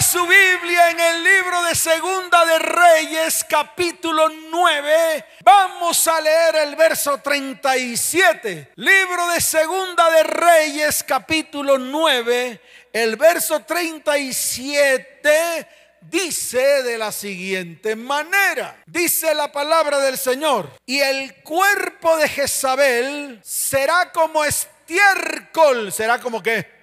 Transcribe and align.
Su 0.00 0.24
Biblia 0.26 0.90
en 0.90 1.00
el 1.00 1.24
libro 1.24 1.64
de 1.64 1.74
Segunda 1.74 2.44
de 2.44 2.60
Reyes, 2.60 3.44
capítulo 3.48 4.28
9. 4.28 5.24
Vamos 5.42 6.06
a 6.06 6.20
leer 6.20 6.54
el 6.56 6.76
verso 6.76 7.18
37. 7.18 8.74
Libro 8.76 9.26
de 9.26 9.40
Segunda 9.40 10.08
de 10.10 10.22
Reyes, 10.22 11.02
capítulo 11.02 11.78
9. 11.78 12.60
El 12.92 13.16
verso 13.16 13.58
37 13.60 15.68
dice 16.02 16.84
de 16.84 16.96
la 16.96 17.10
siguiente 17.10 17.96
manera. 17.96 18.80
Dice 18.86 19.34
la 19.34 19.50
palabra 19.50 19.98
del 19.98 20.16
Señor. 20.16 20.70
Y 20.86 21.00
el 21.00 21.42
cuerpo 21.42 22.16
de 22.18 22.28
Jezabel 22.28 23.40
será 23.42 24.12
como 24.12 24.44
estiércol. 24.44 25.92
¿Será 25.92 26.20
como 26.20 26.40
qué? 26.40 26.78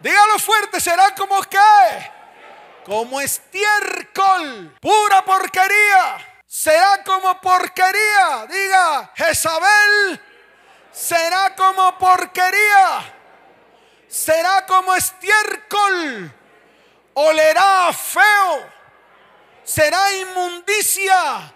Dígalo 0.00 0.38
fuerte, 0.38 0.80
será 0.80 1.14
como 1.14 1.42
qué? 1.42 2.21
Como 2.84 3.20
estiércol, 3.20 4.76
pura 4.80 5.24
porquería. 5.24 6.18
Será 6.46 7.02
como 7.04 7.40
porquería. 7.40 8.46
Diga, 8.48 9.12
Jezabel 9.14 10.20
será 10.90 11.54
como 11.54 11.96
porquería. 11.98 13.14
Será 14.08 14.66
como 14.66 14.94
estiércol. 14.94 16.30
Olerá 17.14 17.92
feo. 17.92 18.70
Será 19.64 20.12
inmundicia 20.14 21.52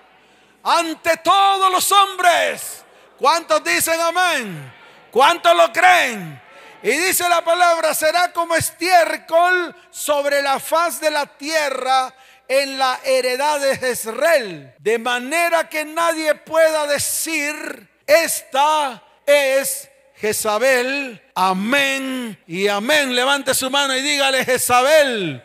ante 0.62 1.16
todos 1.18 1.70
los 1.72 1.90
hombres. 1.92 2.84
¿Cuántos 3.18 3.62
dicen 3.64 4.00
amén? 4.00 4.72
¿Cuántos 5.10 5.56
lo 5.56 5.72
creen? 5.72 6.45
Y 6.82 6.90
dice 6.90 7.28
la 7.28 7.42
palabra, 7.42 7.94
será 7.94 8.32
como 8.32 8.54
estiércol 8.54 9.74
sobre 9.90 10.42
la 10.42 10.60
faz 10.60 11.00
de 11.00 11.10
la 11.10 11.26
tierra 11.26 12.14
en 12.46 12.78
la 12.78 13.00
heredad 13.04 13.60
de 13.60 13.76
Jezreel. 13.76 14.74
De 14.78 14.98
manera 14.98 15.68
que 15.68 15.84
nadie 15.84 16.34
pueda 16.34 16.86
decir, 16.86 17.88
esta 18.06 19.02
es 19.24 19.88
Jezabel. 20.16 21.22
Amén 21.34 22.42
y 22.46 22.68
amén. 22.68 23.14
Levante 23.14 23.54
su 23.54 23.70
mano 23.70 23.96
y 23.96 24.02
dígale, 24.02 24.44
Jezabel, 24.44 25.42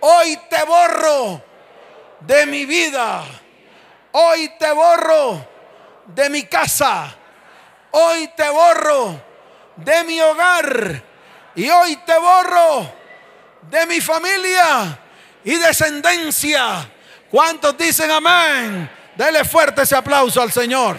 hoy 0.00 0.38
te 0.48 0.62
borro 0.64 1.42
de 2.20 2.46
mi 2.46 2.64
vida. 2.64 3.22
Hoy 4.12 4.50
te 4.58 4.72
borro 4.72 5.46
de 6.06 6.30
mi 6.30 6.44
casa. 6.44 7.14
Hoy 7.90 8.28
te 8.36 8.48
borro 8.48 9.23
de 9.76 10.04
mi 10.04 10.20
hogar. 10.20 11.02
Y 11.54 11.68
hoy 11.70 11.96
te 12.04 12.18
borro 12.18 12.92
de 13.62 13.86
mi 13.86 14.00
familia 14.00 14.98
y 15.44 15.56
descendencia. 15.56 16.90
¿Cuántos 17.30 17.76
dicen 17.76 18.10
amén? 18.10 18.90
Dele 19.16 19.44
fuerte 19.44 19.82
ese 19.82 19.96
aplauso 19.96 20.40
al 20.42 20.52
Señor. 20.52 20.96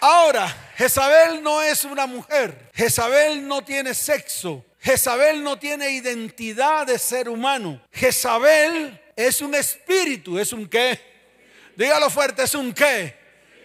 Ahora, 0.00 0.48
Jezabel 0.76 1.42
no 1.42 1.60
es 1.62 1.84
una 1.84 2.06
mujer. 2.06 2.70
Jezabel 2.72 3.46
no 3.46 3.62
tiene 3.62 3.92
sexo. 3.92 4.64
Jezabel 4.80 5.44
no 5.44 5.58
tiene 5.58 5.90
identidad 5.90 6.86
de 6.86 6.98
ser 6.98 7.28
humano. 7.28 7.82
Jezabel 7.92 8.98
es 9.14 9.42
un 9.42 9.54
espíritu. 9.54 10.38
¿Es 10.38 10.54
un 10.54 10.66
qué? 10.66 11.09
Dígalo 11.80 12.10
fuerte, 12.10 12.42
¿es 12.42 12.54
un 12.54 12.74
qué? 12.74 13.16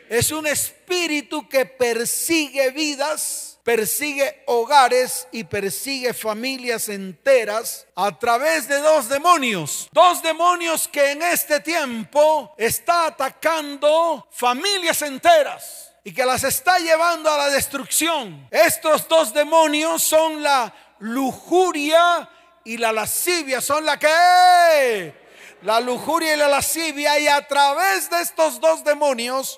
Es 0.07 0.31
un 0.31 0.47
espíritu 0.47 1.49
que 1.49 1.65
persigue 1.65 2.69
vidas, 2.69 3.59
persigue 3.61 4.41
hogares 4.47 5.27
y 5.33 5.43
persigue 5.43 6.13
familias 6.13 6.87
enteras 6.87 7.85
a 7.93 8.17
través 8.17 8.69
de 8.69 8.77
dos 8.77 9.09
demonios. 9.09 9.89
Dos 9.91 10.23
demonios 10.23 10.87
que 10.87 11.11
en 11.11 11.23
este 11.23 11.59
tiempo 11.59 12.55
está 12.57 13.07
atacando 13.07 14.25
familias 14.31 15.01
enteras 15.01 15.91
y 16.01 16.13
que 16.13 16.25
las 16.25 16.45
está 16.45 16.79
llevando 16.79 17.29
a 17.29 17.37
la 17.37 17.49
destrucción. 17.49 18.47
Estos 18.49 19.09
dos 19.09 19.33
demonios 19.33 20.01
son 20.01 20.41
la 20.41 20.73
lujuria 20.99 22.29
y 22.63 22.77
la 22.77 22.93
lascivia, 22.93 23.59
son 23.59 23.85
la 23.85 23.99
que 23.99 25.24
la 25.65 25.79
lujuria 25.79 26.35
y 26.35 26.37
la 26.37 26.47
lascivia 26.47 27.19
y 27.19 27.27
a 27.27 27.41
través 27.47 28.07
de 28.11 28.21
estos 28.21 28.61
dos 28.61 28.83
demonios 28.83 29.57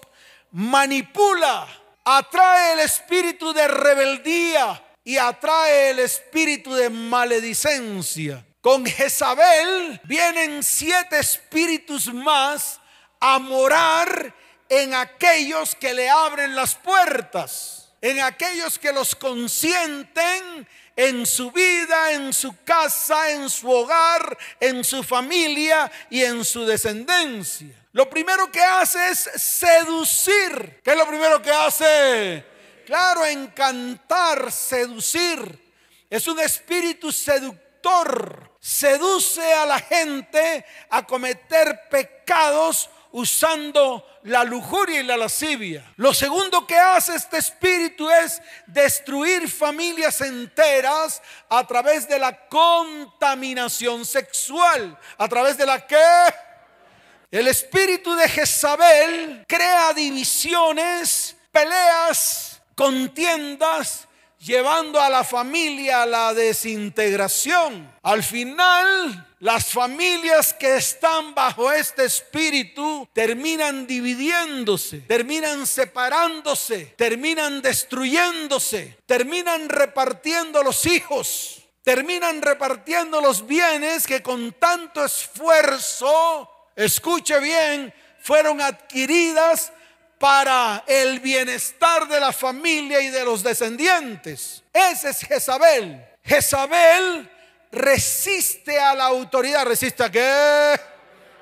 manipula, 0.51 1.67
atrae 2.05 2.73
el 2.73 2.79
espíritu 2.79 3.51
de 3.51 3.67
rebeldía 3.67 4.81
y 5.03 5.17
atrae 5.17 5.89
el 5.89 5.99
espíritu 5.99 6.73
de 6.73 6.89
maledicencia. 6.89 8.45
Con 8.61 8.85
Jezabel 8.85 9.99
vienen 10.05 10.63
siete 10.63 11.19
espíritus 11.19 12.13
más 12.13 12.79
a 13.19 13.37
morar 13.39 14.33
en 14.69 14.93
aquellos 14.93 15.75
que 15.75 15.93
le 15.93 16.09
abren 16.09 16.55
las 16.55 16.75
puertas, 16.75 17.89
en 17.99 18.21
aquellos 18.21 18.79
que 18.79 18.93
los 18.93 19.13
consienten 19.13 20.65
en 20.97 21.27
su 21.27 21.51
vida, 21.51 22.11
en 22.11 22.33
su 22.33 22.63
casa, 22.63 23.29
en 23.29 23.49
su 23.51 23.69
hogar, 23.69 24.35
en 24.59 24.83
su 24.83 25.03
familia 25.03 25.89
y 26.09 26.23
en 26.23 26.43
su 26.43 26.65
descendencia. 26.65 27.85
Lo 27.93 28.09
primero 28.09 28.51
que 28.51 28.61
hace 28.61 29.09
es 29.09 29.19
seducir. 29.35 30.81
¿Qué 30.83 30.91
es 30.91 30.97
lo 30.97 31.07
primero 31.07 31.39
que 31.39 31.51
hace? 31.51 32.43
Claro, 32.85 33.25
encantar, 33.25 34.51
seducir. 34.51 35.71
Es 36.09 36.27
un 36.27 36.39
espíritu 36.39 37.11
seductor. 37.11 38.57
Seduce 38.59 39.53
a 39.53 39.67
la 39.67 39.79
gente 39.79 40.65
a 40.89 41.05
cometer 41.05 41.87
pecados 41.91 42.89
usando 43.17 44.05
la 44.25 44.43
lujuria 44.43 44.99
y 44.99 45.03
la 45.03 45.17
lascivia. 45.17 45.83
Lo 45.95 46.13
segundo 46.13 46.67
que 46.67 46.77
hace 46.77 47.15
este 47.15 47.39
espíritu 47.39 48.07
es 48.11 48.39
destruir 48.67 49.49
familias 49.49 50.21
enteras 50.21 51.19
a 51.49 51.65
través 51.65 52.07
de 52.07 52.19
la 52.19 52.47
contaminación 52.47 54.05
sexual, 54.05 54.95
a 55.17 55.27
través 55.27 55.57
de 55.57 55.65
la 55.65 55.87
que 55.87 55.97
el 57.31 57.47
espíritu 57.47 58.13
de 58.13 58.29
Jezabel 58.29 59.45
crea 59.47 59.93
divisiones, 59.93 61.35
peleas, 61.51 62.61
contiendas 62.75 64.07
llevando 64.37 65.01
a 65.01 65.09
la 65.09 65.23
familia 65.23 66.03
a 66.03 66.05
la 66.05 66.33
desintegración. 66.35 67.91
Al 68.03 68.21
final, 68.21 69.26
las 69.39 69.67
familias 69.67 70.53
que 70.53 70.77
están 70.77 71.35
bajo 71.35 71.71
este 71.71 72.05
espíritu 72.05 73.07
terminan 73.13 73.85
dividiéndose, 73.85 75.01
terminan 75.01 75.67
separándose, 75.67 76.93
terminan 76.97 77.61
destruyéndose, 77.61 78.97
terminan 79.05 79.69
repartiendo 79.69 80.63
los 80.63 80.85
hijos, 80.87 81.61
terminan 81.83 82.41
repartiendo 82.41 83.21
los 83.21 83.45
bienes 83.45 84.07
que 84.07 84.23
con 84.23 84.53
tanto 84.53 85.05
esfuerzo, 85.05 86.49
escuche 86.75 87.39
bien, 87.39 87.93
fueron 88.19 88.59
adquiridas 88.59 89.71
para 90.17 90.83
el 90.87 91.19
bienestar 91.19 92.07
de 92.07 92.19
la 92.19 92.33
familia 92.33 92.99
y 93.01 93.09
de 93.09 93.23
los 93.23 93.43
descendientes. 93.43 94.63
Ese 94.73 95.11
es 95.11 95.19
Jezabel. 95.19 96.03
Jezabel 96.23 97.29
resiste 97.71 98.79
a 98.79 98.93
la 98.93 99.05
autoridad. 99.05 99.65
¿Resiste 99.65 100.03
a 100.03 100.11
qué? 100.11 100.79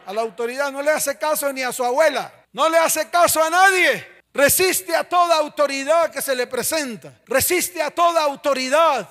A 0.05 0.13
la 0.13 0.21
autoridad. 0.21 0.71
No 0.71 0.81
le 0.81 0.91
hace 0.91 1.17
caso 1.17 1.51
ni 1.51 1.63
a 1.63 1.71
su 1.71 1.83
abuela. 1.83 2.31
No 2.53 2.69
le 2.69 2.77
hace 2.77 3.09
caso 3.09 3.43
a 3.43 3.49
nadie. 3.49 4.15
Resiste 4.33 4.95
a 4.95 5.03
toda 5.03 5.37
autoridad 5.37 6.11
que 6.11 6.21
se 6.21 6.35
le 6.35 6.47
presenta. 6.47 7.13
Resiste 7.25 7.81
a 7.81 7.91
toda 7.91 8.21
autoridad 8.21 9.07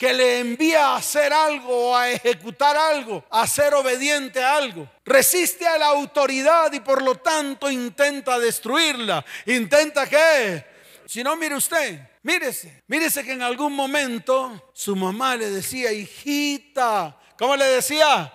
que 0.00 0.14
le 0.14 0.38
envía 0.38 0.86
a 0.86 0.96
hacer 0.96 1.30
algo, 1.30 1.94
a 1.94 2.08
ejecutar 2.08 2.74
algo, 2.74 3.22
a 3.28 3.46
ser 3.46 3.74
obediente 3.74 4.42
a 4.42 4.56
algo. 4.56 4.88
Resiste 5.04 5.68
a 5.68 5.76
la 5.76 5.88
autoridad 5.88 6.72
y 6.72 6.80
por 6.80 7.02
lo 7.02 7.16
tanto 7.16 7.70
intenta 7.70 8.38
destruirla. 8.38 9.22
¿Intenta 9.44 10.08
qué? 10.08 10.64
Si 11.04 11.22
no, 11.22 11.36
mire 11.36 11.54
usted, 11.56 12.00
mírese, 12.22 12.82
mírese 12.86 13.24
que 13.24 13.32
en 13.32 13.42
algún 13.42 13.74
momento 13.74 14.70
su 14.72 14.96
mamá 14.96 15.36
le 15.36 15.50
decía, 15.50 15.92
hijita, 15.92 17.18
¿cómo 17.38 17.56
le 17.56 17.66
decía? 17.66 18.32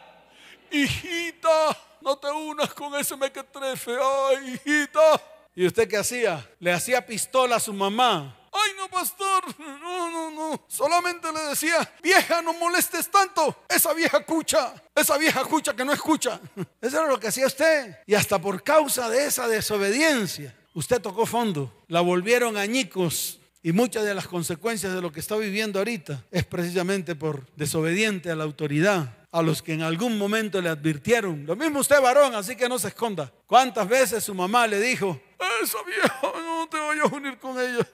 Hijita, 0.71 1.77
no 2.01 2.17
te 2.17 2.27
unas 2.31 2.73
con 2.73 2.95
ese 2.95 3.15
mequetrefe, 3.15 3.97
ay, 4.01 4.53
hijita. 4.53 5.21
¿Y 5.55 5.67
usted 5.67 5.87
qué 5.87 5.97
hacía? 5.97 6.49
Le 6.59 6.71
hacía 6.71 7.05
pistola 7.05 7.55
a 7.55 7.59
su 7.59 7.73
mamá 7.73 8.45
Ay, 8.57 8.71
no, 8.77 8.87
pastor. 8.87 9.43
No, 9.59 10.09
no, 10.09 10.31
no. 10.31 10.63
Solamente 10.67 11.31
le 11.31 11.41
decía, 11.41 11.93
vieja, 12.01 12.41
no 12.41 12.53
molestes 12.53 13.11
tanto. 13.11 13.63
Esa 13.67 13.93
vieja 13.93 14.23
cucha. 14.23 14.73
Esa 14.93 15.17
vieja 15.17 15.43
cucha 15.43 15.75
que 15.75 15.83
no 15.83 15.91
escucha. 15.91 16.39
Eso 16.81 16.99
era 16.99 17.07
lo 17.07 17.19
que 17.19 17.27
hacía 17.27 17.47
usted. 17.47 17.97
Y 18.05 18.15
hasta 18.15 18.39
por 18.39 18.63
causa 18.63 19.09
de 19.09 19.25
esa 19.25 19.49
desobediencia, 19.49 20.55
usted 20.73 21.01
tocó 21.01 21.25
fondo. 21.25 21.83
La 21.89 21.99
volvieron 21.99 22.55
añicos 22.55 23.39
Y 23.65 23.73
muchas 23.73 24.05
de 24.05 24.13
las 24.13 24.27
consecuencias 24.27 24.93
de 24.93 25.01
lo 25.01 25.11
que 25.11 25.19
está 25.19 25.35
viviendo 25.37 25.79
ahorita 25.79 26.23
es 26.29 26.45
precisamente 26.45 27.15
por 27.15 27.47
desobediente 27.55 28.29
a 28.29 28.35
la 28.35 28.43
autoridad, 28.43 29.17
a 29.31 29.41
los 29.41 29.63
que 29.63 29.73
en 29.73 29.81
algún 29.81 30.19
momento 30.19 30.61
le 30.61 30.69
advirtieron. 30.69 31.47
Lo 31.47 31.55
mismo 31.55 31.79
usted 31.79 31.99
varón, 31.99 32.35
así 32.35 32.55
que 32.55 32.69
no 32.69 32.77
se 32.77 32.89
esconda. 32.89 33.33
¿Cuántas 33.47 33.89
veces 33.89 34.23
su 34.23 34.35
mamá 34.35 34.67
le 34.67 34.79
dijo, 34.79 35.19
esa 35.63 35.79
vieja, 35.83 36.21
no 36.21 36.69
te 36.69 36.77
vayas 36.77 37.11
a 37.11 37.15
unir 37.15 37.39
con 37.39 37.59
ella? 37.59 37.87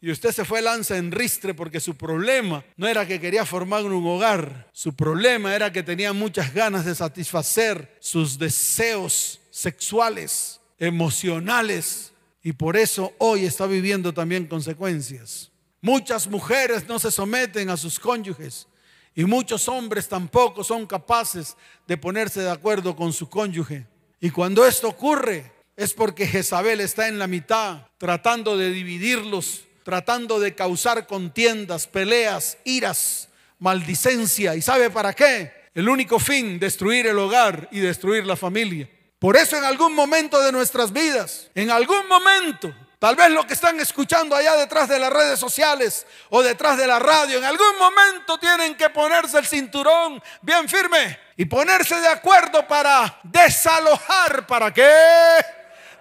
y 0.00 0.12
usted 0.12 0.30
se 0.30 0.44
fue 0.44 0.62
lanza 0.62 0.96
en 0.96 1.10
ristre 1.10 1.52
porque 1.52 1.80
su 1.80 1.96
problema 1.96 2.64
no 2.76 2.86
era 2.86 3.04
que 3.08 3.20
quería 3.20 3.44
formar 3.44 3.82
un 3.82 4.06
hogar, 4.06 4.70
su 4.72 4.94
problema 4.94 5.52
era 5.52 5.72
que 5.72 5.82
tenía 5.82 6.12
muchas 6.12 6.54
ganas 6.54 6.84
de 6.84 6.94
satisfacer 6.94 7.96
sus 7.98 8.38
deseos 8.38 9.40
sexuales, 9.50 10.60
emocionales, 10.78 12.13
y 12.44 12.52
por 12.52 12.76
eso 12.76 13.14
hoy 13.18 13.46
está 13.46 13.66
viviendo 13.66 14.12
también 14.12 14.46
consecuencias. 14.46 15.50
Muchas 15.80 16.28
mujeres 16.28 16.86
no 16.86 16.98
se 16.98 17.10
someten 17.10 17.70
a 17.70 17.76
sus 17.78 17.98
cónyuges 17.98 18.68
y 19.14 19.24
muchos 19.24 19.66
hombres 19.66 20.08
tampoco 20.08 20.62
son 20.62 20.86
capaces 20.86 21.56
de 21.88 21.96
ponerse 21.96 22.42
de 22.42 22.50
acuerdo 22.50 22.94
con 22.94 23.14
su 23.14 23.30
cónyuge. 23.30 23.86
Y 24.20 24.28
cuando 24.28 24.66
esto 24.66 24.88
ocurre 24.88 25.52
es 25.74 25.94
porque 25.94 26.26
Jezabel 26.26 26.80
está 26.80 27.08
en 27.08 27.18
la 27.18 27.26
mitad 27.26 27.86
tratando 27.96 28.58
de 28.58 28.70
dividirlos, 28.70 29.64
tratando 29.82 30.38
de 30.38 30.54
causar 30.54 31.06
contiendas, 31.06 31.86
peleas, 31.86 32.58
iras, 32.64 33.30
maldicencia. 33.58 34.54
¿Y 34.54 34.60
sabe 34.60 34.90
para 34.90 35.14
qué? 35.14 35.50
El 35.74 35.88
único 35.88 36.18
fin, 36.18 36.58
destruir 36.58 37.06
el 37.06 37.18
hogar 37.18 37.70
y 37.72 37.80
destruir 37.80 38.26
la 38.26 38.36
familia. 38.36 38.88
Por 39.24 39.38
eso 39.38 39.56
en 39.56 39.64
algún 39.64 39.94
momento 39.94 40.38
de 40.38 40.52
nuestras 40.52 40.92
vidas, 40.92 41.48
en 41.54 41.70
algún 41.70 42.06
momento, 42.08 42.74
tal 42.98 43.16
vez 43.16 43.30
lo 43.30 43.46
que 43.46 43.54
están 43.54 43.80
escuchando 43.80 44.36
allá 44.36 44.54
detrás 44.54 44.86
de 44.86 44.98
las 44.98 45.10
redes 45.10 45.40
sociales 45.40 46.06
o 46.28 46.42
detrás 46.42 46.76
de 46.76 46.86
la 46.86 46.98
radio, 46.98 47.38
en 47.38 47.44
algún 47.44 47.78
momento 47.78 48.36
tienen 48.36 48.74
que 48.74 48.90
ponerse 48.90 49.38
el 49.38 49.46
cinturón 49.46 50.22
bien 50.42 50.68
firme 50.68 51.18
y 51.38 51.46
ponerse 51.46 51.98
de 52.00 52.08
acuerdo 52.08 52.68
para 52.68 53.18
desalojar, 53.22 54.46
¿para 54.46 54.74
qué? 54.74 54.92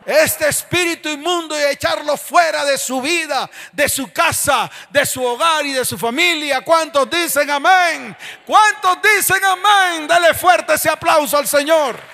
Este 0.06 0.50
espíritu 0.50 1.08
inmundo 1.08 1.58
y 1.58 1.64
echarlo 1.64 2.18
fuera 2.18 2.66
de 2.66 2.78
su 2.78 3.00
vida, 3.00 3.50
de 3.72 3.88
su 3.88 4.12
casa, 4.12 4.70
de 4.90 5.06
su 5.06 5.24
hogar 5.24 5.66
y 5.66 5.72
de 5.72 5.86
su 5.86 5.98
familia. 5.98 6.60
¿Cuántos 6.60 7.10
dicen 7.10 7.50
amén? 7.50 8.18
¿Cuántos 8.46 8.98
dicen 9.02 9.42
amén? 9.46 10.10
Dale 10.10 10.34
fuerte 10.34 10.74
ese 10.74 10.90
aplauso 10.90 11.38
al 11.38 11.48
Señor. 11.48 12.12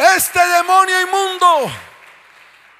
Este 0.00 0.40
demonio 0.56 0.98
inmundo, 1.02 1.70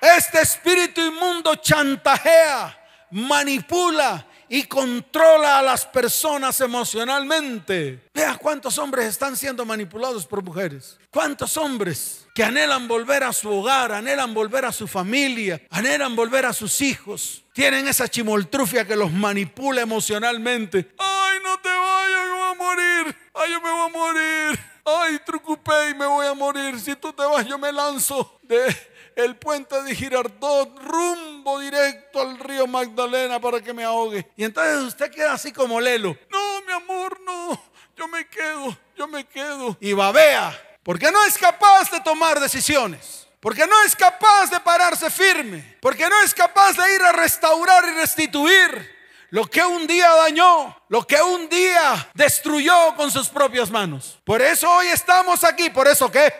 este 0.00 0.40
espíritu 0.40 1.02
inmundo 1.02 1.54
chantajea, 1.54 2.74
manipula 3.10 4.26
y 4.48 4.62
controla 4.62 5.58
a 5.58 5.62
las 5.62 5.84
personas 5.84 6.58
emocionalmente. 6.62 8.08
Vea 8.14 8.38
cuántos 8.38 8.78
hombres 8.78 9.04
están 9.04 9.36
siendo 9.36 9.66
manipulados 9.66 10.24
por 10.24 10.42
mujeres. 10.42 10.98
Cuántos 11.10 11.58
hombres 11.58 12.26
que 12.34 12.42
anhelan 12.42 12.88
volver 12.88 13.22
a 13.24 13.34
su 13.34 13.50
hogar, 13.50 13.92
anhelan 13.92 14.32
volver 14.32 14.64
a 14.64 14.72
su 14.72 14.88
familia, 14.88 15.60
anhelan 15.68 16.16
volver 16.16 16.46
a 16.46 16.54
sus 16.54 16.80
hijos. 16.80 17.44
Tienen 17.52 17.86
esa 17.86 18.08
chimoltrufia 18.08 18.86
que 18.86 18.96
los 18.96 19.12
manipula 19.12 19.82
emocionalmente. 19.82 20.94
Ay, 20.96 21.38
no 21.42 21.60
te 21.60 21.68
vayas, 21.68 22.26
yo 22.28 22.34
voy 22.34 22.50
a 22.50 22.54
morir. 22.54 23.16
Ay, 23.34 23.50
yo 23.50 23.60
me 23.60 23.70
voy 23.70 23.86
a 23.86 23.92
morir 23.92 24.70
ay, 24.98 25.18
trucupé 25.24 25.90
y 25.90 25.94
me 25.94 26.06
voy 26.06 26.26
a 26.26 26.34
morir. 26.34 26.78
Si 26.80 26.94
tú 26.96 27.12
te 27.12 27.24
vas, 27.24 27.46
yo 27.46 27.58
me 27.58 27.72
lanzo 27.72 28.38
de 28.42 28.74
el 29.16 29.36
puente 29.36 29.82
de 29.82 29.94
Girardot 29.94 30.82
rumbo 30.82 31.58
directo 31.58 32.20
al 32.20 32.38
río 32.38 32.66
Magdalena 32.66 33.40
para 33.40 33.60
que 33.60 33.72
me 33.72 33.84
ahogue. 33.84 34.30
Y 34.36 34.44
entonces 34.44 34.82
usted 34.82 35.10
queda 35.10 35.34
así 35.34 35.52
como 35.52 35.80
lelo. 35.80 36.16
No, 36.30 36.62
mi 36.62 36.72
amor, 36.72 37.20
no. 37.20 37.60
Yo 37.96 38.08
me 38.08 38.26
quedo, 38.26 38.76
yo 38.96 39.06
me 39.06 39.26
quedo. 39.26 39.76
Y 39.80 39.92
babea, 39.92 40.58
porque 40.82 41.10
no 41.10 41.22
es 41.24 41.36
capaz 41.36 41.90
de 41.90 42.00
tomar 42.00 42.40
decisiones. 42.40 43.28
Porque 43.40 43.66
no 43.66 43.82
es 43.84 43.96
capaz 43.96 44.50
de 44.50 44.60
pararse 44.60 45.10
firme. 45.10 45.78
Porque 45.80 46.08
no 46.08 46.20
es 46.22 46.34
capaz 46.34 46.74
de 46.76 46.94
ir 46.94 47.02
a 47.02 47.12
restaurar 47.12 47.84
y 47.88 47.92
restituir 47.92 48.99
lo 49.30 49.46
que 49.46 49.62
un 49.64 49.86
día 49.86 50.10
dañó, 50.16 50.76
lo 50.88 51.06
que 51.06 51.20
un 51.22 51.48
día 51.48 52.08
destruyó 52.14 52.94
con 52.96 53.10
sus 53.10 53.28
propias 53.28 53.70
manos. 53.70 54.18
Por 54.24 54.42
eso 54.42 54.70
hoy 54.70 54.88
estamos 54.88 55.44
aquí, 55.44 55.70
por 55.70 55.86
eso 55.86 56.10
qué? 56.10 56.32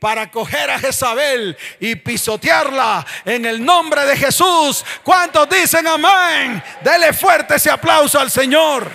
Para 0.00 0.28
coger 0.28 0.68
a 0.68 0.80
Jezabel 0.80 1.56
y 1.78 1.94
pisotearla 1.94 3.06
en 3.24 3.46
el 3.46 3.64
nombre 3.64 4.04
de 4.04 4.16
Jesús. 4.16 4.84
¿Cuántos 5.04 5.48
dicen 5.48 5.86
amén? 5.86 6.62
Dele 6.82 7.12
fuerte 7.12 7.54
ese 7.54 7.70
aplauso 7.70 8.18
al 8.18 8.30
Señor. 8.30 8.90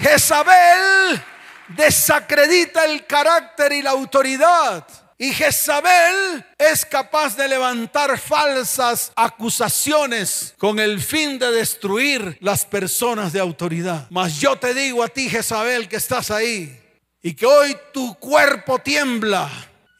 Jezabel 0.00 1.22
desacredita 1.68 2.86
el 2.86 3.06
carácter 3.06 3.72
y 3.72 3.82
la 3.82 3.90
autoridad 3.90 4.86
y 5.18 5.32
Jezabel 5.32 6.44
es 6.58 6.84
capaz 6.84 7.36
de 7.36 7.48
levantar 7.48 8.18
falsas 8.18 9.12
acusaciones 9.16 10.54
con 10.58 10.78
el 10.78 11.00
fin 11.00 11.38
de 11.38 11.50
destruir 11.52 12.36
las 12.40 12.66
personas 12.66 13.32
de 13.32 13.40
autoridad. 13.40 14.06
Mas 14.10 14.38
yo 14.38 14.56
te 14.56 14.74
digo 14.74 15.02
a 15.02 15.08
ti, 15.08 15.30
Jezabel, 15.30 15.88
que 15.88 15.96
estás 15.96 16.30
ahí 16.30 16.78
y 17.22 17.34
que 17.34 17.46
hoy 17.46 17.76
tu 17.94 18.14
cuerpo 18.18 18.78
tiembla 18.78 19.50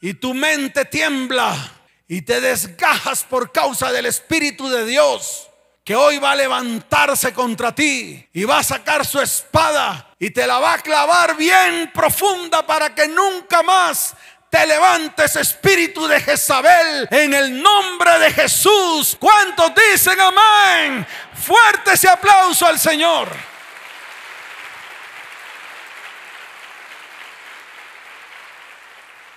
y 0.01 0.13
tu 0.13 0.33
mente 0.33 0.85
tiembla 0.85 1.73
y 2.07 2.21
te 2.21 2.39
desgajas 2.39 3.23
por 3.23 3.51
causa 3.51 3.91
del 3.91 4.05
Espíritu 4.05 4.69
de 4.69 4.85
Dios 4.85 5.49
que 5.83 5.95
hoy 5.95 6.17
va 6.17 6.31
a 6.31 6.35
levantarse 6.35 7.33
contra 7.33 7.73
ti 7.73 8.27
y 8.33 8.43
va 8.43 8.59
a 8.59 8.63
sacar 8.63 9.05
su 9.05 9.21
espada 9.21 10.13
y 10.19 10.31
te 10.31 10.45
la 10.45 10.59
va 10.59 10.73
a 10.73 10.79
clavar 10.79 11.37
bien 11.37 11.89
profunda 11.93 12.67
para 12.67 12.93
que 12.93 13.07
nunca 13.07 13.63
más 13.63 14.13
te 14.57 14.65
levantes 14.65 15.35
espíritu 15.35 16.07
de 16.07 16.19
Jezabel 16.19 17.07
en 17.11 17.31
el 17.31 17.61
nombre 17.61 18.17
de 18.17 18.31
Jesús. 18.31 19.15
¿Cuántos 19.19 19.71
dicen 19.75 20.17
amén? 20.19 21.05
Fuerte 21.35 21.93
ese 21.93 22.09
aplauso 22.09 22.65
al 22.65 22.79
Señor. 22.79 23.29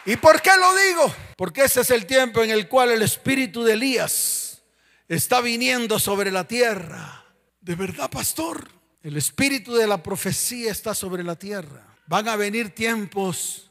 ¿Y 0.07 0.17
por 0.17 0.41
qué 0.41 0.53
lo 0.57 0.75
digo? 0.75 1.15
Porque 1.37 1.65
ese 1.65 1.83
es 1.83 1.91
el 1.91 2.07
tiempo 2.07 2.43
en 2.43 2.51
el 2.51 2.67
cual 2.67 2.91
el 2.91 3.03
espíritu 3.03 3.63
de 3.63 3.75
Elías 3.75 4.63
está 5.07 5.43
viniendo 5.43 5.99
sobre 5.99 6.31
la 6.31 6.45
tierra. 6.45 7.27
De 7.61 7.75
verdad, 7.75 8.09
pastor, 8.09 8.71
el 9.03 9.19
espíritu 9.19 9.75
de 9.75 9.87
la 9.87 10.03
profecía 10.03 10.73
está 10.73 10.95
sobre 10.95 11.23
la 11.23 11.37
tierra. 11.37 11.87
Van 12.07 12.27
a 12.27 12.37
venir 12.37 12.75
tiempos 12.75 13.70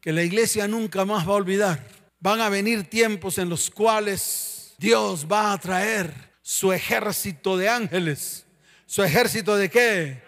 que 0.00 0.12
la 0.12 0.22
iglesia 0.22 0.68
nunca 0.68 1.04
más 1.04 1.26
va 1.26 1.32
a 1.32 1.36
olvidar. 1.36 1.84
Van 2.20 2.40
a 2.40 2.48
venir 2.48 2.88
tiempos 2.88 3.38
en 3.38 3.48
los 3.48 3.70
cuales 3.70 4.74
Dios 4.78 5.26
va 5.30 5.52
a 5.52 5.58
traer 5.58 6.12
su 6.42 6.72
ejército 6.72 7.56
de 7.56 7.68
ángeles. 7.68 8.46
¿Su 8.86 9.02
ejército 9.02 9.56
de 9.56 9.68
qué? 9.70 10.22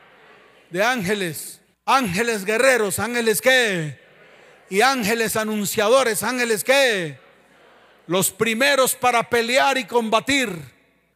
De 0.70 0.82
ángeles. 0.82 1.60
Ángeles 1.84 2.44
guerreros, 2.44 2.98
ángeles 2.98 3.40
qué? 3.40 3.98
Y 4.68 4.82
ángeles 4.82 5.36
anunciadores, 5.36 6.22
ángeles 6.22 6.62
qué? 6.62 7.18
Los 8.06 8.30
primeros 8.30 8.94
para 8.94 9.28
pelear 9.28 9.78
y 9.78 9.84
combatir. 9.84 10.50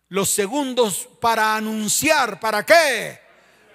Los 0.08 0.30
segundos 0.30 1.08
para 1.20 1.56
anunciar. 1.56 2.40
¿Para 2.40 2.64
qué? 2.64 3.18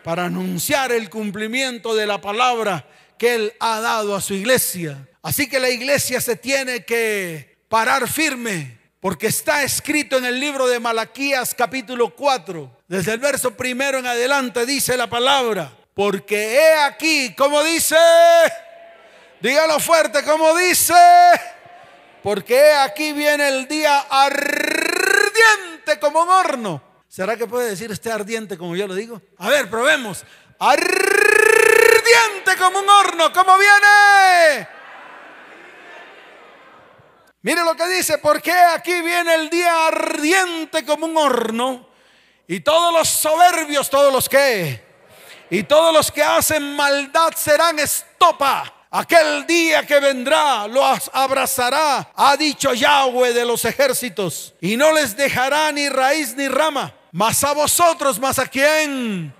Para 0.03 0.25
anunciar 0.25 0.91
el 0.91 1.09
cumplimiento 1.09 1.95
de 1.95 2.07
la 2.07 2.19
palabra 2.19 2.85
que 3.19 3.35
Él 3.35 3.53
ha 3.59 3.79
dado 3.81 4.15
a 4.15 4.21
su 4.21 4.33
iglesia. 4.33 5.07
Así 5.21 5.47
que 5.47 5.59
la 5.59 5.69
iglesia 5.69 6.19
se 6.21 6.37
tiene 6.37 6.85
que 6.85 7.59
parar 7.67 8.07
firme, 8.07 8.79
porque 8.99 9.27
está 9.27 9.61
escrito 9.61 10.17
en 10.17 10.25
el 10.25 10.39
libro 10.39 10.67
de 10.67 10.79
Malaquías 10.79 11.53
capítulo 11.53 12.15
4, 12.15 12.79
desde 12.87 13.13
el 13.13 13.19
verso 13.19 13.55
primero 13.55 13.99
en 13.99 14.07
adelante 14.07 14.65
dice 14.65 14.97
la 14.97 15.07
palabra, 15.07 15.71
porque 15.93 16.55
he 16.55 16.73
aquí, 16.75 17.35
como 17.35 17.61
dice, 17.63 17.95
dígalo 19.41 19.79
fuerte, 19.79 20.23
como 20.23 20.57
dice, 20.57 20.93
porque 22.23 22.55
he 22.55 22.73
aquí 22.73 23.13
viene 23.13 23.49
el 23.49 23.67
día 23.67 23.99
ardiente 24.09 25.99
como 25.99 26.23
un 26.23 26.29
horno. 26.29 26.81
¿Será 27.07 27.35
que 27.35 27.47
puede 27.47 27.69
decir 27.69 27.91
este 27.91 28.11
ardiente 28.11 28.57
como 28.57 28.75
yo 28.75 28.87
lo 28.87 28.95
digo? 28.95 29.21
A 29.37 29.49
ver, 29.49 29.69
probemos. 29.69 30.23
Como 32.57 32.79
un 32.79 32.89
horno. 32.89 33.31
¿Cómo 33.33 33.57
viene? 33.57 34.67
Mire 37.41 37.63
lo 37.63 37.75
que 37.75 37.87
dice, 37.87 38.17
porque 38.17 38.51
aquí 38.51 39.01
viene 39.01 39.33
el 39.35 39.49
día 39.49 39.87
ardiente 39.87 40.85
como 40.85 41.05
un 41.05 41.17
horno 41.17 41.87
y 42.47 42.59
todos 42.59 42.91
los 42.91 43.07
soberbios, 43.07 43.89
todos 43.89 44.11
los 44.11 44.27
que, 44.27 44.83
y 45.49 45.63
todos 45.63 45.93
los 45.93 46.11
que 46.11 46.21
hacen 46.21 46.75
maldad 46.75 47.31
serán 47.35 47.79
estopa. 47.79 48.73
Aquel 48.91 49.45
día 49.45 49.85
que 49.85 49.99
vendrá 49.99 50.67
los 50.67 51.11
abrazará, 51.13 52.11
ha 52.15 52.35
dicho 52.35 52.73
Yahweh 52.73 53.33
de 53.33 53.45
los 53.45 53.63
ejércitos, 53.65 54.55
y 54.59 54.75
no 54.75 54.91
les 54.91 55.15
dejará 55.15 55.71
ni 55.71 55.87
raíz 55.87 56.35
ni 56.35 56.47
rama. 56.47 56.93
Mas 57.11 57.43
a 57.43 57.53
vosotros, 57.53 58.19
más 58.19 58.39
a 58.39 58.47
quién. 58.47 59.33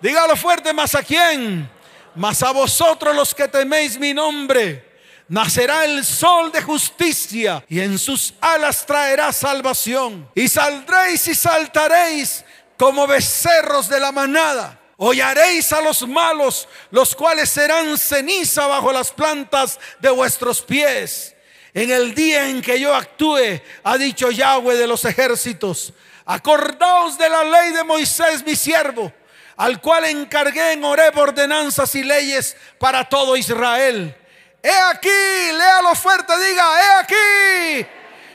Dígalo 0.00 0.36
fuerte, 0.36 0.72
más 0.72 0.94
a 0.94 1.02
quién. 1.02 1.70
Mas 2.16 2.42
a 2.42 2.50
vosotros 2.50 3.14
los 3.14 3.34
que 3.34 3.46
teméis 3.46 3.98
mi 3.98 4.14
nombre, 4.14 4.84
nacerá 5.28 5.84
el 5.84 6.04
sol 6.04 6.50
de 6.50 6.62
justicia 6.62 7.64
y 7.68 7.80
en 7.80 7.98
sus 7.98 8.34
alas 8.40 8.84
traerá 8.86 9.32
salvación. 9.32 10.28
Y 10.34 10.48
saldréis 10.48 11.28
y 11.28 11.34
saltaréis 11.34 12.44
como 12.78 13.06
becerros 13.06 13.88
de 13.88 14.00
la 14.00 14.12
manada. 14.12 14.80
Hollaréis 14.98 15.72
a 15.72 15.82
los 15.82 16.08
malos, 16.08 16.66
los 16.90 17.14
cuales 17.14 17.50
serán 17.50 17.98
ceniza 17.98 18.66
bajo 18.66 18.92
las 18.92 19.10
plantas 19.10 19.78
de 20.00 20.08
vuestros 20.08 20.62
pies. 20.62 21.34
En 21.74 21.90
el 21.90 22.14
día 22.14 22.48
en 22.48 22.62
que 22.62 22.80
yo 22.80 22.94
actúe, 22.94 23.60
ha 23.84 23.98
dicho 23.98 24.30
Yahweh 24.30 24.76
de 24.76 24.86
los 24.86 25.04
ejércitos, 25.04 25.92
acordaos 26.24 27.18
de 27.18 27.28
la 27.28 27.44
ley 27.44 27.72
de 27.72 27.84
Moisés, 27.84 28.42
mi 28.46 28.56
siervo, 28.56 29.12
al 29.56 29.80
cual 29.80 30.04
encargué 30.04 30.72
en 30.72 30.84
Oreb 30.84 31.16
ordenanzas 31.16 31.94
y 31.94 32.02
leyes 32.02 32.56
para 32.78 33.08
todo 33.08 33.36
Israel. 33.36 34.14
He 34.62 34.70
aquí, 34.70 35.08
léalo 35.08 35.94
fuerte, 35.94 36.32
diga, 36.38 36.80
he 36.80 37.00
aquí, 37.00 37.88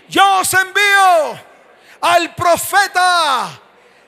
yo 0.07 0.39
os 0.39 0.53
envío 0.53 1.39
al 2.01 2.33
profeta 2.35 3.59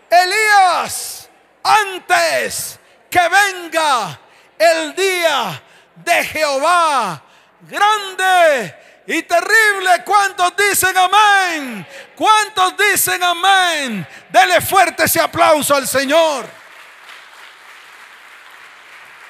Elías 0.10 1.29
antes 1.63 2.79
que 3.10 3.20
venga 3.20 4.20
el 4.58 4.96
día 4.96 5.62
de 5.96 6.24
Jehová 6.25 7.22
grande 7.62 8.75
y 9.08 9.22
terrible. 9.24 10.03
¿Cuántos 10.05 10.55
dicen 10.55 10.96
amén? 10.98 11.88
¿Cuántos 12.15 12.75
dicen 12.77 13.22
amén? 13.22 14.08
Dele 14.29 14.62
fuerte 14.62 15.03
ese 15.03 15.20
aplauso 15.20 15.75
al 15.75 15.88
Señor. 15.88 16.62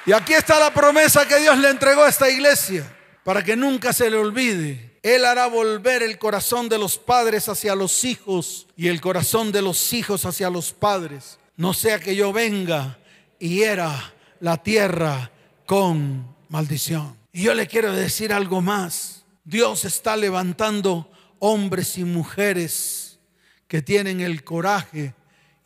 Y 0.05 0.11
aquí 0.11 0.33
está 0.33 0.59
la 0.59 0.73
promesa 0.73 1.25
que 1.27 1.39
Dios 1.39 1.57
le 1.57 1.69
entregó 1.69 2.03
a 2.03 2.09
esta 2.09 2.29
iglesia 2.29 2.85
para 3.23 3.43
que 3.43 3.55
nunca 3.55 3.93
se 3.93 4.09
le 4.09 4.17
olvide. 4.17 4.99
Él 5.01 5.23
hará 5.23 5.47
volver 5.47 6.03
el 6.03 6.17
corazón 6.17 6.67
de 6.67 6.77
los 6.77 6.97
padres 6.97 7.47
hacia 7.47 7.73
los 7.75 8.03
hijos 8.03 8.67
y 8.75 8.89
el 8.89 8.99
corazón 8.99 9.51
de 9.51 9.61
los 9.61 9.93
hijos 9.93 10.25
hacia 10.25 10.49
los 10.49 10.73
padres. 10.73 11.39
No 11.55 11.73
sea 11.73 11.99
que 11.99 12.15
yo 12.15 12.33
venga 12.33 12.97
y 13.39 13.61
era 13.61 14.13
la 14.41 14.57
tierra 14.57 15.31
con 15.65 16.35
maldición. 16.49 17.17
Y 17.31 17.43
yo 17.43 17.53
le 17.53 17.67
quiero 17.67 17.93
decir 17.93 18.33
algo 18.33 18.61
más. 18.61 19.23
Dios 19.45 19.85
está 19.85 20.17
levantando 20.17 21.09
hombres 21.39 21.97
y 21.97 22.03
mujeres 22.03 23.19
que 23.67 23.81
tienen 23.81 24.19
el 24.19 24.43
coraje 24.43 25.13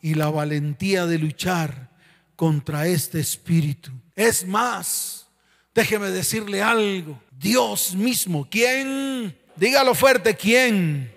y 0.00 0.14
la 0.14 0.30
valentía 0.30 1.06
de 1.06 1.18
luchar 1.18 1.90
contra 2.36 2.86
este 2.86 3.20
espíritu. 3.20 3.92
Es 4.18 4.44
más, 4.44 5.28
déjeme 5.72 6.10
decirle 6.10 6.60
algo. 6.60 7.22
Dios 7.30 7.94
mismo, 7.94 8.48
¿quién? 8.50 9.38
Dígalo 9.54 9.94
fuerte, 9.94 10.34
¿quién? 10.34 11.08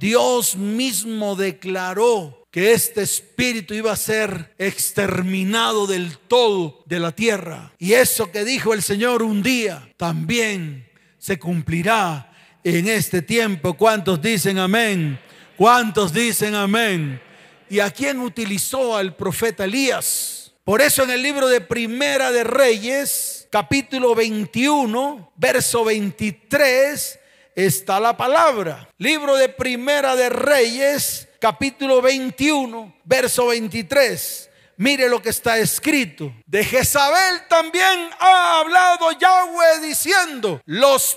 Dios 0.00 0.56
mismo 0.56 1.36
declaró 1.36 2.46
que 2.50 2.72
este 2.72 3.02
espíritu 3.02 3.74
iba 3.74 3.92
a 3.92 3.96
ser 3.96 4.54
exterminado 4.56 5.86
del 5.86 6.16
todo 6.16 6.82
de 6.86 7.00
la 7.00 7.12
tierra. 7.12 7.74
Y 7.78 7.92
eso 7.92 8.32
que 8.32 8.46
dijo 8.46 8.72
el 8.72 8.80
Señor 8.82 9.22
un 9.22 9.42
día 9.42 9.86
también 9.98 10.88
se 11.18 11.38
cumplirá 11.38 12.32
en 12.64 12.88
este 12.88 13.20
tiempo. 13.20 13.74
¿Cuántos 13.74 14.22
dicen 14.22 14.56
amén? 14.58 15.20
¿Cuántos 15.58 16.14
dicen 16.14 16.54
amén? 16.54 17.20
¿Y 17.68 17.80
a 17.80 17.90
quién 17.90 18.20
utilizó 18.20 18.96
al 18.96 19.14
profeta 19.14 19.64
Elías? 19.64 20.45
Por 20.66 20.82
eso 20.82 21.04
en 21.04 21.10
el 21.10 21.22
libro 21.22 21.46
de 21.46 21.60
Primera 21.60 22.32
de 22.32 22.42
Reyes, 22.42 23.46
capítulo 23.52 24.16
21, 24.16 25.30
verso 25.36 25.84
23, 25.84 27.20
está 27.54 28.00
la 28.00 28.16
palabra. 28.16 28.88
Libro 28.98 29.36
de 29.36 29.48
Primera 29.48 30.16
de 30.16 30.28
Reyes, 30.28 31.28
capítulo 31.38 32.02
21, 32.02 32.96
verso 33.04 33.46
23. 33.46 34.50
Mire 34.78 35.08
lo 35.08 35.22
que 35.22 35.28
está 35.28 35.56
escrito. 35.56 36.34
De 36.46 36.64
Jezabel 36.64 37.46
también 37.48 38.10
ha 38.18 38.58
hablado 38.58 39.12
Yahweh 39.12 39.86
diciendo, 39.86 40.60
los 40.64 41.16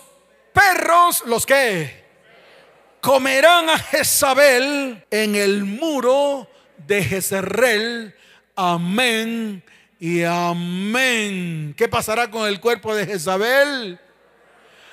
perros, 0.54 1.24
los 1.26 1.48
que 1.48 2.06
comerán 3.02 3.68
a 3.68 3.80
Jezabel 3.80 5.08
en 5.10 5.34
el 5.34 5.66
muro 5.66 6.48
de 6.86 7.04
Jezreel. 7.04 8.14
Amén 8.62 9.64
y 10.02 10.22
amén. 10.26 11.74
¿Qué 11.78 11.88
pasará 11.88 12.30
con 12.30 12.46
el 12.46 12.60
cuerpo 12.60 12.94
de 12.94 13.06
Jezabel? 13.06 13.98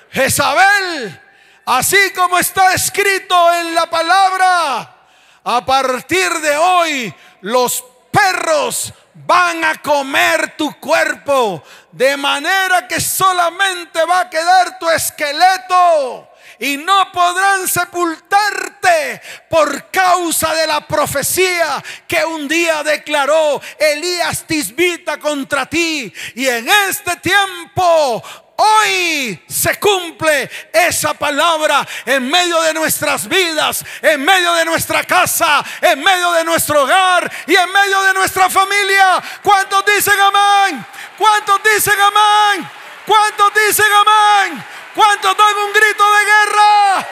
Jezabel, 0.09 1.21
así 1.65 1.97
como 2.15 2.39
está 2.39 2.73
escrito 2.73 3.35
en 3.55 3.75
la 3.75 3.89
palabra, 3.89 4.95
a 5.43 5.65
partir 5.65 6.29
de 6.39 6.55
hoy 6.55 7.13
los 7.41 7.83
perros 8.09 8.93
van 9.13 9.61
a 9.65 9.81
comer 9.81 10.55
tu 10.55 10.79
cuerpo, 10.79 11.61
de 11.91 12.15
manera 12.15 12.87
que 12.87 13.01
solamente 13.01 14.01
va 14.05 14.21
a 14.21 14.29
quedar 14.29 14.79
tu 14.79 14.89
esqueleto 14.89 16.29
y 16.59 16.77
no 16.77 17.11
podrán 17.11 17.67
sepultarte 17.67 19.21
por 19.49 19.89
causa 19.91 20.53
de 20.53 20.67
la 20.67 20.85
profecía 20.87 21.83
que 22.07 22.23
un 22.25 22.47
día 22.47 22.83
declaró 22.83 23.61
Elías 23.79 24.45
Tisbita 24.45 25.19
contra 25.19 25.65
ti. 25.65 26.11
Y 26.35 26.47
en 26.47 26.67
este 26.89 27.15
tiempo 27.17 28.23
Hoy 28.59 29.39
se 29.47 29.79
cumple 29.79 30.49
esa 30.73 31.13
palabra 31.13 31.87
en 32.03 32.27
medio 32.27 32.59
de 32.63 32.73
nuestras 32.73 33.27
vidas, 33.27 33.85
en 34.01 34.25
medio 34.25 34.51
de 34.55 34.65
nuestra 34.65 35.03
casa, 35.03 35.63
en 35.79 36.01
medio 36.03 36.31
de 36.31 36.43
nuestro 36.43 36.81
hogar 36.81 37.31
y 37.45 37.55
en 37.55 37.71
medio 37.71 38.01
de 38.01 38.15
nuestra 38.15 38.49
familia. 38.49 39.21
¿Cuántos 39.43 39.85
dicen 39.85 40.19
amén? 40.19 40.83
¿Cuántos 41.19 41.61
dicen 41.61 41.99
amén? 41.99 42.67
¿Cuántos 43.05 43.51
dicen 43.53 43.85
amén? 43.93 44.65
¿Cuántos 44.97 45.37
dan 45.37 45.55
un 45.57 45.73
grito 45.73 46.03
de 46.11 46.25
guerra? 46.25 47.07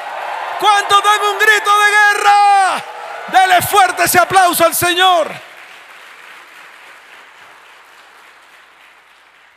¿Cuántos 0.60 1.04
dan 1.04 1.22
un 1.22 1.38
grito 1.38 1.70
de 1.70 1.92
guerra? 1.92 2.84
Dele 3.28 3.62
fuerte 3.62 4.06
ese 4.06 4.18
aplauso 4.18 4.66
al 4.66 4.74
Señor. 4.74 5.32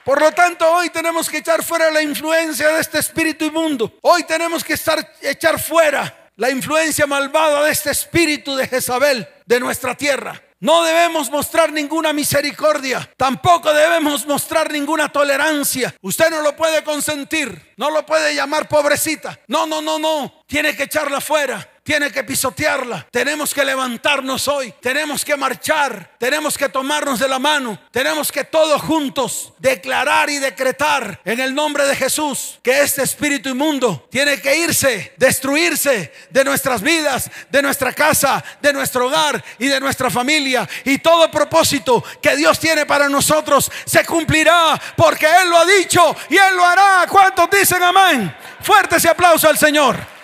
Por 0.04 0.20
lo 0.20 0.30
tanto, 0.32 0.70
hoy 0.70 0.90
tenemos 0.90 1.30
que 1.30 1.38
echar 1.38 1.64
fuera 1.64 1.90
la 1.90 2.02
influencia 2.02 2.68
de 2.68 2.82
este 2.82 2.98
espíritu 2.98 3.46
inmundo. 3.46 3.94
Hoy 4.02 4.24
tenemos 4.24 4.62
que 4.62 4.74
estar, 4.74 5.14
echar 5.22 5.58
fuera 5.58 6.28
la 6.36 6.50
influencia 6.50 7.06
malvada 7.06 7.62
de 7.62 7.70
este 7.70 7.92
espíritu 7.92 8.54
de 8.56 8.68
Jezabel 8.68 9.26
de 9.46 9.58
nuestra 9.58 9.94
tierra. 9.94 10.38
No 10.60 10.82
debemos 10.82 11.30
mostrar 11.30 11.72
ninguna 11.72 12.12
misericordia. 12.12 13.08
Tampoco 13.16 13.72
debemos 13.72 14.26
mostrar 14.26 14.72
ninguna 14.72 15.08
tolerancia. 15.08 15.94
Usted 16.00 16.30
no 16.30 16.40
lo 16.40 16.56
puede 16.56 16.82
consentir. 16.82 17.74
No 17.76 17.90
lo 17.90 18.04
puede 18.04 18.34
llamar 18.34 18.68
pobrecita. 18.68 19.38
No, 19.46 19.66
no, 19.66 19.80
no, 19.80 19.98
no. 19.98 20.44
Tiene 20.46 20.74
que 20.76 20.84
echarla 20.84 21.20
fuera 21.20 21.77
tiene 21.88 22.12
que 22.12 22.22
pisotearla. 22.22 23.06
Tenemos 23.10 23.54
que 23.54 23.64
levantarnos 23.64 24.46
hoy. 24.46 24.74
Tenemos 24.78 25.24
que 25.24 25.34
marchar. 25.38 26.16
Tenemos 26.18 26.58
que 26.58 26.68
tomarnos 26.68 27.18
de 27.18 27.26
la 27.26 27.38
mano. 27.38 27.78
Tenemos 27.90 28.30
que 28.30 28.44
todos 28.44 28.82
juntos 28.82 29.54
declarar 29.56 30.28
y 30.28 30.36
decretar 30.36 31.18
en 31.24 31.40
el 31.40 31.54
nombre 31.54 31.86
de 31.86 31.96
Jesús 31.96 32.58
que 32.62 32.82
este 32.82 33.04
espíritu 33.04 33.48
inmundo 33.48 34.06
tiene 34.10 34.38
que 34.38 34.54
irse, 34.54 35.14
destruirse 35.16 36.12
de 36.28 36.44
nuestras 36.44 36.82
vidas, 36.82 37.30
de 37.48 37.62
nuestra 37.62 37.94
casa, 37.94 38.44
de 38.60 38.74
nuestro 38.74 39.06
hogar 39.06 39.42
y 39.58 39.68
de 39.68 39.80
nuestra 39.80 40.10
familia. 40.10 40.68
Y 40.84 40.98
todo 40.98 41.30
propósito 41.30 42.04
que 42.20 42.36
Dios 42.36 42.58
tiene 42.58 42.84
para 42.84 43.08
nosotros 43.08 43.72
se 43.86 44.04
cumplirá 44.04 44.78
porque 44.94 45.24
Él 45.24 45.48
lo 45.48 45.56
ha 45.56 45.64
dicho 45.64 46.14
y 46.28 46.36
Él 46.36 46.54
lo 46.54 46.66
hará. 46.66 47.06
¿Cuántos 47.08 47.48
dicen 47.48 47.82
amén? 47.82 48.36
Fuerte 48.60 48.96
ese 48.96 49.08
aplauso 49.08 49.48
al 49.48 49.56
Señor. 49.56 50.17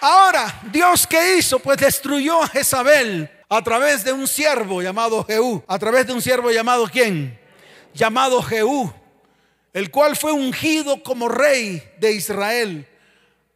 Ahora, 0.00 0.60
Dios 0.72 1.06
qué 1.06 1.36
hizo? 1.36 1.58
Pues 1.58 1.78
destruyó 1.78 2.42
a 2.42 2.48
Jezabel 2.48 3.30
a 3.48 3.62
través 3.62 4.02
de 4.02 4.12
un 4.12 4.26
siervo 4.26 4.80
llamado 4.80 5.24
Jehú. 5.24 5.62
A 5.66 5.78
través 5.78 6.06
de 6.06 6.14
un 6.14 6.22
siervo 6.22 6.50
llamado 6.50 6.88
quién? 6.90 7.38
Llamado 7.92 8.40
Jehú, 8.42 8.92
el 9.72 9.90
cual 9.90 10.16
fue 10.16 10.32
ungido 10.32 11.02
como 11.02 11.28
rey 11.28 11.82
de 11.98 12.12
Israel 12.12 12.88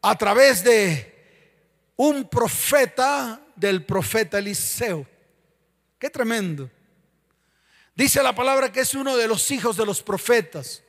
a 0.02 0.18
través 0.18 0.62
de 0.62 1.14
un 1.96 2.28
profeta 2.28 3.40
del 3.56 3.84
profeta 3.84 4.38
Eliseo. 4.38 5.06
Qué 5.98 6.10
tremendo. 6.10 6.68
Dice 7.94 8.22
la 8.22 8.34
palabra 8.34 8.70
que 8.70 8.80
es 8.80 8.94
uno 8.94 9.16
de 9.16 9.28
los 9.28 9.50
hijos 9.50 9.76
de 9.76 9.86
los 9.86 10.02
profetas. 10.02 10.82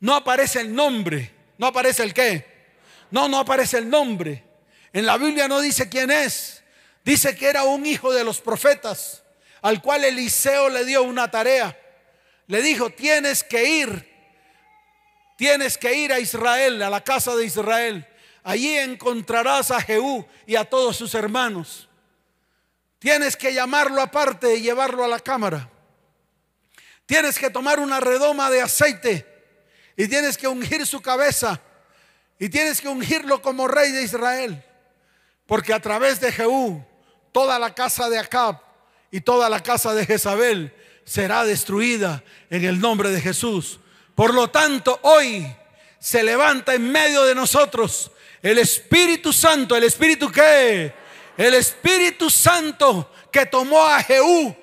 No 0.00 0.14
aparece 0.14 0.60
el 0.60 0.74
nombre. 0.74 1.32
¿No 1.56 1.68
aparece 1.68 2.02
el 2.02 2.12
qué? 2.12 2.44
No, 3.10 3.28
no 3.28 3.38
aparece 3.38 3.78
el 3.78 3.88
nombre. 3.88 4.51
En 4.92 5.06
la 5.06 5.16
Biblia 5.16 5.48
no 5.48 5.60
dice 5.60 5.88
quién 5.88 6.10
es. 6.10 6.62
Dice 7.04 7.34
que 7.34 7.48
era 7.48 7.64
un 7.64 7.84
hijo 7.84 8.12
de 8.12 8.24
los 8.24 8.40
profetas, 8.40 9.22
al 9.60 9.82
cual 9.82 10.04
Eliseo 10.04 10.68
le 10.68 10.84
dio 10.84 11.02
una 11.02 11.30
tarea. 11.30 11.76
Le 12.46 12.62
dijo, 12.62 12.90
tienes 12.90 13.42
que 13.42 13.64
ir, 13.64 14.08
tienes 15.36 15.78
que 15.78 15.94
ir 15.94 16.12
a 16.12 16.20
Israel, 16.20 16.82
a 16.82 16.90
la 16.90 17.02
casa 17.02 17.34
de 17.34 17.44
Israel. 17.44 18.06
Allí 18.44 18.76
encontrarás 18.76 19.70
a 19.70 19.80
Jehú 19.80 20.26
y 20.46 20.56
a 20.56 20.64
todos 20.64 20.96
sus 20.96 21.14
hermanos. 21.14 21.88
Tienes 22.98 23.36
que 23.36 23.52
llamarlo 23.52 24.00
aparte 24.00 24.56
y 24.56 24.62
llevarlo 24.62 25.04
a 25.04 25.08
la 25.08 25.18
cámara. 25.18 25.68
Tienes 27.06 27.38
que 27.38 27.50
tomar 27.50 27.80
una 27.80 27.98
redoma 27.98 28.48
de 28.50 28.62
aceite 28.62 29.26
y 29.96 30.06
tienes 30.06 30.38
que 30.38 30.46
ungir 30.46 30.86
su 30.86 31.02
cabeza 31.02 31.60
y 32.38 32.48
tienes 32.48 32.80
que 32.80 32.88
ungirlo 32.88 33.42
como 33.42 33.66
rey 33.66 33.90
de 33.90 34.02
Israel. 34.02 34.64
Porque 35.46 35.72
a 35.72 35.80
través 35.80 36.20
de 36.20 36.32
Jehú, 36.32 36.84
toda 37.32 37.58
la 37.58 37.74
casa 37.74 38.08
de 38.08 38.18
Acab 38.18 38.60
y 39.10 39.20
toda 39.20 39.48
la 39.48 39.60
casa 39.60 39.94
de 39.94 40.06
Jezabel 40.06 40.74
será 41.04 41.44
destruida 41.44 42.22
en 42.50 42.64
el 42.64 42.80
nombre 42.80 43.10
de 43.10 43.20
Jesús. 43.20 43.80
Por 44.14 44.34
lo 44.34 44.50
tanto, 44.50 44.98
hoy 45.02 45.46
se 45.98 46.22
levanta 46.22 46.74
en 46.74 46.90
medio 46.90 47.24
de 47.24 47.34
nosotros 47.34 48.10
el 48.42 48.58
Espíritu 48.58 49.32
Santo, 49.32 49.76
el 49.76 49.84
Espíritu 49.84 50.30
que, 50.30 50.92
el 51.36 51.54
Espíritu 51.54 52.28
Santo 52.28 53.10
que 53.30 53.46
tomó 53.46 53.86
a 53.86 54.02
Jehú 54.02 54.54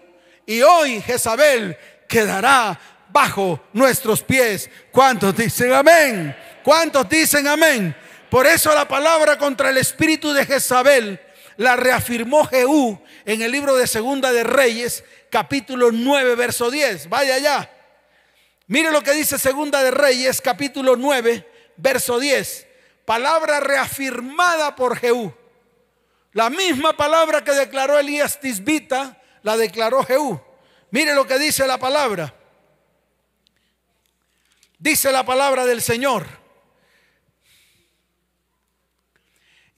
y 0.45 0.61
hoy 0.61 1.01
Jezabel 1.01 1.77
quedará 2.07 2.79
bajo 3.09 3.63
nuestros 3.73 4.21
pies. 4.21 4.69
¿Cuántos 4.91 5.35
dicen 5.35 5.73
amén? 5.73 6.35
¿Cuántos 6.63 7.07
dicen 7.07 7.47
amén? 7.47 7.95
Por 8.29 8.45
eso 8.47 8.73
la 8.73 8.87
palabra 8.87 9.37
contra 9.37 9.69
el 9.69 9.77
espíritu 9.77 10.33
de 10.33 10.45
Jezabel 10.45 11.19
la 11.57 11.75
reafirmó 11.75 12.45
Jehú 12.45 13.01
en 13.25 13.41
el 13.41 13.51
libro 13.51 13.75
de 13.75 13.87
Segunda 13.87 14.31
de 14.31 14.43
Reyes, 14.43 15.03
capítulo 15.29 15.91
9, 15.91 16.35
verso 16.35 16.71
10. 16.71 17.09
Vaya 17.09 17.35
allá. 17.35 17.71
Mire 18.67 18.91
lo 18.91 19.01
que 19.01 19.13
dice 19.13 19.39
Segunda 19.39 19.83
de 19.83 19.91
Reyes, 19.91 20.41
capítulo 20.41 20.95
9, 20.95 21.47
verso 21.77 22.19
10 22.19 22.69
palabra 23.09 23.59
reafirmada 23.59 24.75
por 24.75 24.95
Jehú. 24.95 25.33
La 26.33 26.51
misma 26.51 26.95
palabra 26.95 27.43
que 27.43 27.53
declaró 27.53 27.97
Elías 27.97 28.39
Tisbita, 28.39 29.19
la 29.41 29.57
declaró 29.57 30.03
Jehú. 30.03 30.39
Mire 30.91 31.15
lo 31.15 31.25
que 31.25 31.39
dice 31.39 31.65
la 31.65 31.79
palabra. 31.79 32.35
Dice 34.77 35.11
la 35.11 35.25
palabra 35.25 35.65
del 35.65 35.81
Señor. 35.81 36.27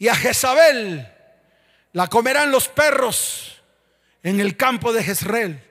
Y 0.02 0.08
a 0.08 0.16
Jezabel 0.16 1.08
la 1.94 2.08
comerán 2.08 2.50
los 2.50 2.68
perros 2.68 3.62
en 4.24 4.40
el 4.40 4.58
campo 4.58 4.92
de 4.92 5.04
Jezreel. 5.04 5.64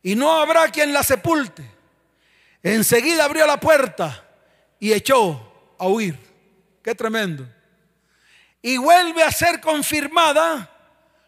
Y 0.00 0.14
no 0.14 0.30
habrá 0.30 0.68
quien 0.68 0.92
la 0.92 1.02
sepulte. 1.02 1.68
Enseguida 2.62 3.24
abrió 3.24 3.44
la 3.44 3.58
puerta 3.58 4.24
y 4.78 4.92
echó 4.92 5.74
a 5.76 5.88
huir. 5.88 6.16
Qué 6.84 6.94
tremendo. 6.94 7.44
Y 8.62 8.76
vuelve 8.76 9.24
a 9.24 9.32
ser 9.32 9.60
confirmada, 9.60 10.70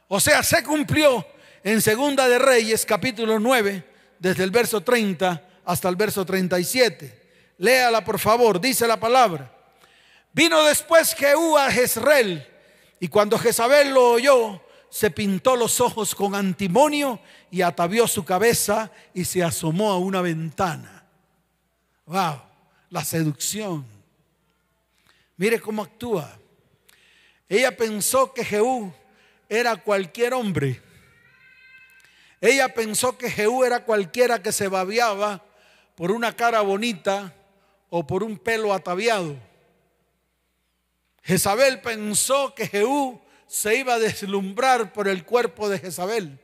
o 0.06 0.20
sea, 0.20 0.44
se 0.44 0.62
cumplió 0.62 1.26
en 1.64 1.82
Segunda 1.82 2.28
de 2.28 2.38
Reyes, 2.38 2.86
capítulo 2.86 3.40
9, 3.40 3.82
desde 4.20 4.44
el 4.44 4.52
verso 4.52 4.82
30 4.82 5.42
hasta 5.64 5.88
el 5.88 5.96
verso 5.96 6.24
37. 6.24 7.22
Léala 7.58 8.04
por 8.04 8.20
favor, 8.20 8.60
dice 8.60 8.86
la 8.86 9.00
palabra. 9.00 9.53
Vino 10.34 10.64
después 10.64 11.14
Jehú 11.14 11.56
a 11.56 11.70
Jezreel, 11.70 12.44
y 12.98 13.06
cuando 13.06 13.38
Jezabel 13.38 13.94
lo 13.94 14.10
oyó, 14.10 14.60
se 14.90 15.10
pintó 15.10 15.54
los 15.54 15.80
ojos 15.80 16.12
con 16.14 16.34
antimonio 16.34 17.20
y 17.52 17.62
atavió 17.62 18.08
su 18.08 18.24
cabeza 18.24 18.90
y 19.14 19.24
se 19.24 19.44
asomó 19.44 19.92
a 19.92 19.98
una 19.98 20.20
ventana. 20.22 21.04
Wow, 22.06 22.40
la 22.90 23.04
seducción. 23.04 23.86
Mire 25.36 25.60
cómo 25.60 25.82
actúa. 25.82 26.36
Ella 27.48 27.76
pensó 27.76 28.32
que 28.32 28.44
Jehú 28.44 28.92
era 29.48 29.76
cualquier 29.76 30.34
hombre. 30.34 30.82
Ella 32.40 32.74
pensó 32.74 33.16
que 33.16 33.30
Jehú 33.30 33.62
era 33.62 33.84
cualquiera 33.84 34.42
que 34.42 34.50
se 34.50 34.66
babiaba 34.66 35.44
por 35.94 36.10
una 36.10 36.34
cara 36.34 36.60
bonita 36.60 37.32
o 37.88 38.04
por 38.04 38.24
un 38.24 38.36
pelo 38.36 38.72
ataviado. 38.72 39.36
Jezabel 41.24 41.80
pensó 41.80 42.54
que 42.54 42.68
Jehú 42.68 43.20
se 43.46 43.76
iba 43.76 43.94
a 43.94 43.98
deslumbrar 43.98 44.92
por 44.92 45.08
el 45.08 45.24
cuerpo 45.24 45.70
de 45.70 45.78
Jezabel. 45.78 46.38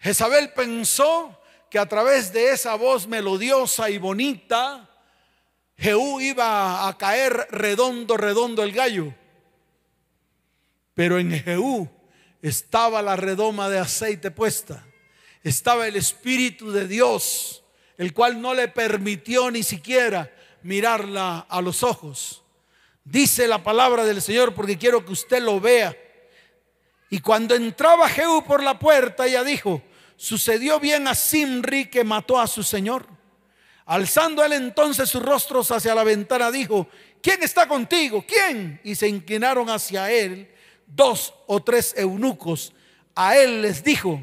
Jezabel 0.00 0.52
pensó 0.52 1.40
que 1.70 1.78
a 1.78 1.86
través 1.86 2.30
de 2.32 2.50
esa 2.50 2.74
voz 2.74 3.06
melodiosa 3.06 3.88
y 3.88 3.96
bonita, 3.96 4.90
Jehú 5.78 6.20
iba 6.20 6.86
a 6.86 6.98
caer 6.98 7.48
redondo, 7.50 8.18
redondo 8.18 8.62
el 8.62 8.72
gallo. 8.72 9.14
Pero 10.92 11.18
en 11.18 11.30
Jehú 11.30 11.88
estaba 12.42 13.00
la 13.00 13.16
redoma 13.16 13.70
de 13.70 13.78
aceite 13.78 14.30
puesta. 14.30 14.84
Estaba 15.42 15.88
el 15.88 15.96
Espíritu 15.96 16.70
de 16.70 16.86
Dios, 16.86 17.64
el 17.96 18.12
cual 18.12 18.42
no 18.42 18.52
le 18.52 18.68
permitió 18.68 19.50
ni 19.50 19.62
siquiera 19.62 20.30
mirarla 20.62 21.46
a 21.48 21.62
los 21.62 21.82
ojos. 21.82 22.41
Dice 23.04 23.48
la 23.48 23.62
palabra 23.62 24.04
del 24.04 24.22
Señor 24.22 24.54
porque 24.54 24.78
quiero 24.78 25.04
que 25.04 25.12
usted 25.12 25.42
lo 25.42 25.60
vea. 25.60 25.96
Y 27.10 27.20
cuando 27.20 27.54
entraba 27.54 28.08
Jehú 28.08 28.44
por 28.44 28.62
la 28.62 28.78
puerta, 28.78 29.26
ella 29.26 29.44
dijo, 29.44 29.82
sucedió 30.16 30.80
bien 30.80 31.06
a 31.08 31.14
Simri 31.14 31.86
que 31.86 32.04
mató 32.04 32.40
a 32.40 32.46
su 32.46 32.62
Señor. 32.62 33.06
Alzando 33.84 34.44
él 34.44 34.52
entonces 34.52 35.10
sus 35.10 35.22
rostros 35.22 35.70
hacia 35.72 35.94
la 35.94 36.04
ventana, 36.04 36.50
dijo, 36.50 36.88
¿quién 37.20 37.42
está 37.42 37.66
contigo? 37.66 38.24
¿Quién? 38.26 38.80
Y 38.84 38.94
se 38.94 39.08
inclinaron 39.08 39.68
hacia 39.68 40.10
él 40.10 40.50
dos 40.86 41.34
o 41.46 41.62
tres 41.62 41.94
eunucos. 41.96 42.72
A 43.14 43.36
él 43.36 43.62
les 43.62 43.82
dijo, 43.82 44.22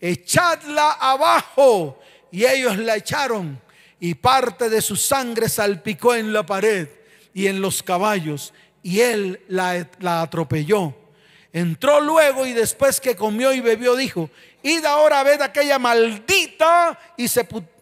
echadla 0.00 0.92
abajo. 0.92 1.98
Y 2.30 2.46
ellos 2.46 2.78
la 2.78 2.96
echaron 2.96 3.60
y 3.98 4.14
parte 4.14 4.70
de 4.70 4.80
su 4.80 4.94
sangre 4.94 5.48
salpicó 5.48 6.14
en 6.14 6.32
la 6.32 6.46
pared 6.46 6.88
y 7.34 7.46
en 7.46 7.60
los 7.60 7.82
caballos 7.82 8.52
y 8.82 9.00
él 9.00 9.40
la, 9.48 9.86
atropelló. 10.22 10.94
Entró 11.52 12.00
luego 12.00 12.46
y 12.46 12.52
después 12.52 13.00
que 13.00 13.16
comió 13.16 13.52
y 13.52 13.60
bebió 13.60 13.96
dijo, 13.96 14.30
id 14.62 14.84
ahora 14.84 15.20
a 15.20 15.24
ver 15.24 15.42
aquella 15.42 15.78
maldita 15.78 16.98
y 17.16 17.28
sepultó 17.28 17.80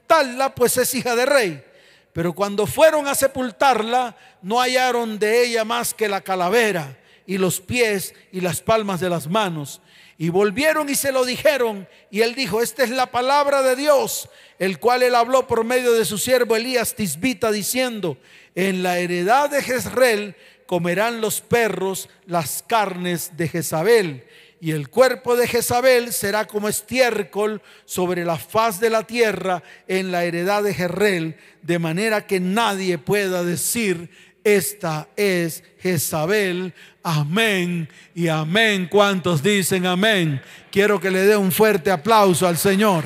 pues 0.55 0.77
es 0.77 0.95
hija 0.95 1.15
de 1.15 1.27
rey. 1.27 1.65
Pero 2.13 2.33
cuando 2.33 2.67
fueron 2.67 3.07
a 3.07 3.15
sepultarla, 3.15 4.17
no 4.43 4.61
hallaron 4.61 5.19
de 5.19 5.45
ella 5.45 5.65
más 5.65 5.95
que 5.95 6.09
la 6.09 6.21
calavera 6.21 6.97
y 7.27 7.39
los 7.39 7.61
pies 7.61 8.15
y 8.33 8.41
las 8.41 8.61
palmas 8.61 9.01
de 9.01 9.11
las 9.11 9.29
manos. 9.29 9.81
Y 10.17 10.31
volvieron 10.31 10.89
y 10.89 10.97
se 10.97 11.13
lo 11.13 11.25
dijeron. 11.25 11.87
Y 12.11 12.23
él 12.23 12.35
dijo, 12.35 12.61
esta 12.61 12.83
es 12.83 12.91
la 12.91 13.07
palabra 13.07 13.63
de 13.63 13.77
Dios, 13.77 14.29
el 14.59 14.81
cual 14.81 15.03
él 15.05 15.15
habló 15.15 15.47
por 15.47 15.63
medio 15.63 15.93
de 15.93 16.05
su 16.05 16.19
siervo 16.19 16.57
Elías 16.57 16.95
Tisbita, 16.95 17.53
diciendo, 17.53 18.17
en 18.59 18.83
la 18.83 18.99
heredad 18.99 19.51
de 19.51 19.63
Jezreel 19.63 20.35
comerán 20.67 21.21
los 21.21 21.41
perros 21.41 22.09
las 22.27 22.65
carnes 22.67 23.37
de 23.37 23.47
Jezabel 23.47 24.25
y 24.61 24.73
el 24.73 24.89
cuerpo 24.89 25.37
de 25.37 25.47
Jezabel 25.47 26.13
será 26.13 26.45
como 26.45 26.69
estiércol 26.69 27.63
sobre 27.85 28.25
la 28.25 28.37
faz 28.37 28.81
de 28.81 28.91
la 28.91 29.05
tierra 29.05 29.63
en 29.87 30.11
la 30.11 30.25
heredad 30.25 30.65
de 30.65 30.75
Jezreel, 30.75 31.37
de 31.63 31.79
manera 31.79 32.27
que 32.27 32.41
nadie 32.41 32.99
pueda 32.99 33.45
decir, 33.45 34.11
esta 34.43 35.07
es 35.15 35.63
Jezabel. 35.79 36.75
Amén 37.05 37.89
y 38.13 38.27
amén. 38.27 38.89
¿Cuántos 38.91 39.41
dicen 39.41 39.87
amén? 39.87 40.43
Quiero 40.73 40.99
que 40.99 41.13
le 41.13 41.21
dé 41.21 41.37
un 41.37 41.53
fuerte 41.53 41.93
aplauso 41.93 42.49
al 42.49 42.59
Señor. 42.59 43.05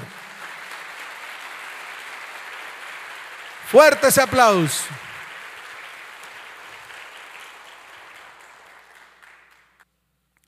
Fuerte 3.71 4.09
ese 4.09 4.23
aplauso. 4.23 4.85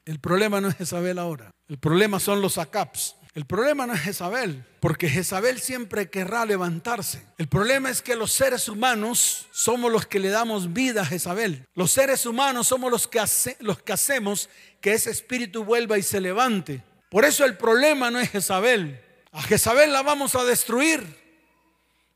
El 0.04 0.18
problema 0.18 0.60
no 0.60 0.68
es 0.68 0.76
Jezabel 0.76 1.18
ahora. 1.18 1.50
El 1.68 1.78
problema 1.78 2.20
son 2.20 2.40
los 2.40 2.58
acaps. 2.58 3.16
El 3.34 3.46
problema 3.46 3.84
no 3.84 3.94
es 3.94 4.00
Jezabel, 4.00 4.64
porque 4.78 5.08
Jezabel 5.08 5.58
siempre 5.58 6.08
querrá 6.08 6.46
levantarse. 6.46 7.26
El 7.36 7.48
problema 7.48 7.90
es 7.90 8.00
que 8.00 8.14
los 8.14 8.30
seres 8.30 8.68
humanos 8.68 9.48
somos 9.50 9.90
los 9.90 10.06
que 10.06 10.20
le 10.20 10.28
damos 10.28 10.72
vida 10.72 11.02
a 11.02 11.06
Jezabel. 11.06 11.66
Los 11.74 11.90
seres 11.90 12.26
humanos 12.26 12.68
somos 12.68 12.92
los 12.92 13.08
que, 13.08 13.20
los 13.58 13.82
que 13.82 13.92
hacemos 13.92 14.48
que 14.80 14.92
ese 14.92 15.10
espíritu 15.10 15.64
vuelva 15.64 15.98
y 15.98 16.02
se 16.02 16.20
levante. 16.20 16.84
Por 17.10 17.24
eso 17.24 17.44
el 17.44 17.56
problema 17.56 18.08
no 18.08 18.20
es 18.20 18.30
Jezabel. 18.30 19.02
A 19.32 19.42
Jezabel 19.42 19.92
la 19.92 20.02
vamos 20.02 20.36
a 20.36 20.44
destruir. 20.44 21.04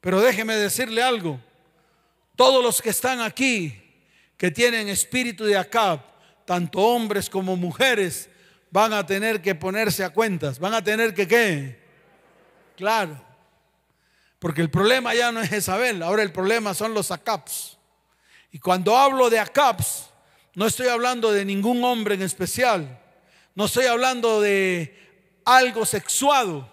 Pero 0.00 0.20
déjeme 0.20 0.54
decirle 0.54 1.02
algo. 1.02 1.40
Todos 2.36 2.62
los 2.62 2.80
que 2.80 2.90
están 2.90 3.20
aquí, 3.20 3.74
que 4.36 4.52
tienen 4.52 4.88
espíritu 4.88 5.44
de 5.44 5.58
Acab, 5.58 6.00
tanto 6.48 6.78
hombres 6.78 7.28
como 7.28 7.56
mujeres, 7.56 8.30
van 8.70 8.94
a 8.94 9.04
tener 9.04 9.42
que 9.42 9.54
ponerse 9.54 10.02
a 10.02 10.08
cuentas. 10.08 10.58
Van 10.58 10.72
a 10.72 10.82
tener 10.82 11.12
que 11.12 11.28
qué? 11.28 11.78
Claro. 12.74 13.22
Porque 14.38 14.62
el 14.62 14.70
problema 14.70 15.14
ya 15.14 15.30
no 15.30 15.42
es 15.42 15.50
Jezabel, 15.50 16.02
ahora 16.02 16.22
el 16.22 16.32
problema 16.32 16.72
son 16.72 16.94
los 16.94 17.10
Acabs. 17.10 17.76
Y 18.50 18.60
cuando 18.60 18.96
hablo 18.96 19.28
de 19.28 19.38
Acabs, 19.38 20.08
no 20.54 20.64
estoy 20.64 20.88
hablando 20.88 21.32
de 21.32 21.44
ningún 21.44 21.84
hombre 21.84 22.14
en 22.14 22.22
especial. 22.22 22.98
No 23.54 23.66
estoy 23.66 23.84
hablando 23.84 24.40
de 24.40 24.96
algo 25.44 25.84
sexuado 25.84 26.66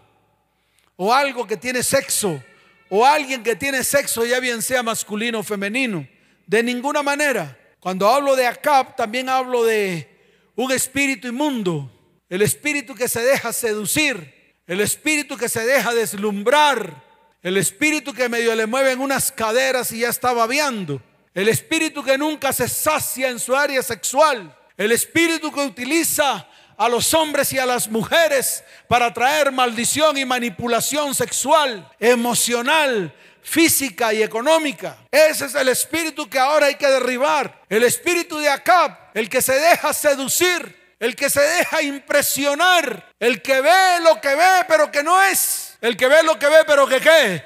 o 0.96 1.14
algo 1.14 1.46
que 1.46 1.58
tiene 1.58 1.84
sexo 1.84 2.42
o 2.88 3.06
alguien 3.06 3.44
que 3.44 3.58
tiene 3.58 3.84
sexo, 3.84 4.24
ya 4.26 4.40
bien 4.40 4.62
sea 4.62 4.84
masculino 4.84 5.40
o 5.40 5.44
femenino. 5.44 6.08
De 6.48 6.64
ninguna 6.64 7.04
manera. 7.04 7.58
Cuando 7.86 8.10
hablo 8.10 8.36
de 8.36 8.48
Acab, 8.48 8.96
también 8.96 9.30
hablo 9.30 9.64
de 9.64 10.10
un 10.56 10.72
espíritu 10.72 11.28
inmundo. 11.28 11.92
El 12.28 12.42
espíritu 12.42 12.96
que 12.96 13.08
se 13.08 13.22
deja 13.22 13.54
seducir. 13.54 14.56
El 14.66 14.82
espíritu 14.82 15.38
que 15.38 15.48
se 15.48 15.64
deja 15.68 15.94
deslumbrar. 15.94 17.04
El 17.44 17.58
espíritu 17.58 18.12
que 18.12 18.28
medio 18.28 18.56
le 18.56 18.66
mueven 18.66 19.00
unas 19.00 19.32
caderas 19.32 19.92
y 19.92 20.00
ya 20.00 20.10
está 20.10 20.34
babeando. 20.34 21.00
El 21.36 21.48
espíritu 21.48 22.04
que 22.04 22.18
nunca 22.18 22.54
se 22.54 22.68
sacia 22.68 23.30
en 23.30 23.38
su 23.38 23.56
área 23.56 23.84
sexual. 23.84 24.58
El 24.78 24.92
espíritu 24.92 25.52
que 25.52 25.62
utiliza 25.62 26.48
a 26.78 26.90
los 26.90 27.14
hombres 27.14 27.54
y 27.54 27.60
a 27.60 27.68
las 27.68 27.88
mujeres 27.88 28.64
para 28.88 29.14
traer 29.14 29.52
maldición 29.52 30.18
y 30.18 30.26
manipulación 30.26 31.14
sexual, 31.14 31.88
emocional, 32.00 33.14
física 33.46 34.12
y 34.12 34.24
económica. 34.24 34.98
Ese 35.12 35.46
es 35.46 35.56
el 35.56 35.70
espíritu 35.70 36.28
que 36.28 36.40
ahora 36.40 36.66
hay 36.66 36.76
que 36.76 36.88
derribar. 36.88 37.62
El 37.70 37.84
espíritu 37.84 38.40
de 38.40 38.50
Acab, 38.50 38.98
el 39.14 39.30
que 39.30 39.42
se 39.42 39.54
deja 39.54 39.94
seducir, 39.94 40.96
el 41.00 41.16
que 41.16 41.30
se 41.30 41.42
deja 41.42 41.82
impresionar, 41.82 43.14
el 43.20 43.42
que 43.42 43.62
ve 43.62 44.00
lo 44.02 44.20
que 44.20 44.36
ve 44.36 44.66
pero 44.68 44.92
que 44.92 45.04
no 45.04 45.22
es, 45.22 45.78
el 45.80 45.96
que 45.96 46.08
ve 46.08 46.24
lo 46.24 46.40
que 46.40 46.48
ve 46.48 46.64
pero 46.66 46.88
que 46.88 47.00
qué. 47.00 47.46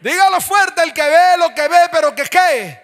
Dígalo 0.00 0.40
fuerte, 0.40 0.82
el 0.82 0.92
que 0.92 1.02
ve 1.02 1.36
lo 1.38 1.54
que 1.54 1.68
ve 1.68 1.88
pero 1.92 2.14
que 2.14 2.24
qué 2.24 2.80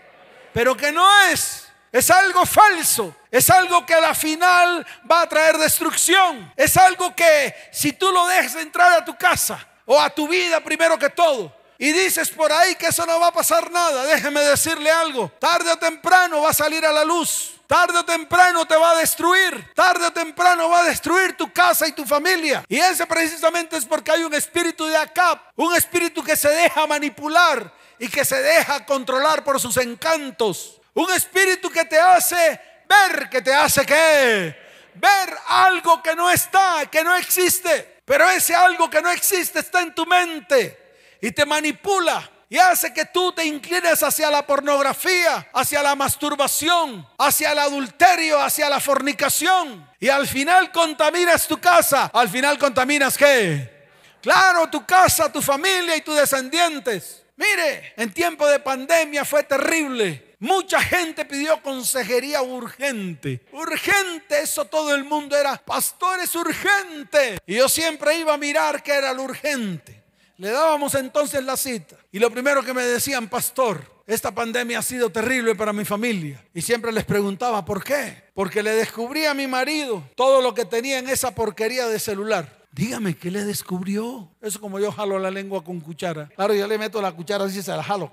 pero 0.52 0.76
que 0.76 0.92
no 0.92 1.20
es. 1.22 1.68
Es 1.90 2.11
algo 2.11 2.44
falso. 2.46 3.14
Es 3.30 3.50
algo 3.50 3.85
que 3.85 3.94
a 3.94 4.00
la 4.00 4.14
final 4.14 4.87
va 5.11 5.22
a 5.22 5.28
traer 5.28 5.59
destrucción. 5.59 6.52
Es 6.57 6.76
algo 6.76 7.14
que 7.14 7.54
si 7.72 7.92
tú 7.92 8.11
lo 8.12 8.26
dejas 8.26 8.57
entrar 8.57 8.92
a 8.92 9.04
tu 9.04 9.16
casa 9.16 9.66
o 9.85 10.00
a 10.00 10.11
tu 10.11 10.28
vida 10.28 10.61
primero 10.61 10.98
que 10.98 11.11
todo, 11.11 11.52
y 11.85 11.92
dices 11.92 12.31
por 12.31 12.51
ahí 12.51 12.77
que 12.77 12.87
eso 12.87 13.05
no 13.05 13.20
va 13.20 13.27
a 13.27 13.33
pasar 13.33 13.70
nada, 13.70 14.07
déjeme 14.07 14.40
decirle 14.40 14.90
algo. 14.90 15.31
Tarde 15.38 15.70
o 15.70 15.77
temprano 15.77 16.40
va 16.40 16.49
a 16.49 16.55
salir 16.55 16.83
a 16.87 16.90
la 16.90 17.05
luz. 17.05 17.61
Tarde 17.66 17.99
o 17.99 18.05
temprano 18.07 18.64
te 18.64 18.75
va 18.75 18.92
a 18.92 18.97
destruir. 18.97 19.70
Tarde 19.75 20.07
o 20.07 20.11
temprano 20.11 20.70
va 20.70 20.81
a 20.81 20.85
destruir 20.85 21.37
tu 21.37 21.53
casa 21.53 21.87
y 21.87 21.92
tu 21.92 22.07
familia. 22.07 22.64
Y 22.70 22.79
ese 22.79 23.05
precisamente 23.07 23.77
es 23.77 23.85
porque 23.85 24.12
hay 24.12 24.25
un 24.25 24.33
espíritu 24.33 24.87
de 24.87 24.97
Acab. 24.97 25.38
Un 25.57 25.77
espíritu 25.77 26.25
que 26.25 26.37
se 26.37 26.49
deja 26.49 26.87
manipular 26.87 27.70
y 27.99 28.09
que 28.09 28.25
se 28.25 28.40
deja 28.40 28.87
controlar 28.87 29.44
por 29.44 29.61
sus 29.61 29.77
encantos. 29.77 30.81
Un 30.94 31.12
espíritu 31.12 31.68
que 31.68 31.85
te 31.85 32.01
hace 32.01 32.59
ver, 32.88 33.29
que 33.29 33.42
te 33.42 33.53
hace 33.53 33.85
que 33.85 34.57
ver 34.94 35.37
algo 35.49 36.03
que 36.03 36.16
no 36.16 36.31
está, 36.31 36.87
que 36.90 37.05
no 37.05 37.14
existe. 37.14 38.01
Pero 38.07 38.27
ese 38.31 38.55
algo 38.55 38.88
que 38.88 39.03
no 39.03 39.11
existe 39.11 39.59
está 39.59 39.83
en 39.83 39.94
tu 39.94 40.07
mente 40.07 40.81
y 41.24 41.32
te 41.32 41.46
manipula 41.46 42.30
y 42.50 42.58
hace 42.58 42.92
que 42.92 43.06
tú 43.06 43.32
te 43.32 43.46
inclines 43.46 44.02
hacia 44.02 44.30
la 44.30 44.46
pornografía, 44.46 45.48
hacia 45.54 45.82
la 45.82 45.94
masturbación, 45.94 47.08
hacia 47.16 47.52
el 47.52 47.60
adulterio, 47.60 48.38
hacia 48.38 48.68
la 48.68 48.78
fornicación. 48.78 49.88
Y 49.98 50.10
al 50.10 50.26
final 50.26 50.70
contaminas 50.70 51.48
tu 51.48 51.58
casa. 51.58 52.10
Al 52.12 52.28
final 52.28 52.58
contaminas 52.58 53.16
qué? 53.16 53.88
Claro, 54.20 54.68
tu 54.68 54.84
casa, 54.84 55.32
tu 55.32 55.40
familia 55.40 55.96
y 55.96 56.02
tus 56.02 56.14
descendientes. 56.14 57.24
Mire, 57.37 57.94
en 57.96 58.12
tiempo 58.12 58.46
de 58.46 58.60
pandemia 58.60 59.24
fue 59.24 59.44
terrible. 59.44 60.37
Mucha 60.40 60.78
gente 60.78 61.24
pidió 61.24 61.62
consejería 61.62 62.42
urgente. 62.42 63.46
Urgente, 63.52 64.42
eso 64.42 64.66
todo 64.66 64.94
el 64.94 65.04
mundo 65.04 65.34
era, 65.34 65.56
pastor 65.56 66.20
es 66.20 66.34
urgente. 66.34 67.38
Y 67.46 67.54
yo 67.54 67.68
siempre 67.70 68.18
iba 68.18 68.34
a 68.34 68.38
mirar 68.38 68.82
qué 68.82 68.92
era 68.92 69.14
lo 69.14 69.22
urgente. 69.22 70.03
Le 70.37 70.51
dábamos 70.51 70.94
entonces 70.94 71.44
la 71.44 71.57
cita. 71.57 71.97
Y 72.11 72.18
lo 72.18 72.31
primero 72.31 72.62
que 72.62 72.75
me 72.75 72.83
decían, 72.83 73.29
pastor, 73.29 73.94
esta 74.07 74.35
pandemia 74.35 74.81
ha 74.81 74.83
sido 74.83 75.11
terrible 75.11 75.55
para 75.55 75.73
mi 75.73 75.85
familia. 75.85 76.44
Y 76.53 76.61
siempre 76.61 76.92
les 76.92 77.05
preguntaba, 77.05 77.64
¿por 77.64 77.83
qué? 77.85 78.25
Porque 78.35 78.62
le 78.62 78.73
descubrí 78.73 79.25
a 79.27 79.35
mi 79.35 79.47
marido 79.47 80.03
todo 80.16 80.42
lo 80.42 80.53
que 80.53 80.64
tenía 80.64 80.99
en 80.99 81.09
esa 81.09 81.35
porquería 81.35 81.87
de 81.87 81.99
celular. 81.99 82.64
Dígame, 82.73 83.14
¿qué 83.16 83.31
le 83.31 83.44
descubrió? 83.44 84.29
Eso 84.42 84.61
como 84.61 84.81
yo 84.81 84.90
jalo 84.90 85.18
la 85.20 85.31
lengua 85.31 85.62
con 85.62 85.81
cuchara. 85.81 86.29
Claro, 86.35 86.55
yo 86.55 86.66
le 86.66 86.77
meto 86.77 87.01
la 87.01 87.12
cuchara 87.12 87.44
así, 87.44 87.62
se 87.62 87.70
la 87.70 87.85
jalo. 87.85 88.12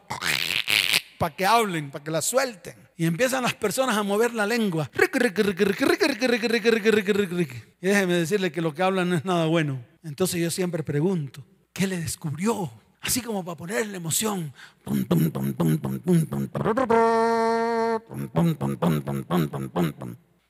Para 1.18 1.36
que 1.36 1.46
hablen, 1.46 1.90
para 1.90 2.04
que 2.04 2.12
la 2.12 2.22
suelten. 2.22 2.76
Y 2.96 3.08
empiezan 3.08 3.42
las 3.42 3.56
personas 3.56 3.98
a 3.98 4.04
mover 4.04 4.36
la 4.36 4.46
lengua. 4.46 4.92
Y 7.82 7.88
déjeme 7.88 8.14
decirle 8.14 8.52
que 8.52 8.62
lo 8.62 8.76
que 8.76 8.84
hablan 8.84 9.10
no 9.10 9.16
es 9.16 9.26
nada 9.26 9.48
bueno. 9.48 9.84
Entonces 10.04 10.40
yo 10.40 10.52
siempre 10.52 10.84
pregunto, 10.84 11.44
¿qué 11.74 11.88
le 11.88 12.00
descubrió? 12.00 12.72
Así 13.02 13.22
como 13.22 13.44
para 13.44 13.58
ponerle 13.58 13.98
emoción. 13.98 14.54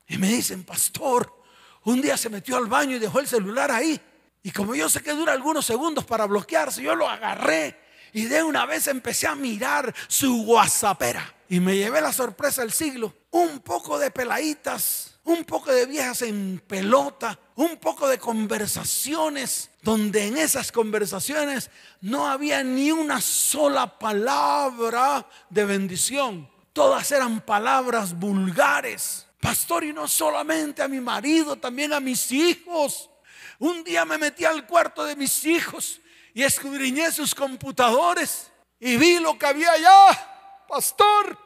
Y 0.08 0.18
me 0.18 0.28
dicen, 0.28 0.64
pastor, 0.64 1.42
un 1.84 2.02
día 2.02 2.16
se 2.16 2.28
metió 2.28 2.56
al 2.56 2.66
baño 2.66 2.96
y 2.96 2.98
dejó 2.98 3.20
el 3.20 3.26
celular 3.26 3.70
ahí. 3.70 4.00
Y 4.42 4.50
como 4.50 4.74
yo 4.74 4.88
sé 4.88 5.02
que 5.02 5.12
dura 5.12 5.32
algunos 5.32 5.64
segundos 5.64 6.04
para 6.04 6.26
bloquearse, 6.26 6.82
yo 6.82 6.94
lo 6.94 7.08
agarré 7.08 7.82
y 8.12 8.24
de 8.24 8.42
una 8.42 8.66
vez 8.66 8.86
empecé 8.86 9.26
a 9.26 9.34
mirar 9.34 9.94
su 10.08 10.42
WhatsAppera. 10.42 11.34
Y 11.48 11.60
me 11.60 11.76
llevé 11.76 12.00
la 12.00 12.12
sorpresa 12.12 12.62
del 12.62 12.72
siglo. 12.72 13.14
Un 13.30 13.60
poco 13.60 13.98
de 13.98 14.10
peladitas, 14.10 15.11
un 15.24 15.44
poco 15.44 15.72
de 15.72 15.86
viejas 15.86 16.22
en 16.22 16.62
pelota, 16.66 17.38
un 17.54 17.76
poco 17.76 18.08
de 18.08 18.18
conversaciones, 18.18 19.70
donde 19.82 20.26
en 20.26 20.36
esas 20.36 20.72
conversaciones 20.72 21.70
no 22.00 22.26
había 22.26 22.64
ni 22.64 22.90
una 22.90 23.20
sola 23.20 23.98
palabra 23.98 25.26
de 25.48 25.64
bendición. 25.64 26.50
Todas 26.72 27.10
eran 27.12 27.40
palabras 27.40 28.18
vulgares. 28.18 29.26
Pastor, 29.40 29.84
y 29.84 29.92
no 29.92 30.08
solamente 30.08 30.82
a 30.82 30.88
mi 30.88 31.00
marido, 31.00 31.56
también 31.56 31.92
a 31.92 32.00
mis 32.00 32.30
hijos. 32.32 33.10
Un 33.58 33.84
día 33.84 34.04
me 34.04 34.18
metí 34.18 34.44
al 34.44 34.66
cuarto 34.66 35.04
de 35.04 35.14
mis 35.14 35.44
hijos 35.44 36.00
y 36.34 36.42
escudriñé 36.42 37.12
sus 37.12 37.34
computadores 37.34 38.50
y 38.80 38.96
vi 38.96 39.18
lo 39.18 39.38
que 39.38 39.46
había 39.46 39.72
allá. 39.72 40.64
Pastor, 40.68 41.38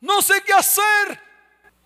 no 0.00 0.20
sé 0.20 0.42
qué 0.44 0.52
hacer. 0.52 1.29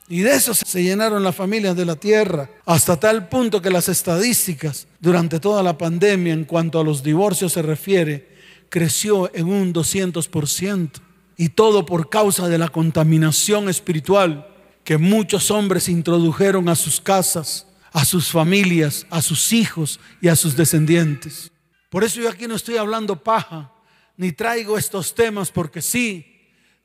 Y 0.08 0.20
de 0.20 0.34
eso 0.34 0.52
se 0.52 0.82
llenaron 0.82 1.22
las 1.22 1.34
familias 1.34 1.76
de 1.76 1.86
la 1.86 1.96
tierra, 1.96 2.50
hasta 2.66 3.00
tal 3.00 3.28
punto 3.28 3.62
que 3.62 3.70
las 3.70 3.88
estadísticas 3.88 4.86
durante 5.00 5.40
toda 5.40 5.62
la 5.62 5.78
pandemia 5.78 6.34
en 6.34 6.44
cuanto 6.44 6.78
a 6.78 6.84
los 6.84 7.02
divorcios 7.02 7.52
se 7.54 7.62
refiere, 7.62 8.28
creció 8.68 9.34
en 9.34 9.46
un 9.46 9.72
200%. 9.72 10.90
Y 11.36 11.48
todo 11.48 11.84
por 11.84 12.10
causa 12.10 12.48
de 12.48 12.58
la 12.58 12.68
contaminación 12.68 13.68
espiritual 13.68 14.46
que 14.84 14.98
muchos 14.98 15.50
hombres 15.50 15.88
introdujeron 15.88 16.68
a 16.68 16.76
sus 16.76 17.00
casas, 17.00 17.66
a 17.92 18.04
sus 18.04 18.28
familias, 18.28 19.06
a 19.10 19.22
sus 19.22 19.52
hijos 19.52 19.98
y 20.20 20.28
a 20.28 20.36
sus 20.36 20.54
descendientes. 20.54 21.50
Por 21.88 22.04
eso 22.04 22.20
yo 22.20 22.28
aquí 22.28 22.46
no 22.46 22.54
estoy 22.54 22.76
hablando 22.76 23.22
paja, 23.22 23.72
ni 24.16 24.32
traigo 24.32 24.76
estos 24.76 25.14
temas 25.14 25.50
porque 25.50 25.80
sí, 25.80 26.26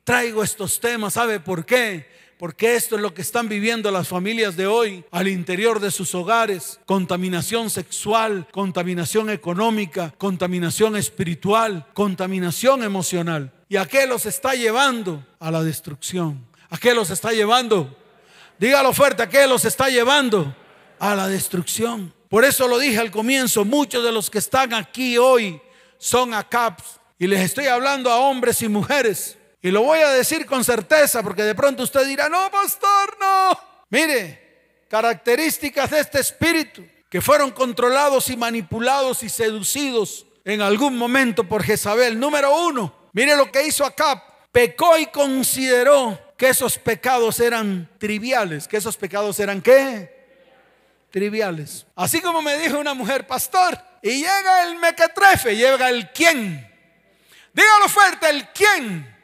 traigo 0.04 0.42
estos 0.42 0.80
temas, 0.80 1.14
¿sabe 1.14 1.38
por 1.38 1.66
qué? 1.66 2.08
Porque 2.40 2.74
esto 2.74 2.96
es 2.96 3.02
lo 3.02 3.12
que 3.12 3.20
están 3.20 3.50
viviendo 3.50 3.90
las 3.90 4.08
familias 4.08 4.56
de 4.56 4.66
hoy 4.66 5.04
al 5.10 5.28
interior 5.28 5.78
de 5.78 5.90
sus 5.90 6.14
hogares. 6.14 6.80
Contaminación 6.86 7.68
sexual, 7.68 8.48
contaminación 8.50 9.28
económica, 9.28 10.14
contaminación 10.16 10.96
espiritual, 10.96 11.86
contaminación 11.92 12.82
emocional. 12.82 13.52
¿Y 13.68 13.76
a 13.76 13.84
qué 13.84 14.06
los 14.06 14.24
está 14.24 14.54
llevando? 14.54 15.22
A 15.38 15.50
la 15.50 15.62
destrucción. 15.62 16.46
¿A 16.70 16.78
qué 16.78 16.94
los 16.94 17.10
está 17.10 17.30
llevando? 17.32 17.94
Dígalo 18.58 18.94
fuerte, 18.94 19.22
¿a 19.22 19.28
qué 19.28 19.46
los 19.46 19.66
está 19.66 19.90
llevando? 19.90 20.56
A 20.98 21.14
la 21.14 21.28
destrucción. 21.28 22.10
Por 22.30 22.46
eso 22.46 22.66
lo 22.68 22.78
dije 22.78 23.00
al 23.00 23.10
comienzo, 23.10 23.66
muchos 23.66 24.02
de 24.02 24.12
los 24.12 24.30
que 24.30 24.38
están 24.38 24.72
aquí 24.72 25.18
hoy 25.18 25.60
son 25.98 26.32
ACAPs. 26.32 27.00
Y 27.18 27.26
les 27.26 27.40
estoy 27.40 27.66
hablando 27.66 28.10
a 28.10 28.16
hombres 28.16 28.62
y 28.62 28.68
mujeres. 28.68 29.36
Y 29.62 29.70
lo 29.70 29.82
voy 29.82 29.98
a 30.00 30.10
decir 30.10 30.46
con 30.46 30.64
certeza 30.64 31.22
porque 31.22 31.42
de 31.42 31.54
pronto 31.54 31.82
usted 31.82 32.06
dirá, 32.06 32.28
no, 32.28 32.50
pastor, 32.50 33.16
no. 33.20 33.58
Mire, 33.90 34.84
características 34.88 35.90
de 35.90 36.00
este 36.00 36.20
espíritu. 36.20 36.84
que 37.10 37.20
fueron 37.20 37.50
controlados 37.50 38.30
y 38.30 38.36
manipulados 38.36 39.24
y 39.24 39.28
seducidos 39.28 40.26
en 40.44 40.62
algún 40.62 40.96
momento 40.96 41.42
por 41.42 41.64
Jezabel. 41.64 42.18
Número 42.18 42.56
uno, 42.66 42.94
mire 43.12 43.36
lo 43.36 43.50
que 43.50 43.66
hizo 43.66 43.84
Acab. 43.84 44.22
Pecó 44.52 44.96
y 44.96 45.06
consideró 45.06 46.18
que 46.36 46.48
esos 46.48 46.78
pecados 46.78 47.40
eran 47.40 47.88
triviales. 47.98 48.66
¿Que 48.66 48.76
esos 48.76 48.96
pecados 48.96 49.38
eran 49.40 49.60
qué? 49.60 50.20
Triviales. 51.10 51.84
Así 51.96 52.20
como 52.20 52.42
me 52.42 52.56
dijo 52.58 52.78
una 52.78 52.94
mujer, 52.94 53.26
pastor, 53.26 53.76
y 54.02 54.18
llega 54.18 54.64
el 54.64 54.76
mequetrefe, 54.76 55.56
llega 55.56 55.88
el 55.88 56.10
quién. 56.12 56.66
Dígalo 57.52 57.88
fuerte, 57.88 58.30
el 58.30 58.48
quién. 58.50 59.19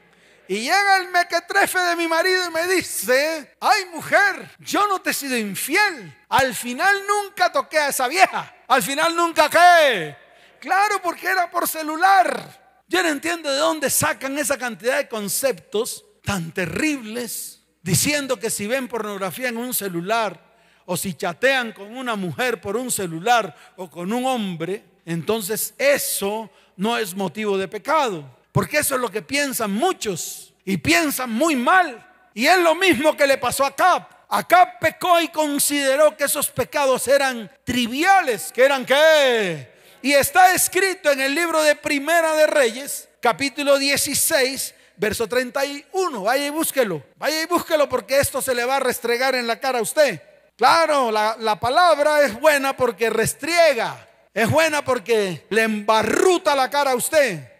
Y 0.49 0.61
llega 0.61 0.99
el 0.99 1.09
mequetrefe 1.11 1.79
de 1.79 1.97
mi 1.97 2.07
marido 2.07 2.49
y 2.49 2.53
me 2.53 2.67
dice, 2.69 3.57
ay 3.61 3.87
mujer, 3.93 4.51
yo 4.59 4.87
no 4.87 5.01
te 5.01 5.11
he 5.11 5.15
sido 5.15 5.37
infiel. 5.37 6.17
Al 6.29 6.55
final 6.55 6.95
nunca 7.07 7.51
toqué 7.51 7.79
a 7.79 7.89
esa 7.89 8.07
vieja. 8.07 8.55
Al 8.69 8.83
final 8.83 9.17
nunca 9.17 9.51
qué. 9.51 10.17
Claro, 10.61 11.01
porque 11.03 11.27
era 11.27 11.51
por 11.51 11.67
celular. 11.67 12.85
Yo 12.89 13.03
no 13.03 13.09
entiendo 13.09 13.51
de 13.51 13.59
dónde 13.59 13.91
sacan 13.91 14.39
esa 14.39 14.57
cantidad 14.57 14.97
de 14.99 15.09
conceptos 15.09 16.05
tan 16.23 16.53
terribles, 16.53 17.63
diciendo 17.83 18.39
que 18.39 18.51
si 18.51 18.67
ven 18.67 18.89
pornografía 18.89 19.49
en 19.49 19.57
un 19.57 19.75
celular, 19.75 20.47
o 20.85 20.97
si 20.97 21.15
chatean 21.15 21.73
con 21.73 21.97
una 21.97 22.15
mujer 22.15 22.61
por 22.61 22.77
un 22.77 22.91
celular 22.91 23.55
o 23.77 23.91
con 23.91 24.13
un 24.13 24.25
hombre, 24.25 24.85
entonces 25.05 25.75
eso 25.77 26.49
no 26.77 26.97
es 26.97 27.15
motivo 27.15 27.59
de 27.59 27.69
pecado. 27.69 28.36
Porque 28.57 28.79
eso 28.79 28.95
es 28.95 29.03
lo 29.03 29.11
que 29.11 29.21
piensan 29.21 29.71
muchos 29.71 30.55
y 30.65 30.79
piensan 30.79 31.31
muy 31.31 31.55
mal. 31.55 32.03
Y 32.33 32.47
es 32.47 32.57
lo 32.57 32.75
mismo 32.75 33.15
que 33.15 33.27
le 33.27 33.37
pasó 33.37 33.65
a 33.65 33.69
Acab. 33.69 34.09
Acab 34.31 34.79
pecó 34.79 35.21
y 35.21 35.29
consideró 35.29 36.17
que 36.17 36.25
esos 36.25 36.49
pecados 36.49 37.07
eran 37.07 37.51
triviales, 37.65 38.51
que 38.53 38.65
eran 38.65 38.87
qué. 38.87 39.71
Y 40.01 40.15
está 40.15 40.55
escrito 40.55 41.11
en 41.11 41.21
el 41.21 41.35
libro 41.35 41.63
de 41.63 41.77
Primera 41.77 42.33
de 42.33 42.47
Reyes, 42.47 43.11
capítulo 43.21 43.77
16, 43.77 44.75
verso 44.97 45.29
31. 45.29 46.23
Vaya 46.23 46.47
y 46.47 46.49
búsquelo. 46.49 47.05
Vaya 47.19 47.43
y 47.43 47.45
búsquelo 47.45 47.91
porque 47.91 48.21
esto 48.21 48.41
se 48.41 48.55
le 48.55 48.65
va 48.65 48.77
a 48.77 48.81
restregar 48.81 49.35
en 49.35 49.47
la 49.47 49.61
cara 49.61 49.81
a 49.81 49.83
usted. 49.83 50.23
Claro, 50.57 51.11
la, 51.11 51.37
la 51.41 51.61
palabra 51.61 52.23
es 52.23 52.33
buena 52.41 52.75
porque 52.75 53.11
restriega. 53.11 54.09
Es 54.33 54.49
buena 54.49 54.83
porque 54.83 55.45
le 55.51 55.63
embarruta 55.65 56.57
la 56.57 56.71
cara 56.71 56.93
a 56.93 56.97
usted. 56.97 57.56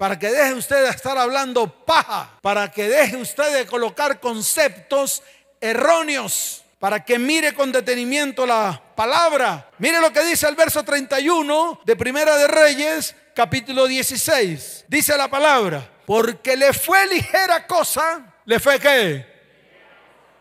Para 0.00 0.18
que 0.18 0.30
deje 0.30 0.54
usted 0.54 0.82
de 0.82 0.88
estar 0.88 1.18
hablando 1.18 1.66
paja. 1.84 2.30
Para 2.40 2.72
que 2.72 2.88
deje 2.88 3.18
usted 3.18 3.52
de 3.52 3.66
colocar 3.66 4.18
conceptos 4.18 5.22
erróneos. 5.60 6.64
Para 6.78 7.04
que 7.04 7.18
mire 7.18 7.52
con 7.52 7.70
detenimiento 7.70 8.46
la 8.46 8.82
palabra. 8.96 9.68
Mire 9.76 10.00
lo 10.00 10.10
que 10.10 10.24
dice 10.24 10.48
el 10.48 10.56
verso 10.56 10.82
31 10.82 11.82
de 11.84 11.96
Primera 11.96 12.38
de 12.38 12.48
Reyes, 12.48 13.14
capítulo 13.34 13.86
16. 13.86 14.86
Dice 14.88 15.18
la 15.18 15.28
palabra 15.28 15.86
porque 16.06 16.56
le 16.56 16.72
fue 16.72 17.06
ligera 17.06 17.66
cosa, 17.66 18.34
le 18.46 18.58
fue 18.58 18.80
qué? 18.80 19.29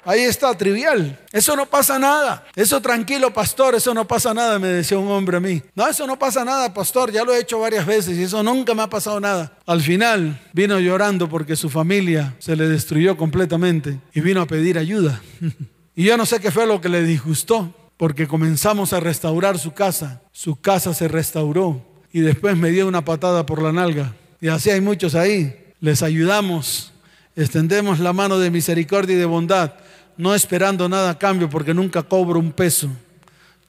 Ahí 0.06 0.22
está, 0.22 0.58
trivial. 0.58 1.20
Eso 1.32 1.56
no 1.56 1.66
pasa 1.66 2.00
nada. 2.00 2.46
Eso 2.56 2.82
tranquilo, 2.82 3.34
pastor, 3.34 3.76
eso 3.76 3.94
no 3.94 4.08
pasa 4.08 4.34
nada, 4.34 4.58
me 4.58 4.68
decía 4.68 4.98
un 4.98 5.12
hombre 5.12 5.38
a 5.38 5.40
mí. 5.40 5.62
No, 5.76 5.88
eso 5.88 6.08
no 6.08 6.18
pasa 6.18 6.46
nada, 6.46 6.74
pastor, 6.74 7.12
ya 7.12 7.24
lo 7.24 7.34
he 7.34 7.40
hecho 7.40 7.60
varias 7.60 7.86
veces 7.86 8.18
y 8.18 8.24
eso 8.24 8.42
nunca 8.42 8.74
me 8.74 8.84
ha 8.84 8.90
pasado 8.90 9.20
nada. 9.20 9.58
Al 9.66 9.82
final 9.82 10.40
vino 10.54 10.80
llorando 10.80 11.28
porque 11.28 11.56
su 11.56 11.70
familia 11.70 12.36
se 12.40 12.56
le 12.56 12.68
destruyó 12.68 13.18
completamente 13.18 14.00
y 14.14 14.22
vino 14.22 14.42
a 14.42 14.46
pedir 14.46 14.78
ayuda. 14.78 15.22
y 15.96 16.04
yo 16.06 16.18
no 16.18 16.26
sé 16.26 16.40
qué 16.40 16.52
fue 16.52 16.66
lo 16.66 16.80
que 16.80 16.90
le 16.90 17.04
disgustó, 17.04 17.74
porque 17.98 18.28
comenzamos 18.28 18.94
a 18.94 19.02
restaurar 19.02 19.60
su 19.60 19.74
casa. 19.74 20.22
Su 20.32 20.56
casa 20.56 20.94
se 20.94 21.10
restauró 21.10 21.86
y 22.14 22.22
después 22.22 22.56
me 22.56 22.72
dio 22.72 22.88
una 22.88 23.04
patada 23.04 23.46
por 23.46 23.62
la 23.62 23.74
nalga. 23.74 24.16
Y 24.40 24.48
así 24.48 24.70
hay 24.70 24.80
muchos 24.80 25.16
ahí. 25.16 25.74
Les 25.82 26.02
ayudamos, 26.02 26.94
extendemos 27.36 28.00
la 28.00 28.14
mano 28.14 28.40
de 28.40 28.52
misericordia 28.52 29.16
y 29.16 29.20
de 29.20 29.26
bondad, 29.26 29.74
no 30.20 30.36
esperando 30.36 30.90
nada 30.90 31.12
a 31.12 31.18
cambio 31.18 31.50
porque 31.50 31.74
nunca 31.74 32.04
cobro 32.04 32.42
un 32.42 32.52
peso. 32.52 32.90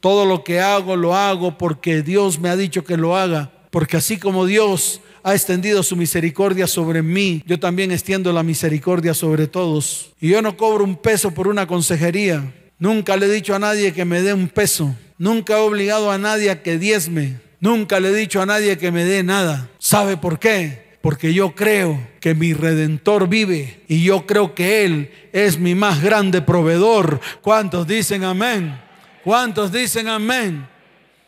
Todo 0.01 0.27
lo 0.27 0.43
que 0.43 0.59
hago 0.59 0.97
lo 0.97 1.15
hago 1.15 1.57
porque 1.57 2.03
Dios 2.03 2.41
me 2.41 2.49
ha 2.49 2.57
dicho 2.57 2.83
que 2.83 2.97
lo 2.97 3.17
haga, 3.17 3.53
porque 3.71 3.97
así 3.97 4.19
como 4.19 4.45
Dios 4.47 5.01
ha 5.23 5.33
extendido 5.33 5.85
su 5.85 5.95
misericordia 5.95 6.67
sobre 6.67 7.03
mí, 7.03 7.45
yo 7.47 7.61
también 7.61 7.93
extiendo 7.93 8.33
la 8.33 8.43
misericordia 8.43 9.15
sobre 9.15 9.47
todos. 9.47 10.11
Y 10.21 10.31
yo 10.31 10.43
no 10.43 10.57
cobro 10.57 10.83
un 10.83 10.97
peso 10.97 11.31
por 11.31 11.47
una 11.47 11.69
consejería. 11.69 12.53
Nunca 12.81 13.17
le 13.17 13.27
he 13.27 13.31
dicho 13.31 13.55
a 13.55 13.61
nadie 13.61 13.93
que 13.93 14.05
me 14.05 14.21
dé 14.21 14.35
un 14.35 14.49
peso. 14.49 14.93
Nunca 15.19 15.53
he 15.53 15.61
obligado 15.61 16.11
a 16.11 16.19
nadie 16.19 16.51
a 16.51 16.65
que 16.65 16.79
diezme. 16.79 17.39
Nunca 17.61 18.01
le 18.01 18.09
he 18.09 18.15
dicho 18.15 18.43
a 18.43 18.47
nadie 18.47 18.77
que 18.77 18.91
me 18.91 19.05
dé 19.05 19.23
nada. 19.23 19.71
¿Sabe 19.79 20.17
por 20.17 20.41
qué? 20.41 20.90
Porque 21.01 21.33
yo 21.33 21.55
creo 21.55 22.09
que 22.21 22.35
mi 22.35 22.53
redentor 22.53 23.27
vive 23.27 23.85
y 23.89 24.05
yo 24.05 24.27
creo 24.27 24.55
que 24.55 24.85
Él 24.85 25.31
es 25.33 25.59
mi 25.59 25.75
más 25.75 26.03
grande 26.03 26.43
proveedor. 26.43 27.21
¿Cuántos 27.41 27.87
dicen 27.87 28.25
amén? 28.25 28.79
¿Cuántos 29.25 29.73
dicen 29.73 30.09
amén? 30.09 30.69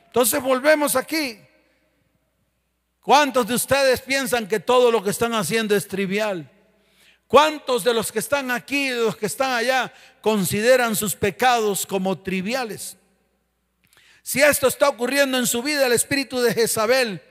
Entonces 0.06 0.42
volvemos 0.42 0.94
aquí. 0.94 1.38
¿Cuántos 3.00 3.46
de 3.46 3.54
ustedes 3.54 4.00
piensan 4.02 4.46
que 4.46 4.60
todo 4.60 4.90
lo 4.90 5.02
que 5.02 5.10
están 5.10 5.32
haciendo 5.32 5.74
es 5.74 5.88
trivial? 5.88 6.50
¿Cuántos 7.26 7.82
de 7.82 7.94
los 7.94 8.12
que 8.12 8.18
están 8.18 8.50
aquí, 8.50 8.90
de 8.90 9.00
los 9.00 9.16
que 9.16 9.24
están 9.24 9.52
allá, 9.52 9.92
consideran 10.20 10.94
sus 10.94 11.16
pecados 11.16 11.86
como 11.86 12.18
triviales? 12.18 12.98
Si 14.22 14.42
esto 14.42 14.68
está 14.68 14.88
ocurriendo 14.88 15.38
en 15.38 15.46
su 15.46 15.62
vida, 15.62 15.86
el 15.86 15.94
espíritu 15.94 16.40
de 16.40 16.52
Jezabel 16.52 17.22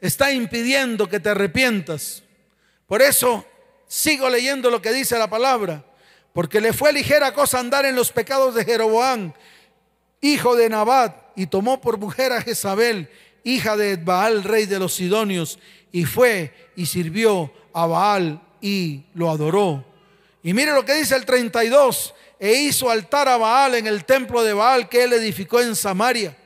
está 0.00 0.32
impidiendo 0.32 1.08
que 1.08 1.20
te 1.20 1.30
arrepientas. 1.30 2.22
Por 2.86 3.02
eso 3.02 3.44
sigo 3.86 4.28
leyendo 4.28 4.70
lo 4.70 4.80
que 4.80 4.92
dice 4.92 5.18
la 5.18 5.28
palabra. 5.28 5.84
Porque 6.32 6.60
le 6.60 6.72
fue 6.72 6.92
ligera 6.92 7.34
cosa 7.34 7.58
andar 7.58 7.84
en 7.84 7.96
los 7.96 8.12
pecados 8.12 8.54
de 8.54 8.64
Jeroboam, 8.64 9.32
hijo 10.20 10.54
de 10.54 10.68
Nabat, 10.68 11.16
y 11.34 11.46
tomó 11.46 11.80
por 11.80 11.98
mujer 11.98 12.32
a 12.32 12.40
Jezabel, 12.40 13.08
hija 13.42 13.76
de 13.76 13.96
Baal, 13.96 14.44
rey 14.44 14.66
de 14.66 14.78
los 14.78 14.94
Sidonios, 14.94 15.58
y 15.90 16.04
fue 16.04 16.54
y 16.76 16.86
sirvió 16.86 17.52
a 17.72 17.86
Baal 17.86 18.40
y 18.60 19.02
lo 19.14 19.30
adoró. 19.30 19.84
Y 20.42 20.54
mire 20.54 20.72
lo 20.72 20.84
que 20.84 20.94
dice 20.94 21.16
el 21.16 21.26
32, 21.26 22.14
e 22.38 22.54
hizo 22.54 22.88
altar 22.88 23.28
a 23.28 23.36
Baal 23.36 23.74
en 23.74 23.86
el 23.86 24.04
templo 24.04 24.42
de 24.42 24.52
Baal 24.52 24.88
que 24.88 25.04
él 25.04 25.12
edificó 25.12 25.60
en 25.60 25.74
Samaria. 25.74 26.36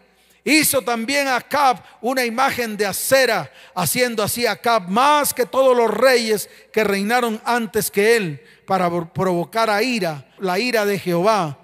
Hizo 0.45 0.83
también 0.83 1.27
a 1.27 1.37
Acab 1.37 1.83
una 2.03 2.25
imagen 2.25 2.77
de 2.77 2.85
acera, 2.85 3.51
haciendo 3.75 4.23
así 4.23 4.45
a 4.45 4.53
Acab 4.53 4.91
más 4.91 5.33
que 5.33 5.47
todos 5.47 5.75
los 5.75 5.91
reyes 5.91 6.51
que 6.71 6.85
reinaron 6.85 7.41
antes 7.47 7.91
que 7.91 8.17
él, 8.17 8.43
para 8.67 8.91
provocar 9.13 9.71
a 9.71 9.83
ira, 9.83 10.31
la 10.39 10.59
ira 10.59 10.85
de 10.85 10.99
Jehová, 10.99 11.59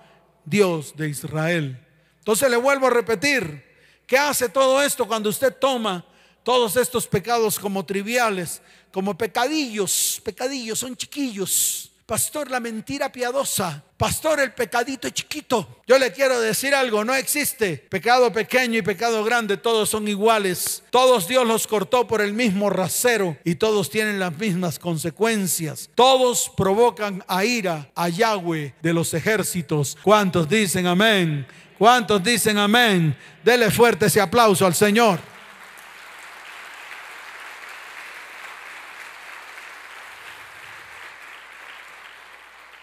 Dios 0.47 0.97
de 0.97 1.11
Israel. 1.11 1.87
Entonces 2.19 2.51
le 2.51 2.57
vuelvo 2.57 2.87
a 2.87 2.91
repetir, 2.91 3.63
¿qué 4.07 4.17
hace 4.17 4.49
todo 4.49 4.83
esto 4.83 5.07
cuando 5.07 5.29
usted 5.29 5.55
toma 5.55 6.07
todos 6.43 6.77
estos 6.77 7.07
pecados 7.07 7.59
como 7.59 7.85
triviales, 7.85 8.63
como 8.91 9.17
pecadillos? 9.17 10.23
Pecadillos, 10.25 10.79
son 10.79 10.97
chiquillos 10.97 11.90
Pastor, 12.11 12.51
la 12.51 12.59
mentira 12.59 13.13
piadosa. 13.13 13.85
Pastor, 13.97 14.41
el 14.41 14.53
pecadito 14.53 15.09
chiquito. 15.11 15.81
Yo 15.87 15.97
le 15.97 16.11
quiero 16.11 16.41
decir 16.41 16.75
algo, 16.75 17.05
no 17.05 17.15
existe 17.15 17.77
pecado 17.89 18.33
pequeño 18.33 18.79
y 18.79 18.83
pecado 18.83 19.23
grande, 19.23 19.57
todos 19.57 19.91
son 19.91 20.09
iguales. 20.09 20.83
Todos 20.91 21.29
Dios 21.29 21.47
los 21.47 21.69
cortó 21.69 22.09
por 22.09 22.21
el 22.21 22.33
mismo 22.33 22.69
rasero 22.69 23.37
y 23.45 23.55
todos 23.55 23.91
tienen 23.91 24.19
las 24.19 24.37
mismas 24.37 24.81
consecuencias. 24.81 25.89
Todos 25.95 26.51
provocan 26.57 27.23
a 27.29 27.45
ira 27.45 27.89
a 27.95 28.09
Yahweh 28.09 28.75
de 28.83 28.93
los 28.93 29.15
ejércitos. 29.15 29.97
¿Cuántos 30.03 30.49
dicen 30.49 30.89
amén? 30.89 31.47
¿Cuántos 31.79 32.25
dicen 32.25 32.59
amén? 32.59 33.17
Dele 33.45 33.71
fuerte 33.71 34.07
ese 34.07 34.21
aplauso 34.21 34.67
al 34.67 34.75
Señor. 34.75 35.21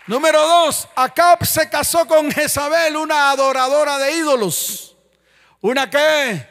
Número 0.07 0.41
dos, 0.41 0.87
Acab 0.95 1.45
se 1.45 1.69
casó 1.69 2.07
con 2.07 2.31
Jezabel, 2.31 2.95
una 2.95 3.29
adoradora 3.29 3.97
de 3.97 4.13
ídolos. 4.13 4.95
¿Una 5.59 5.89
qué? 5.89 6.47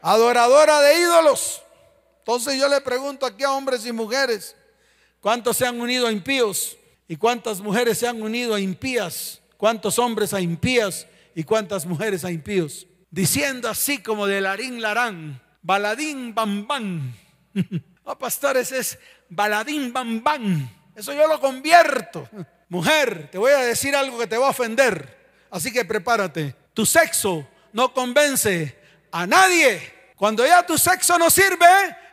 Adoradora 0.00 0.80
de 0.80 1.00
ídolos. 1.00 1.62
Entonces 2.18 2.56
yo 2.60 2.68
le 2.68 2.80
pregunto 2.80 3.26
aquí 3.26 3.42
a 3.42 3.50
hombres 3.50 3.84
y 3.86 3.92
mujeres, 3.92 4.54
¿cuántos 5.20 5.56
se 5.56 5.66
han 5.66 5.80
unido 5.80 6.06
a 6.06 6.12
impíos? 6.12 6.76
¿Y 7.08 7.16
cuántas 7.16 7.60
mujeres 7.60 7.98
se 7.98 8.06
han 8.06 8.22
unido 8.22 8.54
a 8.54 8.60
impías? 8.60 9.40
¿Cuántos 9.56 9.98
hombres 9.98 10.32
a 10.32 10.40
impías? 10.40 11.08
¿Y 11.34 11.42
cuántas 11.42 11.84
mujeres 11.84 12.24
a 12.24 12.30
impíos? 12.30 12.86
Diciendo 13.10 13.68
así 13.68 14.00
como 14.00 14.28
de 14.28 14.40
larín 14.40 14.80
larán, 14.80 15.42
baladín 15.60 16.34
bam 16.34 16.68
bam. 16.68 17.14
No, 18.06 18.16
pastores, 18.18 18.72
es 18.72 18.98
baladín 19.28 19.92
bam 19.92 20.22
bam. 20.22 20.70
Eso 20.94 21.12
yo 21.12 21.26
lo 21.26 21.38
convierto. 21.38 22.28
Mujer, 22.70 23.28
te 23.32 23.36
voy 23.36 23.50
a 23.50 23.58
decir 23.58 23.96
algo 23.96 24.16
que 24.16 24.28
te 24.28 24.38
va 24.38 24.46
a 24.46 24.50
ofender, 24.50 25.44
así 25.50 25.72
que 25.72 25.84
prepárate. 25.84 26.54
Tu 26.72 26.86
sexo 26.86 27.44
no 27.72 27.92
convence 27.92 28.78
a 29.10 29.26
nadie. 29.26 30.12
Cuando 30.14 30.46
ya 30.46 30.64
tu 30.64 30.78
sexo 30.78 31.18
no 31.18 31.30
sirve, 31.30 31.66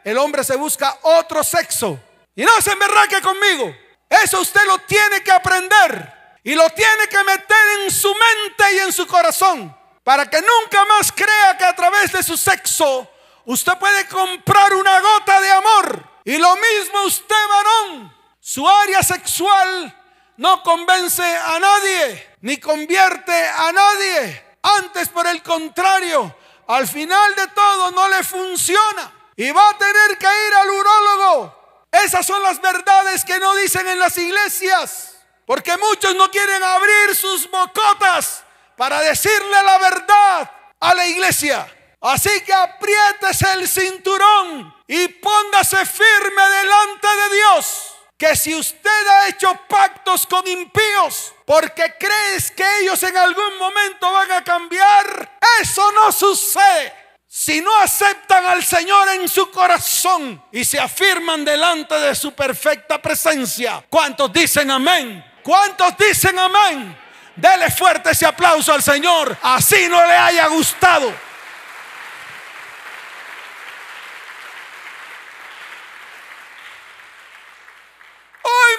el 0.04 0.17
hombre 0.17 0.43
se 0.43 0.56
busca 0.56 0.98
otro 1.04 1.43
sexo. 1.43 2.00
Y 2.36 2.43
no 2.43 2.60
se 2.60 2.72
emberraque 2.72 3.22
conmigo. 3.22 3.72
Eso 4.10 4.41
usted 4.41 4.65
lo 4.65 4.80
tiene 4.80 5.22
que 5.22 5.32
aprender 5.32 6.39
y 6.43 6.56
lo 6.56 6.67
tiene 6.72 7.08
que 7.08 7.24
meter 7.24 7.58
en 7.84 7.91
su 7.91 8.10
mente 8.10 8.76
y 8.78 8.80
en 8.80 8.91
su 8.91 9.06
corazón 9.06 9.76
para 10.04 10.28
que 10.28 10.41
nunca 10.41 10.86
más 10.86 11.12
crea 11.12 11.56
que 11.56 11.65
a 11.65 11.76
través 11.76 12.12
de 12.13 12.24
su 12.24 12.36
sexo 12.36 13.08
usted 13.46 13.74
puede 13.78 14.08
comprar 14.08 14.74
una 14.74 15.02
gota 15.02 15.39
de 15.39 15.52
amor. 15.52 16.04
Y 16.26 16.38
lo 16.38 16.56
mismo 16.56 17.04
usted, 17.06 17.36
varón, 17.48 18.15
su 18.39 18.67
área 18.67 19.04
sexual 19.04 19.93
no 20.38 20.62
convence 20.63 21.23
a 21.23 21.60
nadie, 21.60 22.36
ni 22.41 22.58
convierte 22.58 23.47
a 23.47 23.71
nadie. 23.71 24.58
Antes, 24.62 25.10
por 25.10 25.28
el 25.28 25.41
contrario, 25.41 26.36
al 26.67 26.88
final 26.88 27.36
de 27.36 27.47
todo 27.47 27.91
no 27.91 28.08
le 28.10 28.23
funciona 28.23 29.12
y 29.36 29.52
va 29.52 29.69
a 29.69 29.78
tener 29.78 30.17
que 30.17 30.28
ir 30.47 30.54
al 30.54 30.69
urólogo. 30.69 31.88
Esas 31.91 32.26
son 32.26 32.41
las 32.43 32.62
verdades 32.62 33.23
que 33.26 33.39
no 33.39 33.56
dicen 33.56 33.88
en 33.88 34.00
las 34.00 34.17
iglesias, 34.17 35.15
porque 35.45 35.76
muchos 35.78 36.15
no 36.15 36.30
quieren 36.30 36.63
abrir 36.63 37.15
sus 37.15 37.50
bocotas 37.50 38.43
para 38.76 39.02
decirle 39.02 39.63
la 39.63 39.78
verdad 39.80 40.52
a 40.80 40.93
la 40.93 41.06
iglesia. 41.08 41.73
Así 42.02 42.41
que 42.41 42.54
apriétese 42.54 43.54
el 43.54 43.67
cinturón 43.67 44.76
y 44.88 45.08
póngase 45.08 45.84
firme 45.86 46.50
delante 46.50 47.08
de 47.08 47.36
Dios 47.36 47.97
que 48.17 48.36
si 48.36 48.56
usted 48.56 49.08
ha 49.08 49.27
hecho 49.27 49.53
pactos 49.69 50.25
con 50.25 50.47
impíos 50.47 51.34
porque 51.45 51.93
crees 51.99 52.51
que 52.51 52.65
ellos 52.80 53.01
en 53.03 53.15
algún 53.15 53.58
momento 53.60 54.12
van 54.12 54.32
a 54.32 54.43
cambiar, 54.43 55.38
eso 55.62 55.91
no 55.91 56.12
sucede. 56.12 56.93
Si 57.30 57.62
no 57.62 57.75
aceptan 57.82 58.45
al 58.45 58.63
Señor 58.63 59.10
en 59.10 59.30
su 59.30 59.51
corazón 59.51 60.43
y 60.51 60.65
se 60.65 60.80
afirman 60.80 61.45
delante 61.45 61.93
de 61.93 62.15
su 62.15 62.34
perfecta 62.34 62.99
presencia, 62.99 63.86
¿cuántos 63.89 64.34
dicen 64.34 64.71
amén? 64.71 65.23
¿Cuántos 65.43 65.95
dicen 65.97 66.39
amén? 66.39 66.97
Dele 67.36 67.69
fuerte 67.69 68.10
ese 68.12 68.25
aplauso 68.25 68.73
al 68.73 68.82
Señor, 68.82 69.38
así 69.43 69.88
no 69.88 70.03
le 70.06 70.13
haya 70.13 70.47
gustado. 70.47 71.13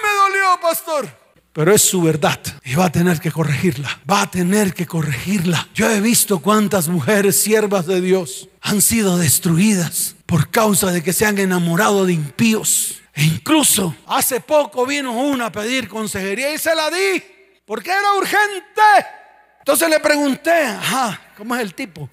Me 0.01 0.35
dolió, 0.35 0.61
pastor. 0.61 1.19
Pero 1.53 1.73
es 1.73 1.81
su 1.81 2.01
verdad 2.01 2.39
y 2.63 2.75
va 2.75 2.85
a 2.85 2.91
tener 2.91 3.19
que 3.19 3.31
corregirla. 3.31 3.99
Va 4.09 4.21
a 4.21 4.31
tener 4.31 4.73
que 4.73 4.85
corregirla. 4.85 5.67
Yo 5.73 5.89
he 5.89 5.99
visto 5.99 6.39
cuántas 6.39 6.87
mujeres 6.87 7.41
siervas 7.41 7.85
de 7.85 8.01
Dios 8.01 8.47
han 8.61 8.81
sido 8.81 9.17
destruidas 9.17 10.15
por 10.25 10.51
causa 10.51 10.91
de 10.91 11.03
que 11.03 11.11
se 11.11 11.25
han 11.25 11.39
enamorado 11.39 12.05
de 12.05 12.13
impíos. 12.13 13.01
E 13.13 13.23
incluso 13.23 13.95
hace 14.05 14.39
poco 14.39 14.85
vino 14.85 15.11
una 15.11 15.47
a 15.47 15.51
pedir 15.51 15.87
consejería 15.87 16.53
y 16.53 16.57
se 16.57 16.73
la 16.75 16.89
di 16.89 17.23
porque 17.65 17.89
era 17.89 18.13
urgente. 18.13 18.81
Entonces 19.59 19.89
le 19.89 19.99
pregunté, 19.99 20.51
ajá, 20.51 21.19
¿cómo 21.35 21.55
es 21.55 21.61
el 21.61 21.73
tipo? 21.73 22.09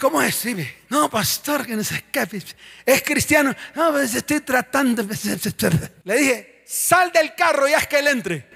¿Cómo 0.00 0.20
es? 0.20 0.44
No, 0.88 1.08
pastor, 1.08 1.64
que 1.64 1.76
no 1.76 1.84
se 1.84 1.94
escape. 1.94 2.42
Es 2.84 3.02
cristiano. 3.02 3.54
No, 3.74 3.92
pues 3.92 4.14
estoy 4.14 4.40
tratando. 4.40 5.06
Le 6.04 6.16
dije, 6.16 6.57
sal 6.68 7.10
del 7.12 7.34
carro 7.34 7.66
y 7.66 7.72
haz 7.72 7.86
que 7.86 7.98
él 7.98 8.08
entre. 8.08 8.46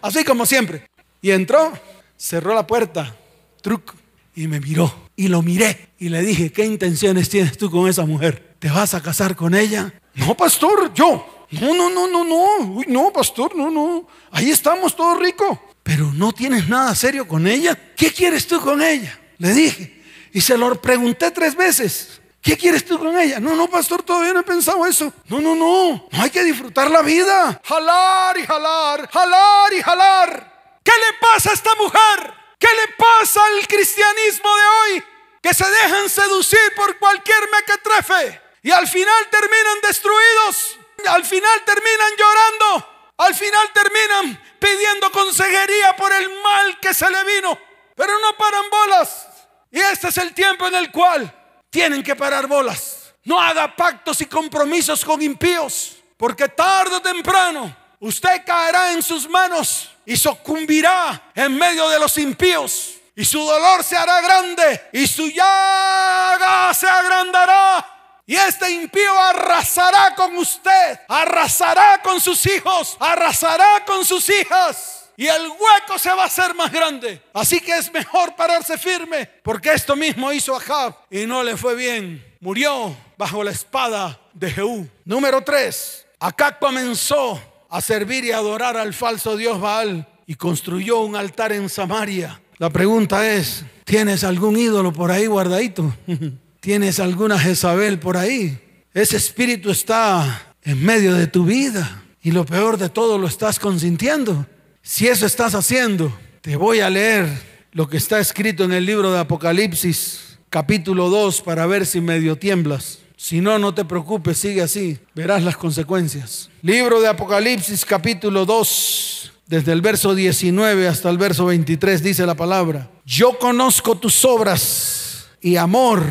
Así 0.00 0.24
como 0.24 0.46
siempre. 0.46 0.86
Y 1.20 1.30
entró, 1.30 1.72
cerró 2.16 2.54
la 2.54 2.66
puerta, 2.66 3.14
truco, 3.60 3.94
y 4.34 4.48
me 4.48 4.58
miró. 4.58 5.10
Y 5.14 5.28
lo 5.28 5.42
miré 5.42 5.90
y 5.98 6.08
le 6.08 6.22
dije, 6.22 6.50
¿qué 6.50 6.64
intenciones 6.64 7.28
tienes 7.28 7.58
tú 7.58 7.70
con 7.70 7.88
esa 7.88 8.06
mujer? 8.06 8.54
¿Te 8.58 8.70
vas 8.70 8.94
a 8.94 9.02
casar 9.02 9.36
con 9.36 9.54
ella? 9.54 9.92
No, 10.14 10.34
pastor, 10.34 10.92
yo. 10.94 11.46
No, 11.50 11.74
no, 11.74 11.90
no, 11.90 12.08
no, 12.08 12.24
no. 12.24 12.74
Uy, 12.76 12.86
no, 12.88 13.12
pastor, 13.12 13.54
no, 13.54 13.70
no. 13.70 14.08
Ahí 14.30 14.50
estamos 14.50 14.96
todos 14.96 15.20
ricos. 15.20 15.58
Pero 15.82 16.10
no 16.12 16.32
tienes 16.32 16.68
nada 16.68 16.94
serio 16.94 17.28
con 17.28 17.46
ella. 17.46 17.78
¿Qué 17.94 18.10
quieres 18.10 18.46
tú 18.46 18.60
con 18.60 18.80
ella? 18.80 19.18
Le 19.38 19.52
dije. 19.52 20.02
Y 20.32 20.40
se 20.40 20.56
lo 20.56 20.80
pregunté 20.80 21.30
tres 21.30 21.54
veces. 21.54 22.21
¿Qué 22.42 22.56
quieres 22.56 22.84
tú 22.84 22.98
con 22.98 23.16
ella? 23.16 23.38
No, 23.38 23.54
no, 23.54 23.68
pastor, 23.68 24.02
todavía 24.02 24.32
no 24.32 24.40
he 24.40 24.42
pensado 24.42 24.84
eso. 24.84 25.12
No, 25.28 25.40
no, 25.40 25.54
no. 25.54 26.08
No 26.10 26.22
hay 26.22 26.28
que 26.28 26.42
disfrutar 26.42 26.90
la 26.90 27.00
vida. 27.00 27.60
Jalar 27.64 28.36
y 28.36 28.44
jalar, 28.44 29.08
jalar 29.08 29.72
y 29.72 29.80
jalar. 29.80 30.80
¿Qué 30.82 30.90
le 30.90 31.18
pasa 31.20 31.50
a 31.50 31.52
esta 31.52 31.72
mujer? 31.76 32.34
¿Qué 32.58 32.66
le 32.66 32.94
pasa 32.96 33.46
al 33.46 33.66
cristianismo 33.68 34.56
de 34.56 34.64
hoy? 34.64 35.04
Que 35.40 35.54
se 35.54 35.64
dejan 35.70 36.10
seducir 36.10 36.58
por 36.74 36.98
cualquier 36.98 37.48
mequetrefe 37.52 38.40
y 38.62 38.72
al 38.72 38.88
final 38.88 39.30
terminan 39.30 39.80
destruidos. 39.82 40.78
Al 41.06 41.24
final 41.24 41.64
terminan 41.64 42.10
llorando. 42.18 42.88
Al 43.18 43.34
final 43.36 43.72
terminan 43.72 44.42
pidiendo 44.58 45.12
consejería 45.12 45.94
por 45.94 46.12
el 46.12 46.28
mal 46.42 46.80
que 46.80 46.92
se 46.92 47.08
le 47.08 47.22
vino. 47.22 47.56
Pero 47.94 48.18
no 48.18 48.36
paran 48.36 48.68
bolas. 48.68 49.28
Y 49.70 49.78
este 49.78 50.08
es 50.08 50.18
el 50.18 50.34
tiempo 50.34 50.66
en 50.66 50.74
el 50.74 50.90
cual 50.90 51.38
tienen 51.72 52.02
que 52.02 52.14
parar 52.14 52.46
bolas. 52.46 53.14
No 53.24 53.40
haga 53.40 53.74
pactos 53.74 54.20
y 54.20 54.26
compromisos 54.26 55.02
con 55.04 55.22
impíos, 55.22 55.96
porque 56.18 56.46
tarde 56.48 56.96
o 56.96 57.00
temprano 57.00 57.74
usted 57.98 58.44
caerá 58.44 58.92
en 58.92 59.02
sus 59.02 59.28
manos 59.28 59.90
y 60.04 60.14
sucumbirá 60.16 61.30
en 61.34 61.56
medio 61.56 61.88
de 61.88 61.98
los 61.98 62.18
impíos. 62.18 62.94
Y 63.16 63.24
su 63.24 63.42
dolor 63.42 63.82
se 63.82 63.96
hará 63.96 64.20
grande 64.20 64.88
y 64.92 65.06
su 65.06 65.28
llaga 65.28 66.74
se 66.74 66.86
agrandará. 66.86 68.20
Y 68.26 68.36
este 68.36 68.70
impío 68.70 69.18
arrasará 69.18 70.14
con 70.14 70.36
usted, 70.36 71.00
arrasará 71.08 72.02
con 72.02 72.20
sus 72.20 72.44
hijos, 72.46 72.96
arrasará 73.00 73.82
con 73.84 74.04
sus 74.04 74.28
hijas 74.28 75.01
y 75.16 75.26
el 75.26 75.42
hueco 75.42 75.98
se 75.98 76.10
va 76.10 76.24
a 76.24 76.26
hacer 76.26 76.54
más 76.54 76.72
grande. 76.72 77.22
Así 77.32 77.60
que 77.60 77.76
es 77.76 77.92
mejor 77.92 78.34
pararse 78.36 78.78
firme, 78.78 79.28
porque 79.42 79.72
esto 79.72 79.96
mismo 79.96 80.32
hizo 80.32 80.56
Ahab 80.56 80.96
y 81.10 81.26
no 81.26 81.42
le 81.42 81.56
fue 81.56 81.74
bien. 81.74 82.24
Murió 82.40 82.96
bajo 83.16 83.44
la 83.44 83.50
espada 83.50 84.18
de 84.32 84.50
Jehú. 84.50 84.88
Número 85.04 85.42
3. 85.42 86.06
Acab 86.20 86.58
comenzó 86.58 87.40
a 87.68 87.80
servir 87.80 88.24
y 88.24 88.32
adorar 88.32 88.76
al 88.76 88.94
falso 88.94 89.36
dios 89.36 89.60
Baal 89.60 90.06
y 90.26 90.34
construyó 90.34 91.00
un 91.00 91.16
altar 91.16 91.52
en 91.52 91.68
Samaria. 91.68 92.40
La 92.58 92.70
pregunta 92.70 93.28
es, 93.28 93.64
¿tienes 93.84 94.24
algún 94.24 94.56
ídolo 94.56 94.92
por 94.92 95.10
ahí 95.10 95.26
guardadito? 95.26 95.94
¿Tienes 96.60 97.00
alguna 97.00 97.38
Jezabel 97.38 97.98
por 97.98 98.16
ahí? 98.16 98.58
Ese 98.94 99.16
espíritu 99.16 99.70
está 99.70 100.54
en 100.62 100.84
medio 100.84 101.14
de 101.14 101.26
tu 101.26 101.44
vida 101.44 102.04
y 102.22 102.30
lo 102.30 102.44
peor 102.44 102.78
de 102.78 102.88
todo 102.88 103.18
lo 103.18 103.26
estás 103.26 103.58
consintiendo. 103.58 104.46
Si 104.84 105.06
eso 105.06 105.26
estás 105.26 105.54
haciendo, 105.54 106.12
te 106.40 106.56
voy 106.56 106.80
a 106.80 106.90
leer 106.90 107.28
lo 107.70 107.88
que 107.88 107.96
está 107.96 108.18
escrito 108.18 108.64
en 108.64 108.72
el 108.72 108.84
libro 108.84 109.12
de 109.12 109.20
Apocalipsis, 109.20 110.38
capítulo 110.50 111.08
2, 111.08 111.40
para 111.42 111.66
ver 111.66 111.86
si 111.86 112.00
medio 112.00 112.36
tiemblas. 112.36 112.98
Si 113.16 113.40
no, 113.40 113.60
no 113.60 113.72
te 113.72 113.84
preocupes, 113.84 114.38
sigue 114.38 114.60
así, 114.60 114.98
verás 115.14 115.44
las 115.44 115.56
consecuencias. 115.56 116.50
Libro 116.62 117.00
de 117.00 117.06
Apocalipsis, 117.06 117.84
capítulo 117.84 118.44
2, 118.44 119.32
desde 119.46 119.70
el 119.70 119.82
verso 119.82 120.16
19 120.16 120.88
hasta 120.88 121.10
el 121.10 121.16
verso 121.16 121.46
23, 121.46 122.02
dice 122.02 122.26
la 122.26 122.34
palabra, 122.34 122.90
yo 123.06 123.38
conozco 123.38 123.96
tus 123.96 124.24
obras 124.24 125.28
y 125.40 125.54
amor 125.54 126.02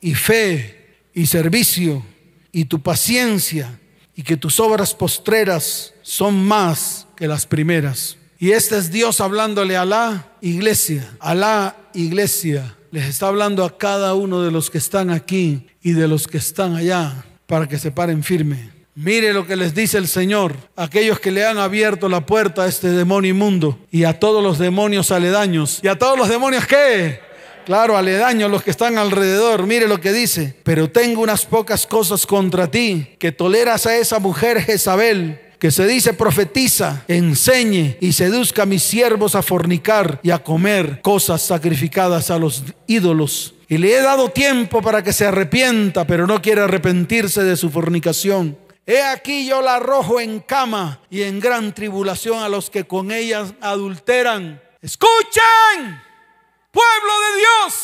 y 0.00 0.14
fe 0.14 1.00
y 1.12 1.26
servicio 1.26 2.06
y 2.52 2.66
tu 2.66 2.80
paciencia 2.80 3.80
y 4.14 4.22
que 4.22 4.36
tus 4.36 4.60
obras 4.60 4.94
postreras 4.94 5.94
son 6.02 6.46
más 6.46 7.08
que 7.16 7.26
las 7.26 7.44
primeras. 7.44 8.19
Y 8.42 8.52
este 8.52 8.78
es 8.78 8.90
Dios 8.90 9.20
hablándole 9.20 9.76
a 9.76 9.84
la 9.84 10.24
iglesia, 10.40 11.06
a 11.20 11.34
la 11.34 11.76
iglesia. 11.92 12.74
Les 12.90 13.04
está 13.04 13.28
hablando 13.28 13.66
a 13.66 13.76
cada 13.76 14.14
uno 14.14 14.42
de 14.42 14.50
los 14.50 14.70
que 14.70 14.78
están 14.78 15.10
aquí 15.10 15.66
y 15.82 15.92
de 15.92 16.08
los 16.08 16.26
que 16.26 16.38
están 16.38 16.74
allá 16.74 17.22
para 17.46 17.68
que 17.68 17.78
se 17.78 17.90
paren 17.90 18.24
firme. 18.24 18.70
Mire 18.94 19.34
lo 19.34 19.46
que 19.46 19.56
les 19.56 19.74
dice 19.74 19.98
el 19.98 20.08
Señor, 20.08 20.56
aquellos 20.74 21.20
que 21.20 21.30
le 21.30 21.44
han 21.44 21.58
abierto 21.58 22.08
la 22.08 22.24
puerta 22.24 22.62
a 22.62 22.66
este 22.66 22.88
demonio 22.88 23.32
inmundo 23.32 23.78
y 23.90 24.04
a 24.04 24.18
todos 24.18 24.42
los 24.42 24.58
demonios 24.58 25.10
aledaños. 25.10 25.80
¿Y 25.82 25.88
a 25.88 25.98
todos 25.98 26.16
los 26.16 26.30
demonios 26.30 26.66
qué? 26.66 27.20
Claro, 27.66 27.98
aledaños, 27.98 28.50
los 28.50 28.62
que 28.62 28.70
están 28.70 28.96
alrededor. 28.96 29.66
Mire 29.66 29.86
lo 29.86 30.00
que 30.00 30.14
dice. 30.14 30.56
Pero 30.64 30.90
tengo 30.90 31.20
unas 31.20 31.44
pocas 31.44 31.86
cosas 31.86 32.24
contra 32.24 32.70
ti, 32.70 33.16
que 33.18 33.32
toleras 33.32 33.84
a 33.84 33.98
esa 33.98 34.18
mujer 34.18 34.62
Jezabel 34.62 35.49
que 35.60 35.70
se 35.70 35.86
dice 35.86 36.14
profetiza, 36.14 37.04
enseñe 37.06 37.98
y 38.00 38.14
seduzca 38.14 38.62
a 38.62 38.66
mis 38.66 38.82
siervos 38.82 39.34
a 39.34 39.42
fornicar 39.42 40.18
y 40.22 40.30
a 40.30 40.42
comer 40.42 41.02
cosas 41.02 41.42
sacrificadas 41.42 42.30
a 42.30 42.38
los 42.38 42.64
ídolos. 42.86 43.54
Y 43.68 43.76
le 43.76 43.92
he 43.92 44.00
dado 44.00 44.30
tiempo 44.30 44.80
para 44.80 45.04
que 45.04 45.12
se 45.12 45.26
arrepienta, 45.26 46.06
pero 46.06 46.26
no 46.26 46.40
quiere 46.40 46.62
arrepentirse 46.62 47.44
de 47.44 47.58
su 47.58 47.68
fornicación. 47.68 48.58
He 48.86 49.02
aquí 49.02 49.46
yo 49.46 49.60
la 49.60 49.76
arrojo 49.76 50.18
en 50.18 50.40
cama 50.40 50.98
y 51.10 51.22
en 51.22 51.38
gran 51.38 51.74
tribulación 51.74 52.42
a 52.42 52.48
los 52.48 52.70
que 52.70 52.84
con 52.84 53.12
ella 53.12 53.44
adulteran. 53.60 54.60
Escuchen, 54.80 56.02
pueblo 56.72 57.12
de 57.20 57.38
Dios. 57.38 57.74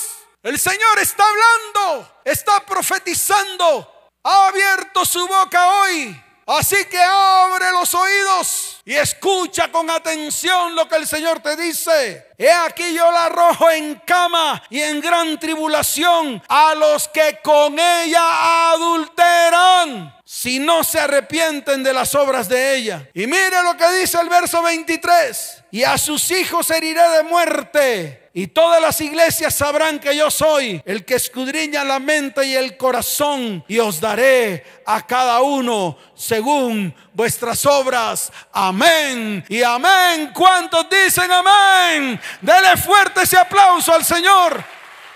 El 0.42 0.58
Señor 0.58 0.98
está 1.02 1.24
hablando, 1.28 2.10
está 2.24 2.64
profetizando, 2.64 4.10
ha 4.24 4.48
abierto 4.48 5.04
su 5.04 5.20
boca 5.28 5.82
hoy. 5.82 6.16
Así 6.46 6.76
que 6.84 7.00
abre 7.00 7.72
los 7.72 7.92
oídos 7.92 8.80
y 8.84 8.94
escucha 8.94 9.72
con 9.72 9.90
atención 9.90 10.76
lo 10.76 10.88
que 10.88 10.94
el 10.94 11.06
Señor 11.06 11.40
te 11.40 11.56
dice. 11.56 12.24
He 12.38 12.50
aquí 12.50 12.94
yo 12.94 13.10
la 13.10 13.24
arrojo 13.24 13.68
en 13.68 13.96
cama 14.06 14.62
y 14.70 14.80
en 14.80 15.00
gran 15.00 15.40
tribulación 15.40 16.40
a 16.48 16.76
los 16.76 17.08
que 17.08 17.40
con 17.42 17.76
ella 17.76 18.70
adulteran 18.70 20.14
si 20.24 20.60
no 20.60 20.84
se 20.84 21.00
arrepienten 21.00 21.82
de 21.82 21.92
las 21.92 22.14
obras 22.14 22.48
de 22.48 22.76
ella. 22.76 23.08
Y 23.12 23.26
mire 23.26 23.62
lo 23.64 23.76
que 23.76 23.90
dice 23.98 24.20
el 24.20 24.28
verso 24.28 24.62
23. 24.62 25.64
Y 25.72 25.82
a 25.82 25.98
sus 25.98 26.30
hijos 26.30 26.70
heriré 26.70 27.08
de 27.08 27.22
muerte. 27.24 28.25
Y 28.38 28.48
todas 28.48 28.82
las 28.82 29.00
iglesias 29.00 29.54
sabrán 29.54 29.98
que 29.98 30.14
yo 30.14 30.30
soy 30.30 30.82
el 30.84 31.06
que 31.06 31.14
escudriña 31.14 31.82
la 31.84 31.98
mente 31.98 32.44
y 32.44 32.54
el 32.54 32.76
corazón. 32.76 33.64
Y 33.66 33.78
os 33.78 33.98
daré 33.98 34.62
a 34.84 35.06
cada 35.06 35.40
uno 35.40 35.96
según 36.14 36.94
vuestras 37.14 37.64
obras. 37.64 38.30
Amén. 38.52 39.42
Y 39.48 39.62
amén. 39.62 40.32
¿Cuántos 40.34 40.86
dicen 40.90 41.30
amén? 41.32 42.20
Dele 42.42 42.76
fuerte 42.76 43.22
ese 43.22 43.38
aplauso 43.38 43.94
al 43.94 44.04
Señor. 44.04 44.62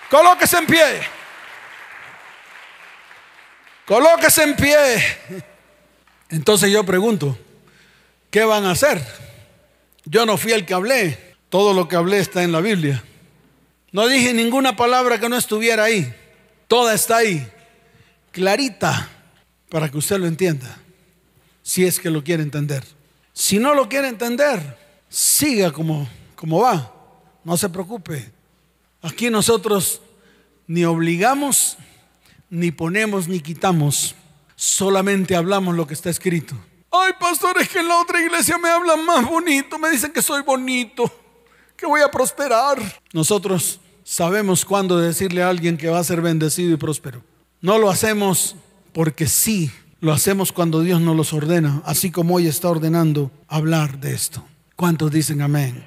Colóquese 0.09 0.57
en 0.57 0.67
pie. 0.67 1.01
Colóquese 3.85 4.45
en 4.45 4.57
pie. 4.57 5.19
Entonces 6.31 6.73
yo 6.73 6.85
pregunto, 6.85 7.39
¿qué 8.31 8.45
van 8.45 8.65
a 8.65 8.71
hacer? 8.71 9.07
Yo 10.07 10.25
no 10.25 10.39
fui 10.39 10.53
el 10.53 10.65
que 10.65 10.73
hablé. 10.73 11.37
Todo 11.51 11.75
lo 11.75 11.87
que 11.87 11.97
hablé 11.97 12.21
está 12.21 12.43
en 12.43 12.53
la 12.53 12.63
Biblia. 12.63 13.05
No 13.93 14.07
dije 14.07 14.33
ninguna 14.33 14.77
palabra 14.77 15.19
que 15.19 15.29
no 15.29 15.37
estuviera 15.37 15.85
ahí. 15.85 16.15
Toda 16.69 16.95
está 16.95 17.19
ahí. 17.19 17.47
Clarita 18.33 19.09
para 19.69 19.89
que 19.89 19.99
usted 19.99 20.19
lo 20.19 20.27
entienda. 20.27 20.79
Si 21.63 21.85
es 21.85 21.99
que 21.99 22.11
lo 22.11 22.23
quiere 22.23 22.43
entender. 22.43 22.85
Si 23.33 23.59
no 23.59 23.75
lo 23.75 23.89
quiere 23.89 24.09
entender, 24.09 24.79
siga 25.09 25.73
como, 25.73 26.09
como 26.35 26.61
va. 26.61 26.93
No 27.45 27.57
se 27.57 27.69
preocupe. 27.69 28.31
Aquí 29.03 29.31
nosotros 29.31 30.01
ni 30.67 30.85
obligamos 30.85 31.79
ni 32.51 32.73
ponemos 32.73 33.29
ni 33.29 33.41
quitamos, 33.41 34.17
solamente 34.57 35.37
hablamos 35.37 35.77
lo 35.77 35.87
que 35.87 35.95
está 35.95 36.11
escrito. 36.11 36.57
Ay, 36.91 37.13
pastor, 37.19 37.57
es 37.61 37.69
que 37.69 37.79
en 37.79 37.89
la 37.89 38.01
otra 38.01 38.21
iglesia 38.21 38.59
me 38.59 38.69
hablan 38.69 39.05
más 39.07 39.25
bonito, 39.25 39.79
me 39.79 39.89
dicen 39.89 40.13
que 40.13 40.21
soy 40.21 40.43
bonito, 40.43 41.20
que 41.81 41.87
voy 41.87 42.03
a 42.03 42.11
prosperar. 42.11 42.79
Nosotros 43.15 43.81
sabemos 44.05 44.67
cuándo 44.67 44.99
decirle 44.99 45.43
a 45.43 45.49
alguien 45.49 45.79
que 45.79 45.89
va 45.89 45.99
a 45.99 46.05
ser 46.05 46.21
bendecido 46.21 46.75
y 46.75 46.77
próspero. 46.77 47.25
No 47.63 47.79
lo 47.79 47.89
hacemos 47.89 48.55
porque 48.93 49.27
sí, 49.27 49.71
lo 50.01 50.13
hacemos 50.13 50.53
cuando 50.53 50.83
Dios 50.83 51.01
nos 51.01 51.17
los 51.17 51.33
ordena, 51.33 51.83
así 51.87 52.11
como 52.11 52.35
hoy 52.35 52.47
está 52.47 52.69
ordenando 52.69 53.31
hablar 53.49 53.99
de 53.99 54.13
esto. 54.13 54.45
¿Cuántos 54.77 55.11
dicen 55.11 55.41
amén? 55.41 55.87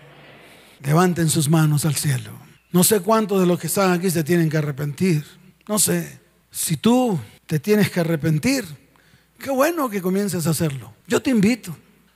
Levanten 0.83 1.29
sus 1.29 1.47
manos 1.47 1.85
al 1.85 1.95
cielo. 1.95 2.31
No 2.71 2.83
sé 2.83 3.01
cuántos 3.01 3.39
de 3.39 3.45
los 3.45 3.59
que 3.59 3.67
están 3.67 3.91
aquí 3.91 4.09
se 4.09 4.23
tienen 4.23 4.49
que 4.49 4.57
arrepentir. 4.57 5.23
No 5.67 5.77
sé. 5.77 6.19
Si 6.49 6.77
tú 6.77 7.19
te 7.45 7.59
tienes 7.59 7.91
que 7.91 7.99
arrepentir, 7.99 8.65
qué 9.37 9.51
bueno 9.51 9.89
que 9.89 10.01
comiences 10.01 10.47
a 10.47 10.51
hacerlo. 10.51 10.91
Yo 11.07 11.21
te 11.21 11.29
invito, 11.29 11.75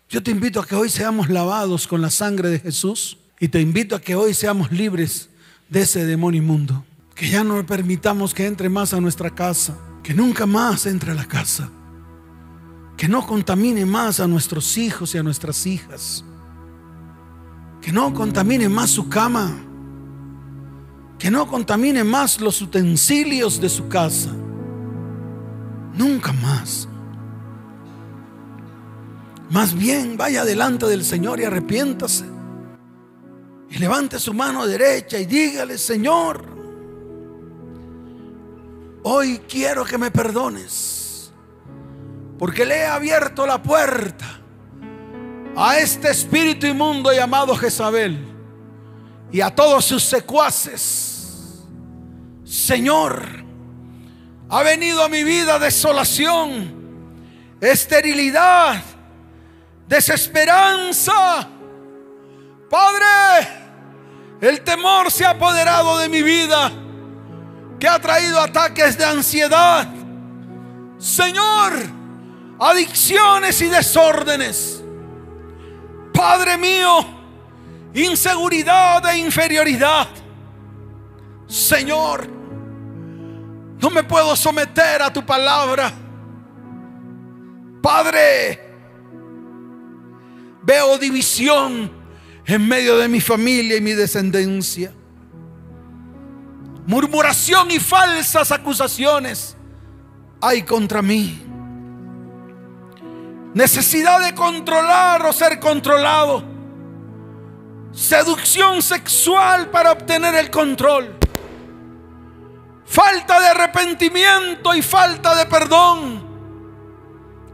yo 0.10 0.24
te 0.24 0.32
invito 0.32 0.60
a 0.60 0.66
que 0.66 0.76
hoy 0.76 0.90
seamos 0.90 1.30
lavados 1.30 1.88
con 1.88 2.02
la 2.02 2.10
sangre 2.10 2.50
de 2.50 2.60
Jesús 2.60 3.18
y 3.40 3.48
te 3.50 3.62
invito 3.62 3.96
a 3.96 4.02
que 4.02 4.16
hoy 4.16 4.34
seamos 4.34 4.72
libres 4.72 5.30
de 5.70 5.82
ese 5.82 6.06
demonio 6.06 6.42
inmundo. 6.42 6.84
Que 7.14 7.30
ya 7.30 7.44
no 7.44 7.64
permitamos 7.66 8.34
que 8.34 8.46
entre 8.46 8.70
más 8.70 8.94
a 8.94 9.02
nuestra 9.02 9.32
casa, 9.32 9.78
que 10.04 10.14
nunca 10.14 10.46
más 10.46 10.86
entre 10.86 11.12
a 11.12 11.16
la 11.16 11.26
casa, 11.26 11.70
que 12.96 13.08
no 13.08 13.26
contamine 13.26 13.86
más 13.86 14.20
a 14.20 14.28
nuestros 14.28 14.78
hijos 14.78 15.14
y 15.16 15.18
a 15.18 15.24
nuestras 15.24 15.66
hijas, 15.66 16.24
que 17.82 17.92
no 17.92 18.14
contamine 18.14 18.70
más 18.70 18.92
su 18.92 19.10
cama, 19.10 19.56
que 21.18 21.32
no 21.32 21.48
contamine 21.48 22.04
más 22.04 22.40
los 22.40 22.62
utensilios 22.62 23.60
de 23.60 23.70
su 23.70 23.88
casa. 23.88 24.32
Nunca 25.96 26.32
más. 26.34 26.88
Más 29.50 29.74
bien 29.74 30.18
vaya 30.18 30.46
delante 30.46 30.86
del 30.86 31.04
Señor 31.04 31.40
y 31.40 31.46
arrepiéntase. 31.46 32.37
Y 33.70 33.78
levante 33.78 34.20
su 34.20 34.34
mano 34.34 34.66
derecha 34.66 35.20
y 35.20 35.26
dígale, 35.26 35.78
Señor, 35.78 36.46
hoy 39.04 39.42
quiero 39.48 39.84
que 39.86 39.98
me 39.98 40.12
perdones. 40.12 41.32
Porque 42.40 42.66
le 42.66 42.78
he 42.78 42.86
abierto 42.86 43.46
la 43.46 43.62
puerta 43.62 44.26
a 45.56 45.80
este 45.80 46.12
espíritu 46.12 46.68
inmundo 46.68 47.12
llamado 47.12 47.56
Jezabel 47.56 48.18
y 49.32 49.42
a 49.42 49.54
todos 49.54 49.86
sus 49.86 50.04
secuaces 50.04 51.18
Señor, 52.48 53.24
ha 54.50 54.64
venido 54.64 55.04
a 55.04 55.10
mi 55.10 55.24
vida 55.26 55.60
desolación, 55.60 56.74
esterilidad, 57.60 58.82
desesperanza. 59.86 61.50
Padre, 62.70 63.06
el 64.42 64.62
temor 64.62 65.10
se 65.10 65.26
ha 65.26 65.32
apoderado 65.32 65.98
de 66.00 66.10
mi 66.10 66.22
vida, 66.22 66.72
que 67.80 67.88
ha 67.88 68.00
traído 68.00 68.40
ataques 68.40 68.98
de 68.98 69.06
ansiedad. 69.06 69.88
Señor, 70.98 71.74
adicciones 72.60 73.62
y 73.62 73.68
desórdenes. 73.68 74.84
Padre 76.14 76.58
mío, 76.58 77.06
inseguridad 77.94 79.06
e 79.14 79.18
inferioridad. 79.20 80.08
Señor, 81.48 82.28
no 82.28 83.90
me 83.90 84.04
puedo 84.04 84.36
someter 84.36 85.02
a 85.02 85.14
tu 85.14 85.26
palabra. 85.26 85.94
Padre, 87.82 88.76
veo 90.64 90.98
división 90.98 91.97
en 92.48 92.68
medio 92.68 92.98
de 92.98 93.08
mi 93.08 93.22
familia 93.22 93.78
y 93.78 93.82
mi 93.82 93.92
descendencia. 93.92 94.92
Murmuración 96.86 97.70
y 97.70 97.80
falsas 97.80 98.52
acusaciones 98.52 99.56
hay 100.42 100.64
contra 100.64 101.02
mí. 101.02 101.44
Necesidad 103.54 104.22
de 104.22 104.34
controlar 104.34 105.26
o 105.26 105.34
ser 105.34 105.60
controlado. 105.60 106.44
Seducción 107.92 108.82
sexual 108.82 109.70
para 109.70 109.92
obtener 109.92 110.34
el 110.36 110.50
control 110.50 111.18
falta 112.88 113.40
de 113.40 113.48
arrepentimiento 113.48 114.74
y 114.74 114.82
falta 114.82 115.36
de 115.36 115.46
perdón, 115.46 116.26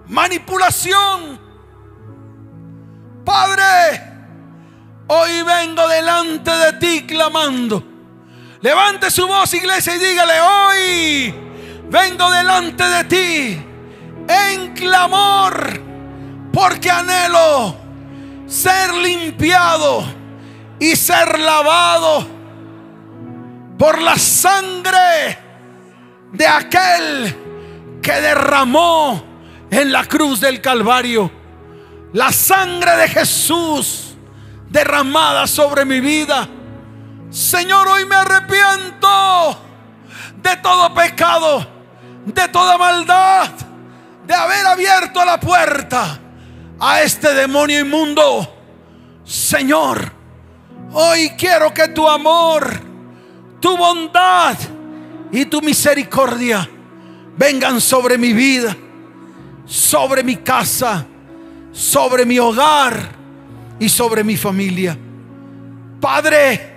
manipulación. 0.08 1.42
Padre, 3.26 4.13
hoy 5.08 5.42
vengo 5.42 5.88
delante 5.88 6.52
de 6.52 6.74
ti 6.74 7.06
clamando. 7.06 7.84
Levante 8.62 9.12
su 9.12 9.28
voz, 9.28 9.54
iglesia, 9.54 9.96
y 9.96 10.00
dígale, 10.00 10.34
hoy 10.40 11.36
vengo 11.90 12.32
delante 12.32 12.84
de 12.84 13.04
ti 13.04 13.66
en 14.28 14.74
clamor, 14.74 15.82
porque 16.54 16.90
anhelo 16.90 17.76
ser 18.48 18.94
limpiado 18.94 20.06
y 20.80 20.96
ser 20.96 21.40
lavado 21.40 22.26
por 23.78 24.02
la 24.02 24.18
sangre 24.18 25.38
de 26.32 26.48
aquel 26.48 27.36
que 28.02 28.14
derramó 28.14 29.24
en 29.70 29.92
la 29.92 30.06
cruz 30.06 30.40
del 30.40 30.62
Calvario. 30.62 31.30
La 32.14 32.32
sangre 32.32 32.96
de 32.96 33.08
Jesús 33.10 34.13
derramada 34.74 35.46
sobre 35.46 35.86
mi 35.86 36.02
vida. 36.02 36.50
Señor, 37.30 37.88
hoy 37.88 38.06
me 38.06 38.16
arrepiento 38.16 39.58
de 40.42 40.58
todo 40.58 40.94
pecado, 40.94 41.66
de 42.26 42.48
toda 42.50 42.78
maldad, 42.78 43.50
de 44.26 44.34
haber 44.34 44.66
abierto 44.66 45.24
la 45.24 45.40
puerta 45.40 46.20
a 46.80 47.02
este 47.04 47.34
demonio 47.36 47.80
inmundo. 47.80 48.52
Señor, 49.24 50.12
hoy 50.92 51.30
quiero 51.38 51.74
que 51.74 51.90
tu 51.90 52.10
amor 52.10 52.92
tu 53.64 53.78
bondad 53.78 54.58
y 55.32 55.46
tu 55.46 55.62
misericordia 55.62 56.70
vengan 57.38 57.80
sobre 57.80 58.18
mi 58.18 58.34
vida, 58.34 58.76
sobre 59.66 60.22
mi 60.22 60.36
casa, 60.36 61.06
sobre 61.72 62.26
mi 62.26 62.38
hogar 62.40 63.23
y 63.84 63.90
sobre 63.90 64.24
mi 64.24 64.38
familia. 64.38 64.98
Padre, 66.00 66.74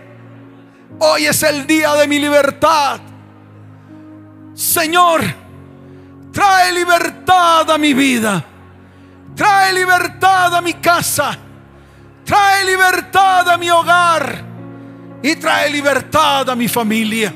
Hoy 0.98 1.26
es 1.26 1.42
el 1.42 1.66
día 1.66 1.94
de 1.94 2.08
mi 2.08 2.18
libertad. 2.18 3.00
Señor, 4.54 5.22
trae 6.32 6.72
libertad 6.72 7.70
a 7.70 7.76
mi 7.76 7.92
vida. 7.92 8.44
Trae 9.34 9.74
libertad 9.74 10.54
a 10.54 10.60
mi 10.62 10.74
casa. 10.74 11.36
Trae 12.24 12.64
libertad 12.64 13.48
a 13.50 13.58
mi 13.58 13.68
hogar. 13.68 14.44
Y 15.22 15.36
trae 15.36 15.70
libertad 15.70 16.48
a 16.48 16.56
mi 16.56 16.68
familia. 16.68 17.34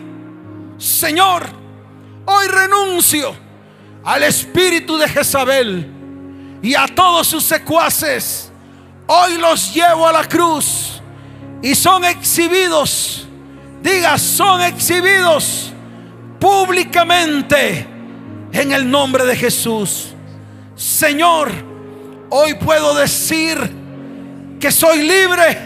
Señor, 0.79 1.45
hoy 2.25 2.47
renuncio 2.47 3.37
al 4.05 4.23
espíritu 4.23 4.97
de 4.97 5.07
Jezabel 5.07 5.87
y 6.63 6.75
a 6.75 6.87
todos 6.87 7.27
sus 7.27 7.45
secuaces. 7.45 8.50
Hoy 9.13 9.39
los 9.39 9.75
llevo 9.75 10.07
a 10.07 10.13
la 10.13 10.23
cruz 10.23 11.03
y 11.61 11.75
son 11.75 12.05
exhibidos. 12.05 13.27
Diga, 13.83 14.17
son 14.17 14.63
exhibidos 14.63 15.73
públicamente 16.39 17.89
en 18.53 18.71
el 18.71 18.89
nombre 18.89 19.25
de 19.25 19.35
Jesús. 19.35 20.11
Señor, 20.77 21.51
hoy 22.29 22.55
puedo 22.55 22.95
decir 22.95 23.59
que 24.61 24.71
soy 24.71 25.03
libre. 25.03 25.59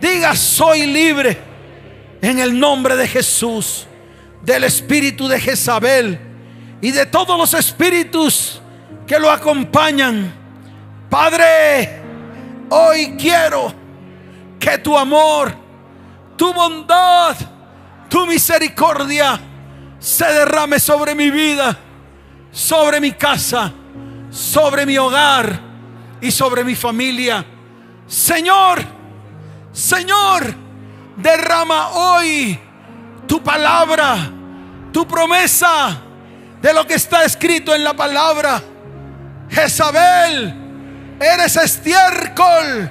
Diga, 0.00 0.34
soy 0.34 0.86
libre 0.86 1.38
en 2.22 2.38
el 2.38 2.58
nombre 2.58 2.96
de 2.96 3.06
Jesús, 3.06 3.86
del 4.40 4.64
espíritu 4.64 5.28
de 5.28 5.38
Jezabel 5.38 6.18
y 6.80 6.90
de 6.90 7.04
todos 7.04 7.38
los 7.38 7.52
espíritus 7.52 8.62
que 9.06 9.18
lo 9.18 9.30
acompañan. 9.30 10.32
Padre, 11.10 12.05
hoy 12.70 13.16
quiero 13.18 13.72
que 14.58 14.78
tu 14.78 14.96
amor, 14.96 15.54
tu 16.36 16.52
bondad, 16.52 17.36
tu 18.08 18.26
misericordia 18.26 19.38
se 19.98 20.24
derrame 20.24 20.78
sobre 20.78 21.14
mi 21.14 21.30
vida, 21.30 21.76
sobre 22.50 23.00
mi 23.00 23.12
casa, 23.12 23.72
sobre 24.30 24.86
mi 24.86 24.96
hogar 24.98 25.60
y 26.20 26.30
sobre 26.30 26.64
mi 26.64 26.74
familia. 26.74 27.44
Señor, 28.06 28.80
Señor, 29.72 30.54
derrama 31.16 31.90
hoy 31.90 32.58
tu 33.26 33.42
palabra, 33.42 34.30
tu 34.92 35.06
promesa 35.06 36.00
de 36.62 36.72
lo 36.72 36.86
que 36.86 36.94
está 36.94 37.24
escrito 37.24 37.74
en 37.74 37.84
la 37.84 37.94
palabra. 37.94 38.62
Jezabel, 39.50 40.65
eres 41.20 41.56
estiércol 41.56 42.90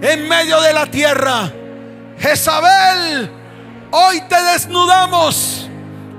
en 0.00 0.28
medio 0.28 0.60
de 0.60 0.72
la 0.72 0.86
tierra. 0.86 1.50
Jezabel, 2.18 3.30
hoy 3.90 4.20
te 4.28 4.42
desnudamos, 4.42 5.68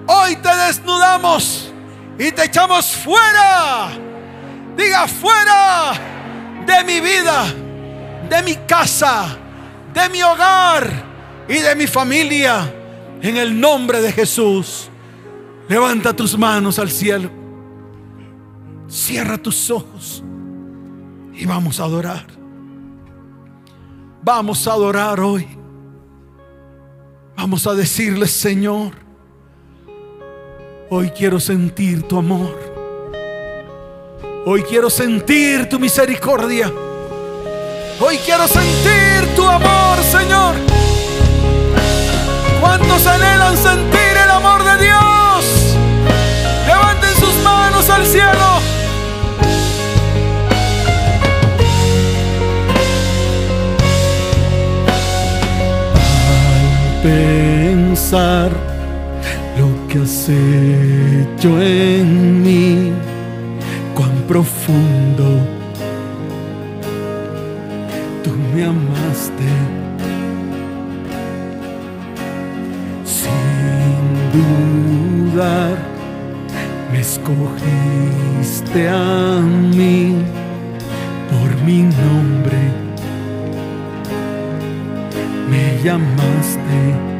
hoy 0.08 0.36
te 0.38 0.56
desnudamos 0.56 1.72
y 2.18 2.32
te 2.32 2.46
echamos 2.46 2.91
fuera. 2.91 3.89
Diga 4.76 5.08
fuera 5.08 5.93
de 6.66 6.84
mi 6.84 7.00
vida, 7.00 7.46
de 8.30 8.43
mi 8.43 8.56
casa, 8.68 9.38
de 9.93 10.10
mi 10.10 10.22
hogar 10.22 10.89
y 11.48 11.56
de 11.56 11.76
mi 11.76 11.88
familia. 11.88 12.74
En 13.22 13.38
el 13.38 13.60
nombre 13.60 14.02
de 14.02 14.12
Jesús. 14.12 14.89
Levanta 15.68 16.14
tus 16.14 16.38
manos 16.38 16.78
al 16.78 16.91
cielo. 16.91 17.32
Cierra 18.88 19.38
tus 19.38 19.72
ojos 19.72 20.24
y 21.38 21.45
vamos 21.45 21.79
a 21.79 21.83
adorar. 21.83 22.25
Vamos 24.21 24.67
a 24.67 24.71
adorar 24.71 25.19
hoy. 25.19 25.47
Vamos 27.38 27.67
a 27.67 27.73
decirle, 27.73 28.27
Señor, 28.27 28.93
hoy 30.89 31.11
quiero 31.11 31.39
sentir 31.39 32.03
tu 32.03 32.17
amor. 32.17 32.57
Hoy 34.45 34.63
quiero 34.63 34.89
sentir 34.89 35.67
tu 35.67 35.79
misericordia. 35.79 36.71
Hoy 37.99 38.17
quiero 38.17 38.47
sentir 38.47 39.36
tu 39.36 39.45
amor, 39.45 40.01
Señor. 40.03 40.55
¿Cuántos 42.61 43.05
anhelan 43.07 43.57
sentir 43.57 44.17
el 44.23 44.29
amor 44.29 44.63
de 44.63 44.86
Dios? 44.86 45.75
Levanten 46.67 47.15
sus 47.19 47.36
manos 47.43 47.89
al 47.89 48.05
cielo. 48.05 48.74
Pensar 57.06 58.49
lo 59.60 59.70
que 59.88 59.99
has 59.99 60.28
hecho 60.28 61.62
en 61.62 62.41
mí, 62.41 62.91
cuán 63.93 64.16
profundo 64.28 65.26
tú 68.24 68.32
me 68.53 68.64
amaste. 68.64 69.49
Sin 73.18 74.06
dudar, 74.36 75.78
me 76.91 76.99
escogiste 77.01 78.89
a 78.89 79.41
mí 79.76 80.16
por 81.30 81.49
mi 81.66 81.84
nombre 81.84 82.84
me 85.50 85.82
llamaste. 85.84 87.14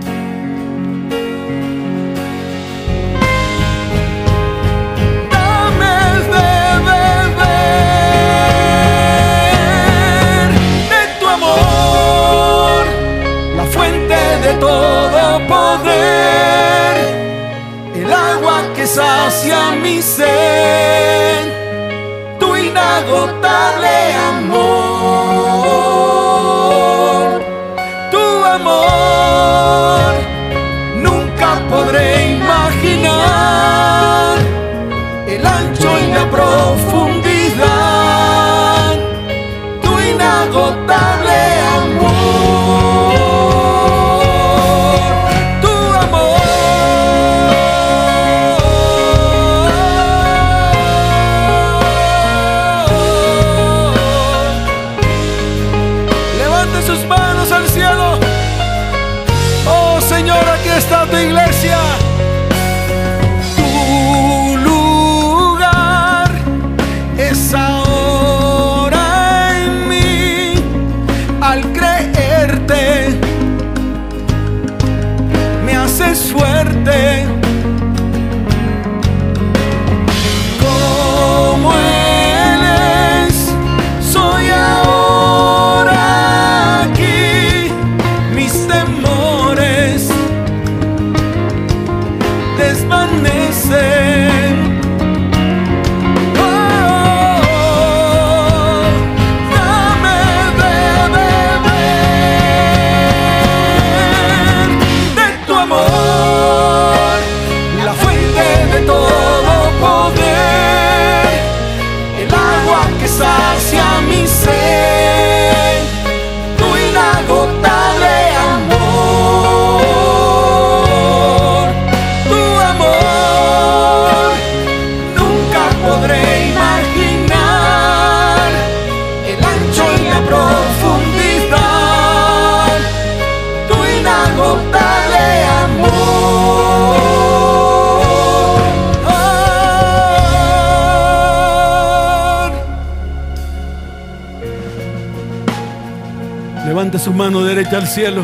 Su 147.06 147.14
mano 147.14 147.44
derecha 147.44 147.78
al 147.78 147.88
cielo. 147.88 148.24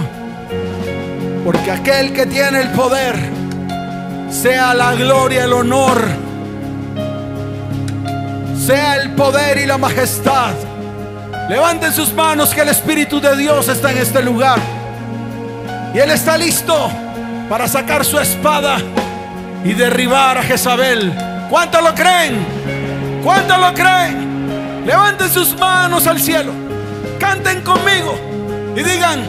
Porque 1.45 1.69
aquel 1.69 2.13
que 2.13 2.25
tiene 2.25 2.61
el 2.61 2.69
poder, 2.69 3.15
sea 4.31 4.73
la 4.73 4.95
gloria, 4.95 5.43
el 5.43 5.53
honor, 5.53 6.01
sea 8.57 8.95
el 8.95 9.11
poder 9.11 9.59
y 9.59 9.67
la 9.67 9.77
majestad. 9.77 10.53
Levanten 11.47 11.93
sus 11.93 12.11
manos 12.11 12.55
que 12.55 12.61
el 12.61 12.69
Espíritu 12.69 13.21
de 13.21 13.37
Dios 13.37 13.67
está 13.67 13.91
en 13.91 13.99
este 13.99 14.23
lugar. 14.23 14.57
Y 15.93 15.99
Él 15.99 16.09
está 16.09 16.35
listo 16.35 16.89
para 17.49 17.67
sacar 17.67 18.03
su 18.03 18.17
espada 18.17 18.79
y 19.63 19.73
derribar 19.73 20.39
a 20.39 20.41
Jezabel. 20.41 21.13
¿Cuánto 21.51 21.81
lo 21.81 21.93
creen? 21.93 22.43
¿Cuánto 23.23 23.57
lo 23.57 23.75
creen? 23.75 24.83
Levanten 24.87 25.29
sus 25.29 25.55
manos 25.55 26.07
al 26.07 26.19
cielo. 26.19 26.51
Canten 27.19 27.61
conmigo 27.61 28.30
y 28.75 28.83
digan, 28.83 29.19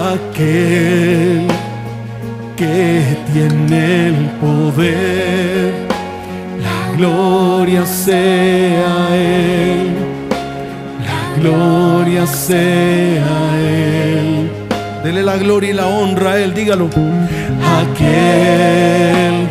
aquel 0.00 1.46
que 2.56 3.16
tiene 3.32 4.08
el 4.08 4.30
poder, 4.40 5.74
la 6.62 6.96
gloria 6.96 7.84
sea 7.84 9.08
Él, 9.14 9.94
la 11.04 11.22
gloria 11.40 12.26
sea 12.26 13.58
Él. 13.58 14.50
Dele 15.04 15.22
la 15.22 15.36
gloria 15.36 15.70
y 15.70 15.74
la 15.74 15.86
honra 15.86 16.32
a 16.32 16.38
Él, 16.38 16.54
dígalo. 16.54 16.88
Aquel 17.80 19.46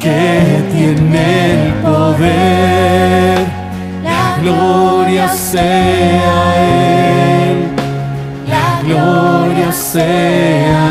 que 0.00 0.62
tiene 0.72 1.66
el 1.66 1.72
poder, 1.74 3.38
la 4.02 4.38
gloria 4.42 5.28
sea 5.28 6.54
Él, 6.56 6.79
gloria 9.92 10.70
sea 10.70 10.89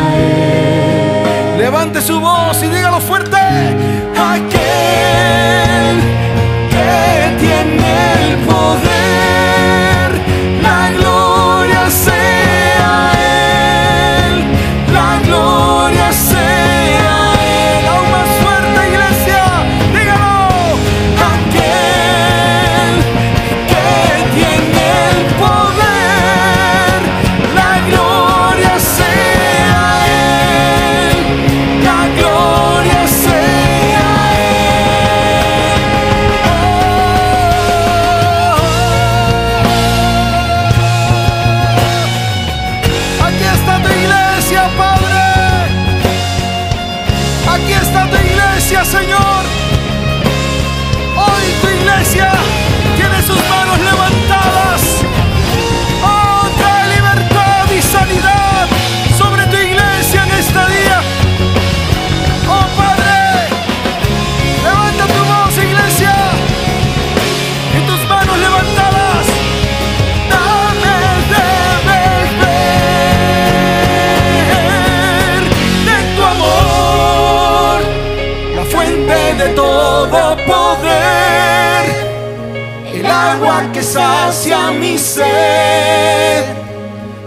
que 84.29 84.35
sacia 84.35 84.71
mi 84.71 84.97
sed, 84.97 86.45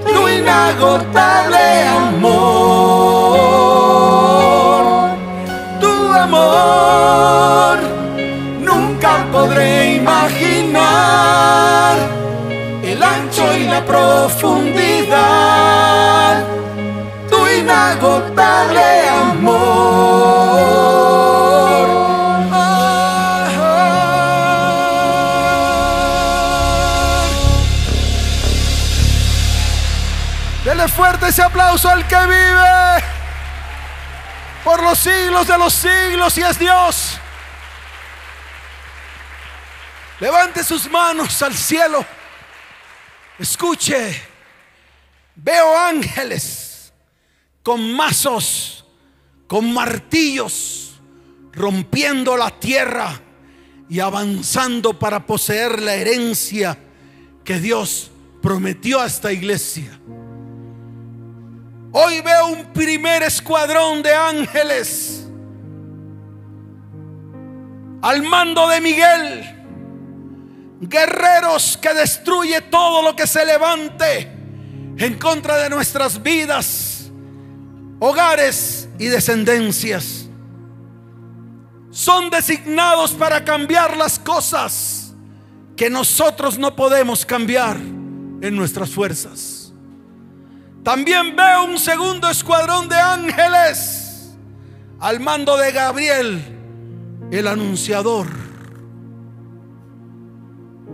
tu 0.07 0.29
inagotable 0.29 1.89
amor, 1.89 2.42
fuerte 31.23 31.29
ese 31.29 31.43
aplauso 31.43 31.89
al 31.89 32.07
que 32.07 32.17
vive 32.17 33.05
por 34.65 34.83
los 34.83 34.99
siglos 34.99 35.47
de 35.47 35.59
los 35.59 35.73
siglos 35.73 36.39
y 36.39 36.43
es 36.43 36.59
Dios. 36.59 37.19
Levante 40.21 40.65
sus 40.65 40.91
manos 40.91 41.41
al 41.43 41.55
cielo. 41.55 42.05
Escuche. 43.39 44.31
Veo 45.35 45.79
ángeles 45.79 46.93
con 47.63 47.95
mazos, 47.95 48.85
con 49.47 49.73
martillos, 49.73 51.01
rompiendo 51.53 52.37
la 52.37 52.51
tierra 52.51 53.21
y 53.89 54.01
avanzando 54.01 54.99
para 54.99 55.25
poseer 55.25 55.81
la 55.81 55.95
herencia 55.95 56.79
que 57.45 57.59
Dios 57.59 58.11
prometió 58.43 59.01
a 59.01 59.07
esta 59.07 59.33
iglesia. 59.33 59.99
Hoy 61.93 62.21
veo 62.23 62.47
un 62.49 62.73
primer 62.73 63.23
escuadrón 63.23 64.03
de 64.03 64.15
ángeles 64.15 65.27
al 68.01 68.23
mando 68.23 68.69
de 68.69 68.81
Miguel 68.81 69.63
guerreros 70.89 71.77
que 71.77 71.95
destruye 71.95 72.61
todo 72.63 73.03
lo 73.03 73.15
que 73.15 73.27
se 73.27 73.45
levante 73.47 74.33
en 74.97 75.19
contra 75.19 75.57
de 75.59 75.71
nuestras 75.71 76.23
vidas, 76.23 77.11
hogares 78.01 78.89
y 78.99 79.07
descendencias. 79.07 80.27
Son 81.91 82.31
designados 82.31 83.13
para 83.13 83.45
cambiar 83.45 83.97
las 83.97 84.19
cosas 84.19 85.15
que 85.77 85.89
nosotros 85.89 86.59
no 86.59 86.75
podemos 86.75 87.25
cambiar 87.25 87.77
en 87.77 88.57
nuestras 88.57 88.91
fuerzas. 88.91 89.52
También 90.83 91.37
veo 91.37 91.65
un 91.65 91.79
segundo 91.79 92.29
escuadrón 92.29 92.89
de 92.89 92.97
ángeles 92.97 94.35
al 94.99 95.21
mando 95.21 95.57
de 95.57 95.73
Gabriel, 95.73 96.43
el 97.31 97.47
anunciador 97.47 98.43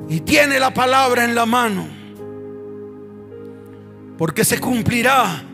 y 0.09 0.21
tiene 0.21 0.59
la 0.59 0.73
palabra 0.73 1.25
en 1.25 1.35
la 1.35 1.47
mano. 1.47 1.87
Porque 4.17 4.45
se 4.45 4.59
cumplirá 4.59 5.45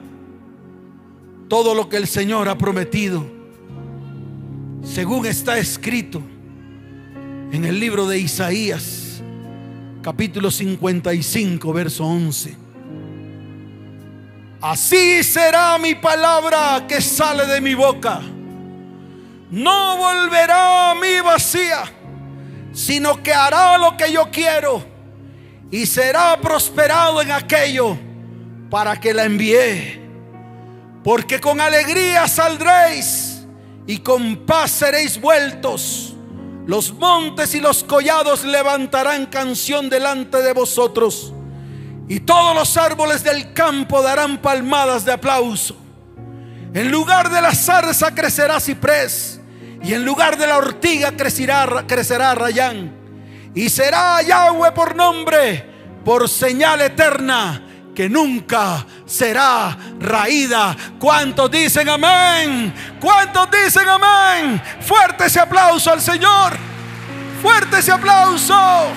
todo 1.48 1.74
lo 1.74 1.88
que 1.88 1.96
el 1.96 2.06
Señor 2.06 2.48
ha 2.48 2.56
prometido. 2.56 3.26
Según 4.82 5.26
está 5.26 5.58
escrito 5.58 6.22
en 7.52 7.64
el 7.64 7.80
libro 7.80 8.06
de 8.06 8.18
Isaías, 8.18 9.22
capítulo 10.02 10.50
55, 10.50 11.72
verso 11.72 12.04
11. 12.04 12.63
Así 14.64 15.22
será 15.22 15.76
mi 15.78 15.94
palabra 15.94 16.86
que 16.88 17.00
sale 17.00 17.46
de 17.46 17.60
mi 17.60 17.74
boca. 17.74 18.20
No 19.50 19.96
volverá 19.98 20.90
a 20.90 20.94
mí 20.94 21.20
vacía 21.22 21.84
sino 22.74 23.22
que 23.22 23.32
hará 23.32 23.78
lo 23.78 23.96
que 23.96 24.12
yo 24.12 24.28
quiero 24.30 24.84
y 25.70 25.86
será 25.86 26.38
prosperado 26.40 27.22
en 27.22 27.30
aquello 27.30 27.96
para 28.68 28.98
que 29.00 29.14
la 29.14 29.24
envíe. 29.24 30.02
Porque 31.02 31.40
con 31.40 31.60
alegría 31.60 32.26
saldréis 32.26 33.46
y 33.86 33.98
con 33.98 34.44
paz 34.44 34.72
seréis 34.72 35.20
vueltos. 35.20 36.14
Los 36.66 36.92
montes 36.94 37.54
y 37.54 37.60
los 37.60 37.84
collados 37.84 38.42
levantarán 38.42 39.26
canción 39.26 39.90
delante 39.90 40.42
de 40.42 40.52
vosotros. 40.54 41.33
Y 42.08 42.20
todos 42.20 42.54
los 42.54 42.76
árboles 42.76 43.24
del 43.24 43.52
campo 43.52 44.02
darán 44.02 44.38
palmadas 44.38 45.04
de 45.04 45.12
aplauso. 45.12 45.76
En 46.74 46.90
lugar 46.90 47.30
de 47.30 47.40
la 47.40 47.54
zarza 47.54 48.14
crecerá 48.14 48.60
ciprés. 48.60 49.40
Y 49.82 49.94
en 49.94 50.04
lugar 50.04 50.36
de 50.36 50.46
la 50.46 50.58
ortiga 50.58 51.12
crecerá, 51.12 52.34
rayán. 52.34 52.92
Y 53.54 53.68
será 53.68 54.20
Yahweh 54.22 54.72
por 54.72 54.96
nombre, 54.96 55.70
por 56.04 56.28
señal 56.28 56.80
eterna 56.80 57.62
que 57.94 58.08
nunca 58.08 58.84
será 59.06 59.76
raída. 60.00 60.76
¿Cuántos 60.98 61.50
dicen 61.50 61.88
amén? 61.88 62.74
¿Cuántos 63.00 63.48
dicen 63.50 63.88
amén? 63.88 64.60
Fuerte 64.80 65.26
ese 65.26 65.40
aplauso 65.40 65.92
al 65.92 66.00
Señor. 66.00 66.54
Fuerte 67.40 67.78
ese 67.78 67.92
aplauso. 67.92 68.88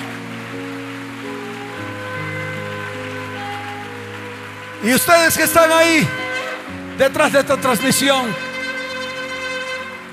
Y 4.82 4.94
ustedes 4.94 5.36
que 5.36 5.42
están 5.42 5.70
ahí 5.72 6.06
detrás 6.96 7.32
de 7.32 7.40
esta 7.40 7.56
transmisión, 7.56 8.26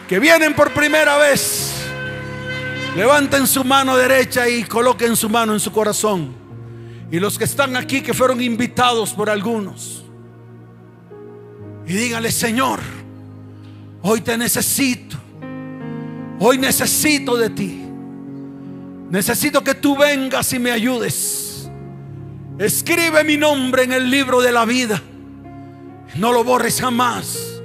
que 0.08 0.20
vienen 0.20 0.54
por 0.56 0.72
primera 0.74 1.18
vez, 1.18 1.74
levanten 2.96 3.46
su 3.46 3.64
mano 3.64 3.96
derecha 3.96 4.48
y 4.50 4.64
coloquen 4.64 5.16
su 5.16 5.30
mano 5.30 5.54
en 5.54 5.60
su 5.60 5.72
corazón. 5.72 6.34
Y 7.12 7.20
los 7.20 7.38
que 7.38 7.44
están 7.44 7.76
aquí 7.76 8.02
que 8.02 8.14
fueron 8.14 8.42
invitados 8.42 9.14
por 9.14 9.30
algunos. 9.30 10.04
Y 11.86 11.94
díganle, 11.94 12.32
Señor, 12.32 12.80
hoy 14.02 14.22
te 14.22 14.36
necesito. 14.38 15.16
Hoy 16.40 16.58
necesito 16.58 17.38
de 17.38 17.50
ti. 17.52 17.82
Necesito 19.10 19.64
que 19.64 19.76
tú 19.76 19.96
vengas 19.96 20.52
y 20.54 20.60
me 20.60 20.72
ayudes. 20.72 21.55
Escribe 22.58 23.24
mi 23.24 23.36
nombre 23.36 23.84
en 23.84 23.92
el 23.92 24.10
libro 24.10 24.42
de 24.42 24.52
la 24.52 24.66
vida. 24.66 25.02
No 26.16 26.32
lo 26.32 26.44
borres 26.44 26.80
jamás. 26.80 27.62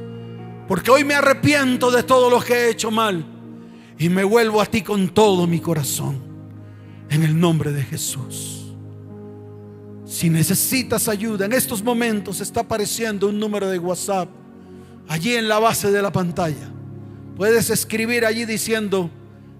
Porque 0.67 0.91
hoy 0.91 1.05
me 1.05 1.15
arrepiento 1.15 1.91
de 1.91 2.03
todo 2.03 2.31
lo 2.31 2.41
que 2.41 2.55
he 2.55 2.71
hecho 2.71 2.91
mal. 2.91 3.25
Y 3.99 4.09
me 4.09 4.25
vuelvo 4.25 4.61
a 4.61 4.67
ti 4.67 4.83
con 4.83 5.09
todo 5.11 5.47
mi 5.47 5.61
corazón. 5.61 6.21
En 7.09 7.23
el 7.23 7.39
nombre 7.39 7.73
de 7.73 7.83
Jesús. 7.83 8.75
Si 10.05 10.29
necesitas 10.29 11.09
ayuda, 11.09 11.47
en 11.47 11.53
estos 11.53 11.85
momentos 11.85 12.41
está 12.41 12.61
apareciendo 12.61 13.29
un 13.29 13.39
número 13.39 13.69
de 13.69 13.79
WhatsApp 13.79 14.29
allí 15.07 15.35
en 15.35 15.49
la 15.49 15.59
base 15.59 15.91
de 15.91 16.03
la 16.03 16.11
pantalla. 16.11 16.69
Puedes 17.37 17.71
escribir 17.71 18.25
allí 18.25 18.45
diciendo, 18.45 19.11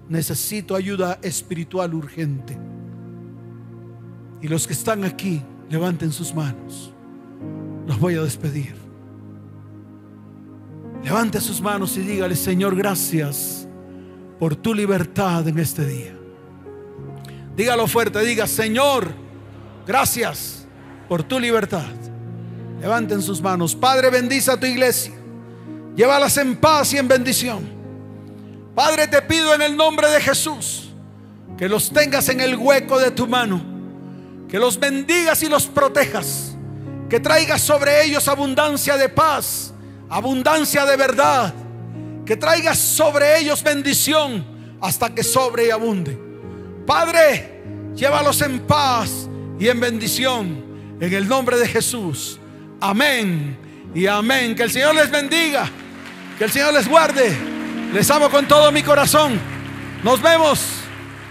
necesito 0.09 0.75
ayuda 0.75 1.19
espiritual 1.21 1.93
urgente. 1.93 2.57
Y 4.41 4.47
los 4.47 4.67
que 4.67 4.73
están 4.73 5.03
aquí, 5.03 5.41
levanten 5.69 6.11
sus 6.11 6.33
manos. 6.33 6.93
Los 7.87 7.99
voy 7.99 8.15
a 8.15 8.21
despedir. 8.21 8.75
Levante 11.03 11.39
sus 11.41 11.61
manos 11.61 11.97
y 11.97 12.01
dígale, 12.01 12.35
Señor, 12.35 12.75
gracias 12.75 13.67
por 14.39 14.55
tu 14.55 14.73
libertad 14.73 15.47
en 15.47 15.59
este 15.59 15.85
día. 15.85 16.15
Dígalo 17.55 17.87
fuerte, 17.87 18.19
diga, 18.21 18.47
Señor, 18.47 19.21
Gracias 19.85 20.65
por 21.07 21.23
tu 21.23 21.39
libertad. 21.39 21.85
Levanten 22.79 23.21
sus 23.21 23.41
manos. 23.41 23.75
Padre, 23.75 24.09
bendice 24.09 24.51
a 24.51 24.59
tu 24.59 24.65
iglesia. 24.65 25.13
Llévalas 25.95 26.37
en 26.37 26.55
paz 26.55 26.93
y 26.93 26.97
en 26.97 27.07
bendición. 27.07 27.69
Padre, 28.75 29.07
te 29.07 29.21
pido 29.21 29.53
en 29.53 29.61
el 29.61 29.75
nombre 29.75 30.09
de 30.09 30.21
Jesús 30.21 30.89
que 31.57 31.67
los 31.67 31.91
tengas 31.91 32.29
en 32.29 32.41
el 32.41 32.55
hueco 32.55 32.99
de 32.99 33.11
tu 33.11 33.27
mano. 33.27 33.70
Que 34.51 34.59
los 34.59 34.77
bendigas 34.77 35.41
y 35.43 35.47
los 35.47 35.65
protejas. 35.65 36.57
Que 37.09 37.21
traigas 37.21 37.61
sobre 37.61 38.03
ellos 38.03 38.27
abundancia 38.27 38.97
de 38.97 39.07
paz, 39.07 39.73
abundancia 40.09 40.85
de 40.85 40.97
verdad. 40.97 41.53
Que 42.25 42.35
traigas 42.35 42.77
sobre 42.77 43.39
ellos 43.39 43.63
bendición 43.63 44.45
hasta 44.81 45.15
que 45.15 45.23
sobre 45.23 45.67
y 45.67 45.69
abunde. 45.71 46.19
Padre, 46.85 47.61
llévalos 47.95 48.41
en 48.41 48.59
paz 48.59 49.29
y 49.57 49.69
en 49.69 49.79
bendición. 49.79 50.65
En 50.99 51.13
el 51.13 51.29
nombre 51.29 51.57
de 51.57 51.67
Jesús. 51.67 52.37
Amén 52.81 53.57
y 53.95 54.05
amén. 54.05 54.53
Que 54.53 54.63
el 54.63 54.71
Señor 54.71 54.95
les 54.95 55.09
bendiga. 55.09 55.69
Que 56.37 56.43
el 56.43 56.51
Señor 56.51 56.73
les 56.73 56.89
guarde. 56.89 57.35
Les 57.93 58.11
amo 58.11 58.29
con 58.29 58.45
todo 58.47 58.69
mi 58.71 58.83
corazón. 58.83 59.39
Nos 60.03 60.21
vemos. 60.21 60.61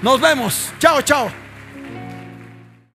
Nos 0.01 0.21
vemos. 0.21 0.71
Chao, 0.79 1.03
chao. 1.03 1.40